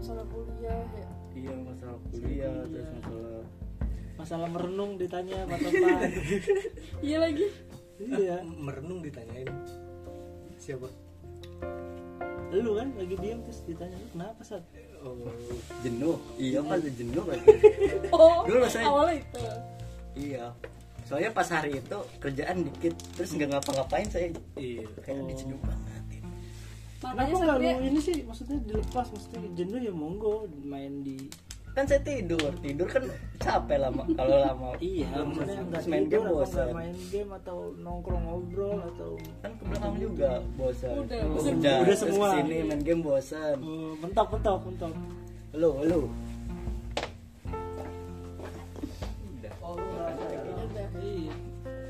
masalah 0.00 0.24
kuliah 0.26 0.80
ya? 0.96 1.08
Iya 1.30 1.52
masalah 1.60 1.98
kuliah 2.08 2.54
terus 2.66 2.88
masalah 2.96 3.44
Masalah 4.16 4.48
merenung 4.48 4.92
ditanya 4.96 5.44
Pak 5.44 5.58
Topan. 5.60 6.00
iya 7.06 7.16
lagi. 7.18 7.46
Iya. 7.96 8.36
merenung 8.44 9.00
ditanyain. 9.00 9.48
Siapa? 10.56 10.88
Lu 12.50 12.74
kan 12.74 12.88
lagi 12.96 13.16
diem 13.16 13.40
terus 13.44 13.60
ditanya 13.64 13.96
lu 13.96 14.08
kenapa 14.10 14.40
saat? 14.40 14.64
oh. 15.00 15.16
Jenuh. 15.80 16.16
Iya 16.36 16.60
pas 16.60 16.80
jenuh 16.80 17.22
berarti 17.24 17.48
oh 18.16 18.44
Dulu 18.44 18.64
saya- 18.68 18.88
awalnya 18.88 19.14
itu. 19.20 19.40
Iya. 20.16 20.44
Soalnya 21.04 21.30
pas 21.32 21.48
hari 21.48 21.76
itu 21.76 21.98
kerjaan 22.20 22.56
dikit 22.62 22.92
terus 23.16 23.32
nggak 23.32 23.48
ngapa-ngapain 23.52 24.08
saya. 24.08 24.28
Iya. 24.56 24.84
Kayak 25.00 25.24
Oh. 25.24 25.28
dijenuh 25.28 25.60
banget 25.60 25.80
Kenapa 27.10 27.36
nggak 27.36 27.56
lu 27.58 27.68
ini 27.86 28.00
sih? 28.00 28.16
Maksudnya 28.22 28.58
dilepas 28.62 29.06
maksudnya 29.10 29.40
jenuh 29.52 29.78
ya 29.78 29.92
monggo 29.92 30.46
main 30.62 31.02
di 31.02 31.16
kan 31.70 31.86
saya 31.86 32.02
tidur 32.02 32.50
tidur 32.58 32.82
kan 32.82 33.06
capek 33.38 33.78
lama 33.78 34.02
kalau 34.18 34.42
lama 34.42 34.68
iya 34.82 35.06
maksudnya 35.22 35.62
nggak 35.62 35.86
main 35.86 36.04
game 36.10 36.26
bosan. 36.26 36.66
main 36.74 36.98
game 37.14 37.30
atau 37.30 37.58
nongkrong 37.78 38.26
ngobrol 38.26 38.82
atau 38.90 39.14
kan 39.38 39.54
ke 39.54 39.62
belakang 39.70 39.94
juga 40.02 40.30
bosan. 40.58 41.06
Udah, 41.06 41.20
Oh, 41.22 41.38
bosan. 41.38 41.54
udah, 41.62 41.74
Udah 41.86 41.94
semua. 41.96 42.26
ke 42.26 42.34
sini 42.42 42.56
main 42.66 42.82
game 42.82 43.02
bosan. 43.06 43.56
Oh, 43.62 43.94
mentok 44.02 44.26
mentok 44.34 44.58
mentok. 44.66 44.92
Lu 45.54 45.70
lu 45.86 46.00
udah. 49.38 49.52
Udah. 50.58 50.86
Iya. 50.98 51.32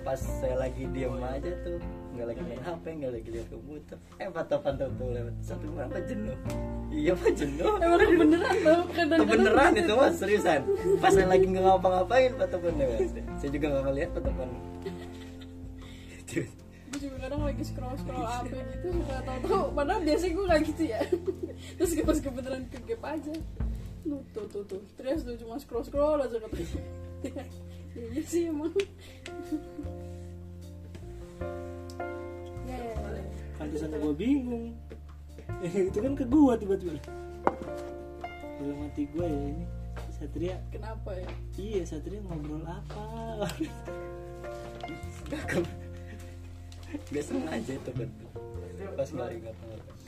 Pas 0.04 0.20
saya 0.20 0.56
lagi 0.60 0.84
diem 0.92 1.16
aja 1.16 1.52
tuh 1.64 1.80
nggak 2.20 2.28
lagi 2.36 2.42
main 2.44 2.60
HP 2.60 2.84
nggak 3.00 3.12
lagi 3.16 3.28
lihat 3.32 3.46
komputer. 3.48 3.98
Eh 4.20 4.28
patokan 4.28 4.72
tuh 4.76 4.88
tuh 5.00 5.08
lewat 5.08 5.34
satu 5.40 5.66
apa 5.80 5.98
jenuh 6.04 6.36
iya 6.90 7.14
pak 7.14 7.32
jenuh 7.38 7.72
emang 7.80 8.02
kebeneran 8.02 8.56
tau 8.60 8.82
kadang-kadang 8.92 9.20
kebeneran 9.24 9.70
gitu. 9.72 9.80
itu 9.88 9.92
mas 9.96 10.14
seriusan. 10.20 10.60
Pas 11.00 11.12
saya 11.16 11.26
lagi 11.32 11.44
nggak 11.48 11.64
ngapa-ngapain 11.64 12.30
patokan 12.36 12.74
lewat. 12.76 13.00
Saya 13.40 13.50
juga 13.56 13.66
nggak 13.72 13.84
ngeliat 13.88 14.10
patokan 14.12 14.48
gue 16.90 16.98
juga 17.06 17.16
kadang 17.22 17.42
lagi 17.46 17.62
scroll 17.62 17.96
scroll 18.02 18.26
apa 18.26 18.56
gitu 18.74 18.86
suka 18.98 19.16
tahu-tahu. 19.22 19.66
Padahal 19.72 20.00
biasanya 20.02 20.32
gue 20.34 20.46
kayak 20.50 20.64
gitu 20.68 20.82
ya. 20.84 21.00
Terus 21.78 21.90
pas 22.02 22.18
kebetulan 22.18 22.62
ke 22.66 22.78
gap 22.82 23.02
aja. 23.06 23.34
Tuh 24.04 24.20
tuh 24.34 24.46
tuh 24.50 24.62
tuh. 24.66 24.82
Terus 24.98 25.20
tuh 25.22 25.34
cuma 25.38 25.56
scroll 25.62 25.84
scroll 25.86 26.20
aja 26.20 26.36
kata 26.36 26.58
ya 26.60 27.44
iya 28.16 28.22
sih 28.24 28.48
emang. 28.48 28.72
Pantesan 33.60 33.92
gue 33.92 34.14
bingung. 34.16 34.72
Itu 35.92 36.00
kan 36.00 36.16
ke 36.16 36.24
gue 36.24 36.52
tiba-tiba. 36.56 36.96
Dalam 38.60 38.76
hati 38.88 39.04
gue 39.12 39.24
ya 39.24 39.40
ini 39.56 39.64
Satria 40.12 40.60
kenapa 40.68 41.16
ya? 41.16 41.24
iya 41.56 41.80
Satria 41.84 42.20
ngobrol 42.20 42.60
apa? 42.64 43.04
Gak 47.08 47.24
sengaja 47.24 47.72
itu 47.72 47.90
kan. 47.96 48.10
Pas 48.98 49.08
nggak 49.08 49.30
ingat 49.32 49.56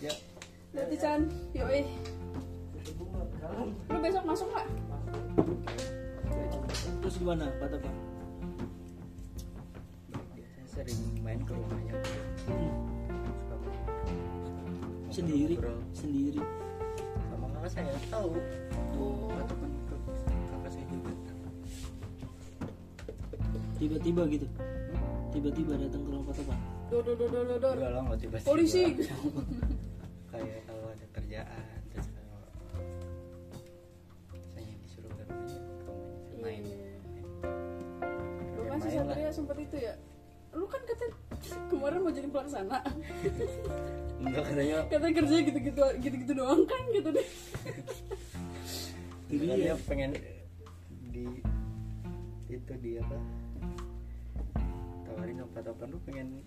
Ya. 0.05 0.13
Berarti 0.77 0.97
Chan, 1.01 1.21
yoi 1.57 1.89
Lu 3.89 3.99
besok 4.05 4.25
masuk 4.29 4.49
gak? 4.53 4.69
terus 7.03 7.17
gimana? 7.19 7.49
Pak 7.59 7.81
biasanya 10.33 10.67
sering 10.71 11.01
main 11.25 11.41
ke 11.43 11.53
rumahnya. 11.57 11.97
Hmm. 12.47 12.92
Sendiri 15.13 15.55
Ngobrol. 15.61 15.79
sendiri 15.93 16.41
Sama 17.29 17.47
kakak 17.53 17.71
saya. 17.77 17.93
Tahu. 18.09 18.31
Oh, 18.97 19.29
Atau 19.37 19.57
kan 19.61 19.71
ke 19.87 19.97
kakak 20.49 20.71
saya 20.73 20.87
juga. 20.89 21.13
Tiba-tiba 23.77 24.23
gitu? 24.33 24.47
Tiba-tiba 25.33 25.73
datang 25.77 26.03
ke 26.05 26.09
rumah 26.09 26.25
Pak? 26.29 26.35
Topan 26.37 26.59
dor 26.93 27.01
dor 27.09 27.17
dor 27.17 27.29
dor 27.33 27.57
dor. 27.57 27.73
Enggak 27.73 27.91
lah 27.97 28.03
nggak 28.05 28.19
tiba-tiba. 28.21 28.49
Polisi. 28.49 28.85
Kayak 30.33 30.61
kalau 30.65 30.87
ada 30.89 31.07
kerjaan 31.13 31.81
Terus 31.93 32.09
kalau 32.13 32.37
Saya 34.53 34.75
disuruh 34.85 35.13
ke 35.13 35.23
rumahnya 35.25 35.61
Main. 36.41 36.63
Iya. 36.69 36.89
Lu 38.57 38.63
kan 38.69 38.79
si 38.81 38.89
Main 38.89 38.97
lah. 38.97 39.05
Satria 39.09 39.31
sempet 39.33 39.57
itu 39.61 39.77
ya? 39.81 39.95
Lu 40.53 40.65
kan 40.69 40.81
kata 40.85 41.05
kemarin 41.69 41.99
mau 42.01 42.13
jadi 42.13 42.29
pelaksana. 42.29 42.79
Enggak 44.23 44.43
katanya 44.47 44.77
Kata 44.87 45.07
kerjanya 45.11 45.43
gitu-gitu 45.43 45.83
gitu-gitu 45.99 46.33
doang 46.33 46.63
kan 46.63 46.83
gitu 46.95 47.11
deh 47.11 47.27
Itu 49.27 49.43
Kan 49.43 49.59
dia. 49.59 49.75
pengen 49.83 50.11
di 51.11 51.27
itu 52.47 52.73
dia 52.79 53.01
apa? 53.03 53.17
Tawarin 55.03 55.43
apa 55.43 55.59
apa 55.65 55.85
lu 55.89 55.99
pengen 56.07 56.39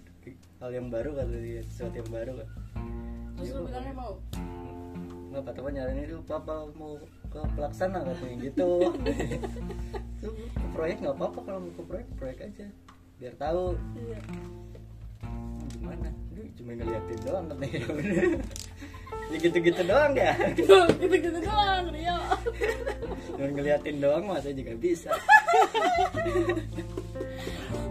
hal 0.57 0.71
yang 0.71 0.87
baru 0.87 1.17
kata 1.19 1.35
dia 1.35 1.61
sesuatu 1.67 1.97
yang 1.99 2.09
baru 2.09 2.31
kan 2.39 2.49
Terus 3.35 3.45
Iya, 3.45 3.57
lu 3.57 3.61
bilangnya 3.67 3.93
mau? 3.93 4.13
Nggak 5.27 5.41
apa 5.43 5.49
apa 5.51 5.69
nyaranin 5.69 6.05
itu 6.07 6.17
papa 6.23 6.55
mau 6.79 6.93
ke 7.27 7.39
pelaksana 7.59 7.99
katanya 8.07 8.35
gitu. 8.39 8.69
Tuh 10.23 10.31
ke 10.31 10.67
proyek 10.71 11.03
nggak 11.03 11.15
apa 11.19 11.25
apa 11.27 11.39
kalau 11.43 11.59
mau 11.59 11.73
ke 11.75 11.83
proyek 11.83 12.07
proyek 12.15 12.39
aja. 12.47 12.67
Biar 13.19 13.33
tahu. 13.35 13.75
Iya 13.99 14.19
"Hmm, 15.85 15.93
gimana? 15.93 16.09
Lu 16.33 16.41
cuma 16.57 16.71
ngeliatin 16.73 17.19
doang 17.21 17.45
katanya 17.53 17.79
ya 19.31 19.37
gitu 19.41 19.57
gitu 19.57 19.81
doang 19.85 20.13
ya 20.13 20.33
Gitu-gitu 20.57 21.39
doang 21.41 21.85
Rio. 21.93 22.17
Cuma 23.35 23.47
ngeliatin 23.53 23.97
doang 24.01 24.23
mah 24.29 24.39
saya 24.41 24.53
juga 24.53 24.73
bisa. 24.77 25.09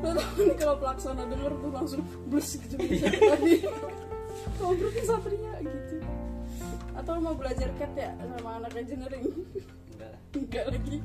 Tau 0.03 0.13
nih 0.15 0.55
kalau 0.59 0.75
pelaksana 0.79 1.23
denger 1.27 1.53
tuh 1.59 1.71
langsung 1.75 2.03
blus 2.31 2.59
gitu. 2.59 2.75
Bisa 2.79 3.09
tadi. 3.11 3.55
Ngobrol 4.61 4.93
Satria 5.03 5.55
gitu. 5.65 5.97
Atau 6.95 7.19
mau 7.19 7.35
belajar 7.35 7.69
cat 7.77 7.93
ya 7.99 8.11
sama 8.39 8.63
anak 8.63 8.73
engineering? 8.79 9.25
Enggak 9.91 10.09
lah. 10.11 10.21
Enggak 10.39 10.65
lagi. 10.71 10.97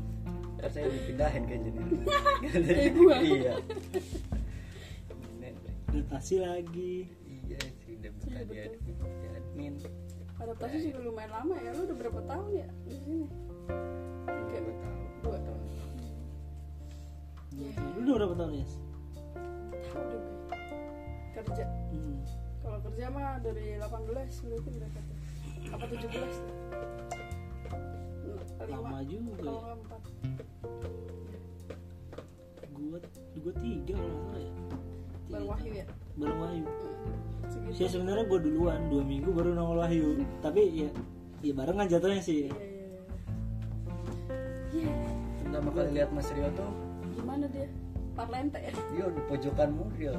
Saya 0.69 0.85
dipindahin 0.91 1.43
ke 1.47 1.53
engineering. 1.55 2.01
Kayak 2.67 2.91
gua. 2.93 3.15
iya 3.23 3.53
adaptasi 5.89 6.35
lagi 6.37 7.09
iya 7.25 7.57
sih 7.81 7.97
udah 7.97 8.11
buka 8.13 8.29
Iya, 8.29 8.41
dia 8.45 8.63
betul. 8.69 9.09
di 9.09 9.27
admin 9.33 9.73
Adaptasi 10.39 10.75
juga 10.87 10.99
lumayan 11.03 11.31
lama 11.35 11.55
ya 11.59 11.69
Lu 11.75 11.81
udah 11.83 11.97
berapa 11.99 12.21
tahun 12.23 12.47
ya 12.55 12.67
di 12.87 12.95
sini? 13.03 13.25
Kayak 14.47 14.61
dua 14.63 14.75
tahun 14.79 14.99
dua 15.19 15.37
tahun 15.43 15.59
lu 17.99 18.09
udah 18.15 18.15
berapa 18.23 18.35
tahun 18.37 18.53
ya 18.55 18.65
Tahu 19.89 20.03
deh 20.05 20.19
gue 20.21 20.37
Kerja 21.35 21.65
hmm. 21.91 22.17
Kalau 22.59 22.79
kerja 22.85 23.05
mah 23.09 23.41
dari 23.41 23.65
18 23.75 23.89
berarti 24.45 24.69
berapa 24.69 24.99
tuh? 25.01 25.17
Apa 25.73 25.83
17 25.89 26.05
tuh? 26.13 26.55
Lima. 28.59 28.85
lama 28.85 28.99
juga 29.01 29.33
Kalau 29.39 29.61
ya 29.65 29.73
empat 29.73 30.01
gua 32.69 32.99
gua 33.41 33.53
tiga 33.59 33.95
kalau 33.97 34.39
ya 34.39 34.51
Baru 35.29 35.45
Wahyu 35.53 35.71
ya? 35.77 35.85
baru 36.19 36.35
Wahyu 36.43 36.65
Hmm, 37.49 37.73
sih 37.73 37.89
sebenarnya 37.89 38.29
gua 38.29 38.39
duluan 38.41 38.77
dua 38.93 39.01
minggu 39.01 39.33
baru 39.33 39.57
nongol 39.57 39.81
Wahyu. 39.81 40.21
Tapi 40.45 40.85
ya 40.85 40.89
ya 41.41 41.51
barengan 41.57 41.89
jatuhnya 41.89 42.21
sih. 42.21 42.45
Iya, 42.45 42.53
iya, 42.53 42.85
iya. 42.85 43.01
Iya, 44.69 44.93
pertama 45.41 45.69
kali 45.73 45.89
lihat 45.97 46.09
Mas 46.13 46.29
Rio 46.29 46.49
tuh? 46.53 46.69
Gimana 47.17 47.45
dia? 47.49 47.65
Parlente 48.13 48.59
ya? 48.61 48.73
dia 48.93 49.05
di 49.09 49.21
pojokanmu 49.25 49.83
dia. 49.97 50.13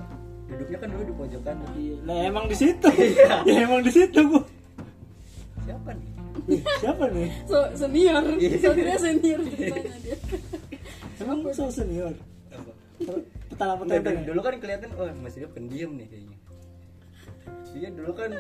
Duduknya 0.51 0.79
kan 0.83 0.89
dulu 0.91 1.03
di 1.07 1.15
pojokan. 1.15 1.55
Iya 1.79 1.97
lah 2.03 2.19
emang 2.27 2.45
di 2.51 2.57
situ. 2.59 2.89
Ya 3.47 3.55
emang 3.63 3.81
di 3.87 3.93
situ 3.95 4.21
gua. 4.27 4.43
Siapa 5.63 5.91
nih? 5.95 6.11
Ih, 6.51 6.63
siapa 6.83 7.05
nih? 7.15 7.29
So, 7.47 7.59
senior. 7.79 8.25
Iya. 8.43 8.59
Satria 8.59 8.97
senior 8.99 9.41
ceritanya 9.47 9.99
dia. 10.03 10.17
Emang 11.23 11.39
so 11.55 11.71
senior? 11.71 12.15
Apa? 12.51 12.73
Petala 13.51 13.75
petala 13.75 14.01
dulu, 14.01 14.21
dulu 14.31 14.41
kan 14.47 14.55
kelihatan 14.63 14.91
oh 14.95 15.11
Mas 15.19 15.35
Rio 15.35 15.51
pendiam 15.51 15.91
nih 15.99 16.07
kayaknya. 16.07 16.39
Dia 17.75 17.89
dulu 17.91 18.11
kan 18.15 18.31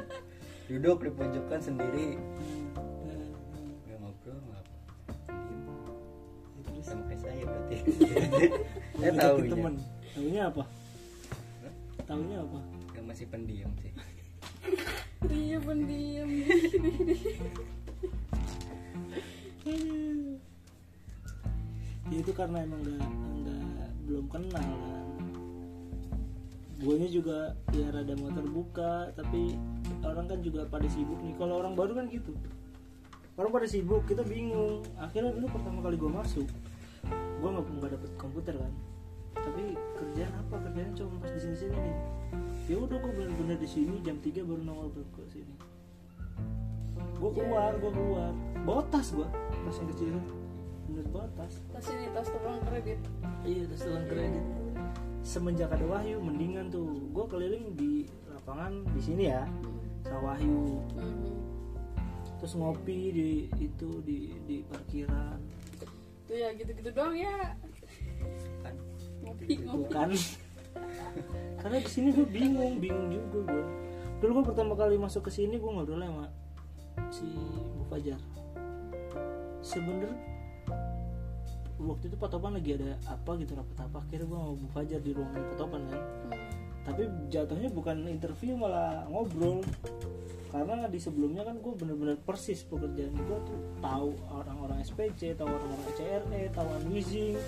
duduk 0.70 0.98
di 1.02 1.10
pojokan 1.10 1.60
sendiri. 1.60 2.14
Nggak 3.84 3.98
ngobrol 3.98 4.38
nggak 4.38 4.62
apa 4.62 4.74
pendiam 6.62 6.84
sama 6.86 7.02
kayak 7.10 7.20
saya 7.20 7.42
berarti. 7.42 7.76
Saya 9.00 9.12
tahu 9.16 9.36
temen 9.48 9.74
tahunya 10.12 10.42
apa? 10.52 10.64
Tahunya 12.04 12.36
apa? 12.42 12.58
Yang 12.94 13.06
masih 13.08 13.26
pendiam 13.32 13.70
sih. 13.80 13.92
Iya 15.30 15.58
pendiam. 15.60 16.28
Ya 22.10 22.18
itu 22.18 22.32
karena 22.34 22.66
emang 22.66 22.82
nggak 22.82 23.06
nggak 23.06 23.69
belum 24.10 24.26
kenal 24.26 24.66
kan. 24.66 25.06
Guanya 26.82 27.08
juga 27.12 27.54
ya 27.70 27.86
rada 27.94 28.14
mau 28.18 28.34
terbuka 28.34 29.14
tapi 29.14 29.54
orang 30.02 30.26
kan 30.26 30.42
juga 30.42 30.66
pada 30.66 30.90
sibuk 30.90 31.22
nih. 31.22 31.38
Kalau 31.38 31.62
orang 31.62 31.78
baru 31.78 31.94
kan 31.94 32.10
gitu. 32.10 32.34
Orang 33.38 33.54
pada 33.54 33.70
sibuk 33.70 34.02
kita 34.10 34.26
bingung. 34.26 34.82
Akhirnya 34.98 35.30
dulu 35.30 35.46
pertama 35.54 35.78
kali 35.86 35.94
gue 35.94 36.10
masuk 36.10 36.48
gue 37.40 37.48
nggak 37.48 37.64
nggak 37.64 37.90
dapet 37.94 38.10
komputer 38.18 38.54
kan. 38.58 38.72
Tapi 39.38 39.78
kerjaan 39.96 40.32
apa? 40.34 40.54
Kerjaan 40.68 40.90
cuma 40.98 41.16
pas 41.22 41.30
di 41.30 41.40
sini 41.40 41.56
sini 41.56 41.76
nih. 41.78 41.96
Ya 42.66 42.76
udah 42.82 42.96
gue 42.98 43.12
bener-bener 43.14 43.56
di 43.56 43.68
sini 43.70 43.94
jam 44.02 44.18
3 44.18 44.42
baru 44.42 44.62
nongol 44.66 44.90
ke 44.92 45.22
sini. 45.30 45.54
Gue 47.16 47.30
keluar 47.30 47.78
gue 47.78 47.92
keluar. 47.92 48.32
Bawa 48.66 48.82
tas 48.90 49.14
gue 49.14 49.28
tas 49.64 49.76
yang 49.78 49.88
kecil 49.94 50.18
bener 50.90 51.06
bawa 51.14 51.26
tas 51.38 51.54
Tas 51.70 51.86
ini 51.94 52.10
tas 52.10 52.26
tukang 52.26 52.58
kredit. 52.66 52.98
Iya 53.46 53.62
tas 53.70 53.80
tulang 53.86 54.06
kredit. 54.10 54.44
Semenjak 55.22 55.70
ada 55.70 55.86
Wahyu 55.86 56.18
mendingan 56.18 56.66
tuh. 56.74 56.90
Gue 57.14 57.24
keliling 57.30 57.78
di 57.78 58.10
lapangan 58.26 58.82
di 58.90 59.00
sini 59.00 59.30
ya 59.30 59.46
sama 60.02 60.34
Wahyu. 60.34 60.82
Mhm. 60.98 61.38
terus 62.40 62.56
ngopi 62.56 63.12
di 63.12 63.28
itu 63.60 64.00
di 64.00 64.32
di 64.48 64.56
parkiran. 64.64 65.36
Tuh 66.24 66.36
ya 66.40 66.48
gitu-gitu 66.56 66.88
doang 66.90 67.12
ya. 67.12 67.52
Kan 68.64 68.74
Ngopi 69.20 69.60
ngopi. 69.60 69.92
Kan 69.92 70.10
karena 71.60 71.76
di 71.84 71.90
sini 71.90 72.08
gue 72.16 72.24
bingung 72.24 72.80
bingung 72.80 73.12
juga 73.12 73.52
gue 73.52 73.64
dulu 74.20 74.40
gue 74.40 74.44
pertama 74.52 74.72
kali 74.76 74.96
masuk 74.96 75.28
ke 75.28 75.30
sini 75.32 75.56
gue 75.60 75.70
ngobrol 75.70 76.00
sama 76.00 76.26
si 77.12 77.28
Bu 77.76 77.84
Fajar. 77.88 78.20
Sebenernya 79.60 80.16
waktu 81.80 82.12
itu 82.12 82.16
Pak 82.20 82.28
Topan 82.28 82.52
lagi 82.56 82.76
ada 82.76 82.96
apa 83.08 83.30
gitu 83.40 83.52
rapat 83.56 83.78
apa. 83.88 83.96
Akhirnya 84.04 84.26
gue 84.28 84.38
sama 84.38 84.52
Bu 84.56 84.66
Fajar 84.72 85.00
di 85.00 85.10
ruangan 85.16 85.40
Pak 85.40 85.56
Topan 85.56 85.82
kan. 85.88 86.02
Hmm. 86.30 86.48
tapi 86.80 87.04
jatuhnya 87.28 87.68
bukan 87.70 88.08
interview 88.08 88.56
malah 88.56 89.04
ngobrol. 89.08 89.60
Karena 90.50 90.90
di 90.90 90.98
sebelumnya 90.98 91.46
kan 91.46 91.62
gue 91.62 91.72
bener-bener 91.78 92.18
persis 92.18 92.66
pekerjaan 92.66 93.14
gue 93.14 93.38
tuh 93.46 93.58
tahu 93.78 94.10
orang-orang 94.34 94.82
SPC 94.82 95.38
tahu 95.38 95.46
orang-orang 95.46 95.92
CRE 95.94 96.42
tahu 96.50 96.66
unwizing 96.82 97.38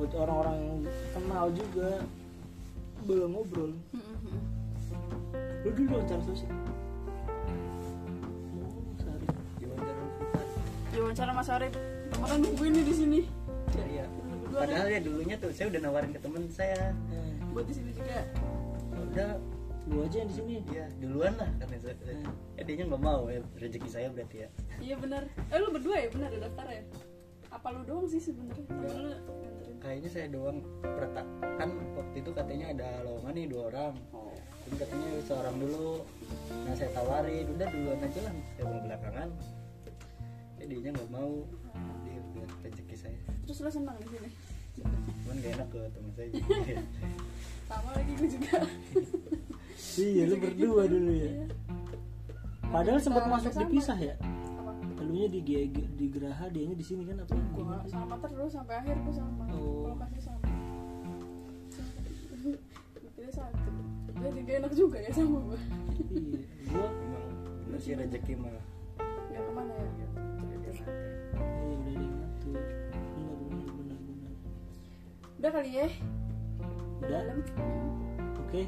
buat 0.00 0.12
orang-orang 0.18 0.56
yang 0.58 0.78
kenal 1.14 1.46
juga. 1.54 2.02
Belum 3.04 3.30
ngobrol. 3.38 3.72
Mhm. 3.94 4.38
dulu 5.64 5.96
dong 5.96 6.04
cara 6.04 6.22
sosial. 6.28 6.52
Cara? 9.00 9.24
Wawancara 10.98 11.32
Mas 11.32 11.48
Arif? 11.48 11.72
Teman 12.10 12.42
nungguin 12.42 12.72
nih 12.74 12.84
di 12.84 12.94
sini 12.94 13.20
padahal 14.54 14.86
ya 14.88 15.00
dulunya 15.02 15.36
tuh 15.36 15.50
saya 15.50 15.66
udah 15.74 15.80
nawarin 15.82 16.10
ke 16.14 16.20
temen 16.22 16.42
saya. 16.48 16.94
Nah, 17.10 17.50
buat 17.50 17.66
di 17.66 17.74
sini 17.74 17.90
juga. 17.92 18.18
Udah 18.94 19.30
lu 19.84 20.00
aja 20.00 20.16
yang 20.22 20.30
di 20.30 20.36
sini. 20.36 20.54
Ya 20.72 20.86
duluan 20.96 21.34
lah 21.36 21.50
karena 21.60 21.76
saya, 21.76 21.94
Hmm. 22.00 22.58
eh 22.58 22.64
dia 22.64 22.84
nggak 22.86 23.02
mau 23.02 23.28
ya 23.28 23.40
rezeki 23.60 23.88
saya 23.90 24.08
berarti 24.08 24.36
ya. 24.42 24.48
Iya 24.80 24.94
benar 24.96 25.22
eh 25.28 25.58
lu 25.60 25.68
berdua 25.74 25.96
ya? 26.00 26.08
Benar 26.08 26.28
ada 26.32 26.38
daftar 26.48 26.66
ya? 26.72 26.82
Apa 27.52 27.66
lu 27.70 27.80
doang 27.84 28.06
sih 28.08 28.18
sebenarnya? 28.18 28.64
Lu 28.70 29.12
kayaknya 29.78 30.08
saya 30.08 30.26
doang 30.32 30.64
perta 30.80 31.22
kan 31.60 31.68
waktu 31.94 32.16
itu 32.24 32.30
katanya 32.32 32.66
ada 32.72 32.88
lowongan 33.04 33.34
nih 33.36 33.46
dua 33.46 33.62
orang. 33.68 33.94
Oh. 34.16 34.32
Jadi 34.64 34.76
katanya 34.80 35.08
seorang 35.28 35.56
dulu. 35.60 35.92
Nah 36.64 36.72
saya 36.72 36.90
tawarin. 36.96 37.46
Udah 37.52 37.66
duluan 37.68 37.98
aja 38.00 38.20
lah 38.24 38.34
saya 38.56 38.64
mau 38.64 38.80
belakangan. 38.80 39.28
Ya 40.56 40.64
dia 40.64 40.90
nggak 40.90 41.10
mau. 41.12 41.32
Dia 42.08 42.20
biar 42.32 42.48
rezeki 42.64 42.96
saya. 42.96 43.18
Terus 43.44 43.58
lu 43.60 43.70
senang 43.70 43.96
di 44.00 44.08
sini 44.08 44.28
cuman 44.74 45.34
gak 45.40 45.52
enak 45.58 45.68
ke 45.70 45.80
teman 45.94 46.10
saya. 46.16 46.30
Sama 47.70 47.90
lagi 47.94 48.12
gue 48.18 48.28
juga. 48.28 48.56
Iya 49.94 50.22
lu 50.26 50.36
berdua 50.42 50.82
dulu 50.90 51.12
ya. 51.14 51.30
Iya. 51.30 51.46
padahal 52.74 52.98
Kita 52.98 53.06
sempat 53.06 53.24
masuk 53.30 53.52
dipisah 53.54 53.98
ya? 53.98 54.14
Apa 54.58 54.72
elunya 54.98 55.28
di 55.30 55.40
GG 55.46 55.76
di 55.94 56.06
Geraha 56.10 56.50
dianya 56.50 56.74
di 56.74 56.84
sini 56.86 57.06
kan 57.06 57.22
apa? 57.22 57.34
Gue 57.54 57.64
sama 57.86 58.14
terus 58.18 58.50
sampai 58.50 58.74
akhir 58.82 58.96
gue 58.98 59.14
sama. 59.14 59.44
Oh. 59.54 59.94
lokasi 59.94 60.18
sama. 60.18 60.42
Pilih 63.14 63.34
satu. 63.34 63.70
Jadi 64.14 64.38
gak 64.42 64.56
enak 64.66 64.72
juga 64.74 64.98
ya 64.98 65.10
sama 65.14 65.38
gue 65.42 65.58
iya. 66.14 66.40
Gua 66.70 66.86
emang 66.90 67.24
bener 67.66 67.80
sih 67.82 67.92
rezeki 67.94 68.34
mah 68.38 68.50
nggak 69.30 69.42
ke 69.42 69.52
mana 69.52 69.72
ya? 69.74 69.90
Ya 69.98 70.06
dia 70.62 70.70
iya 70.70 72.08
udah 72.54 72.62
ada 72.62 72.83
udah 75.44 75.60
kali 75.60 75.76
ya? 75.76 75.88
Udah. 77.04 77.20
dalam. 77.20 77.38
Oke 78.48 78.64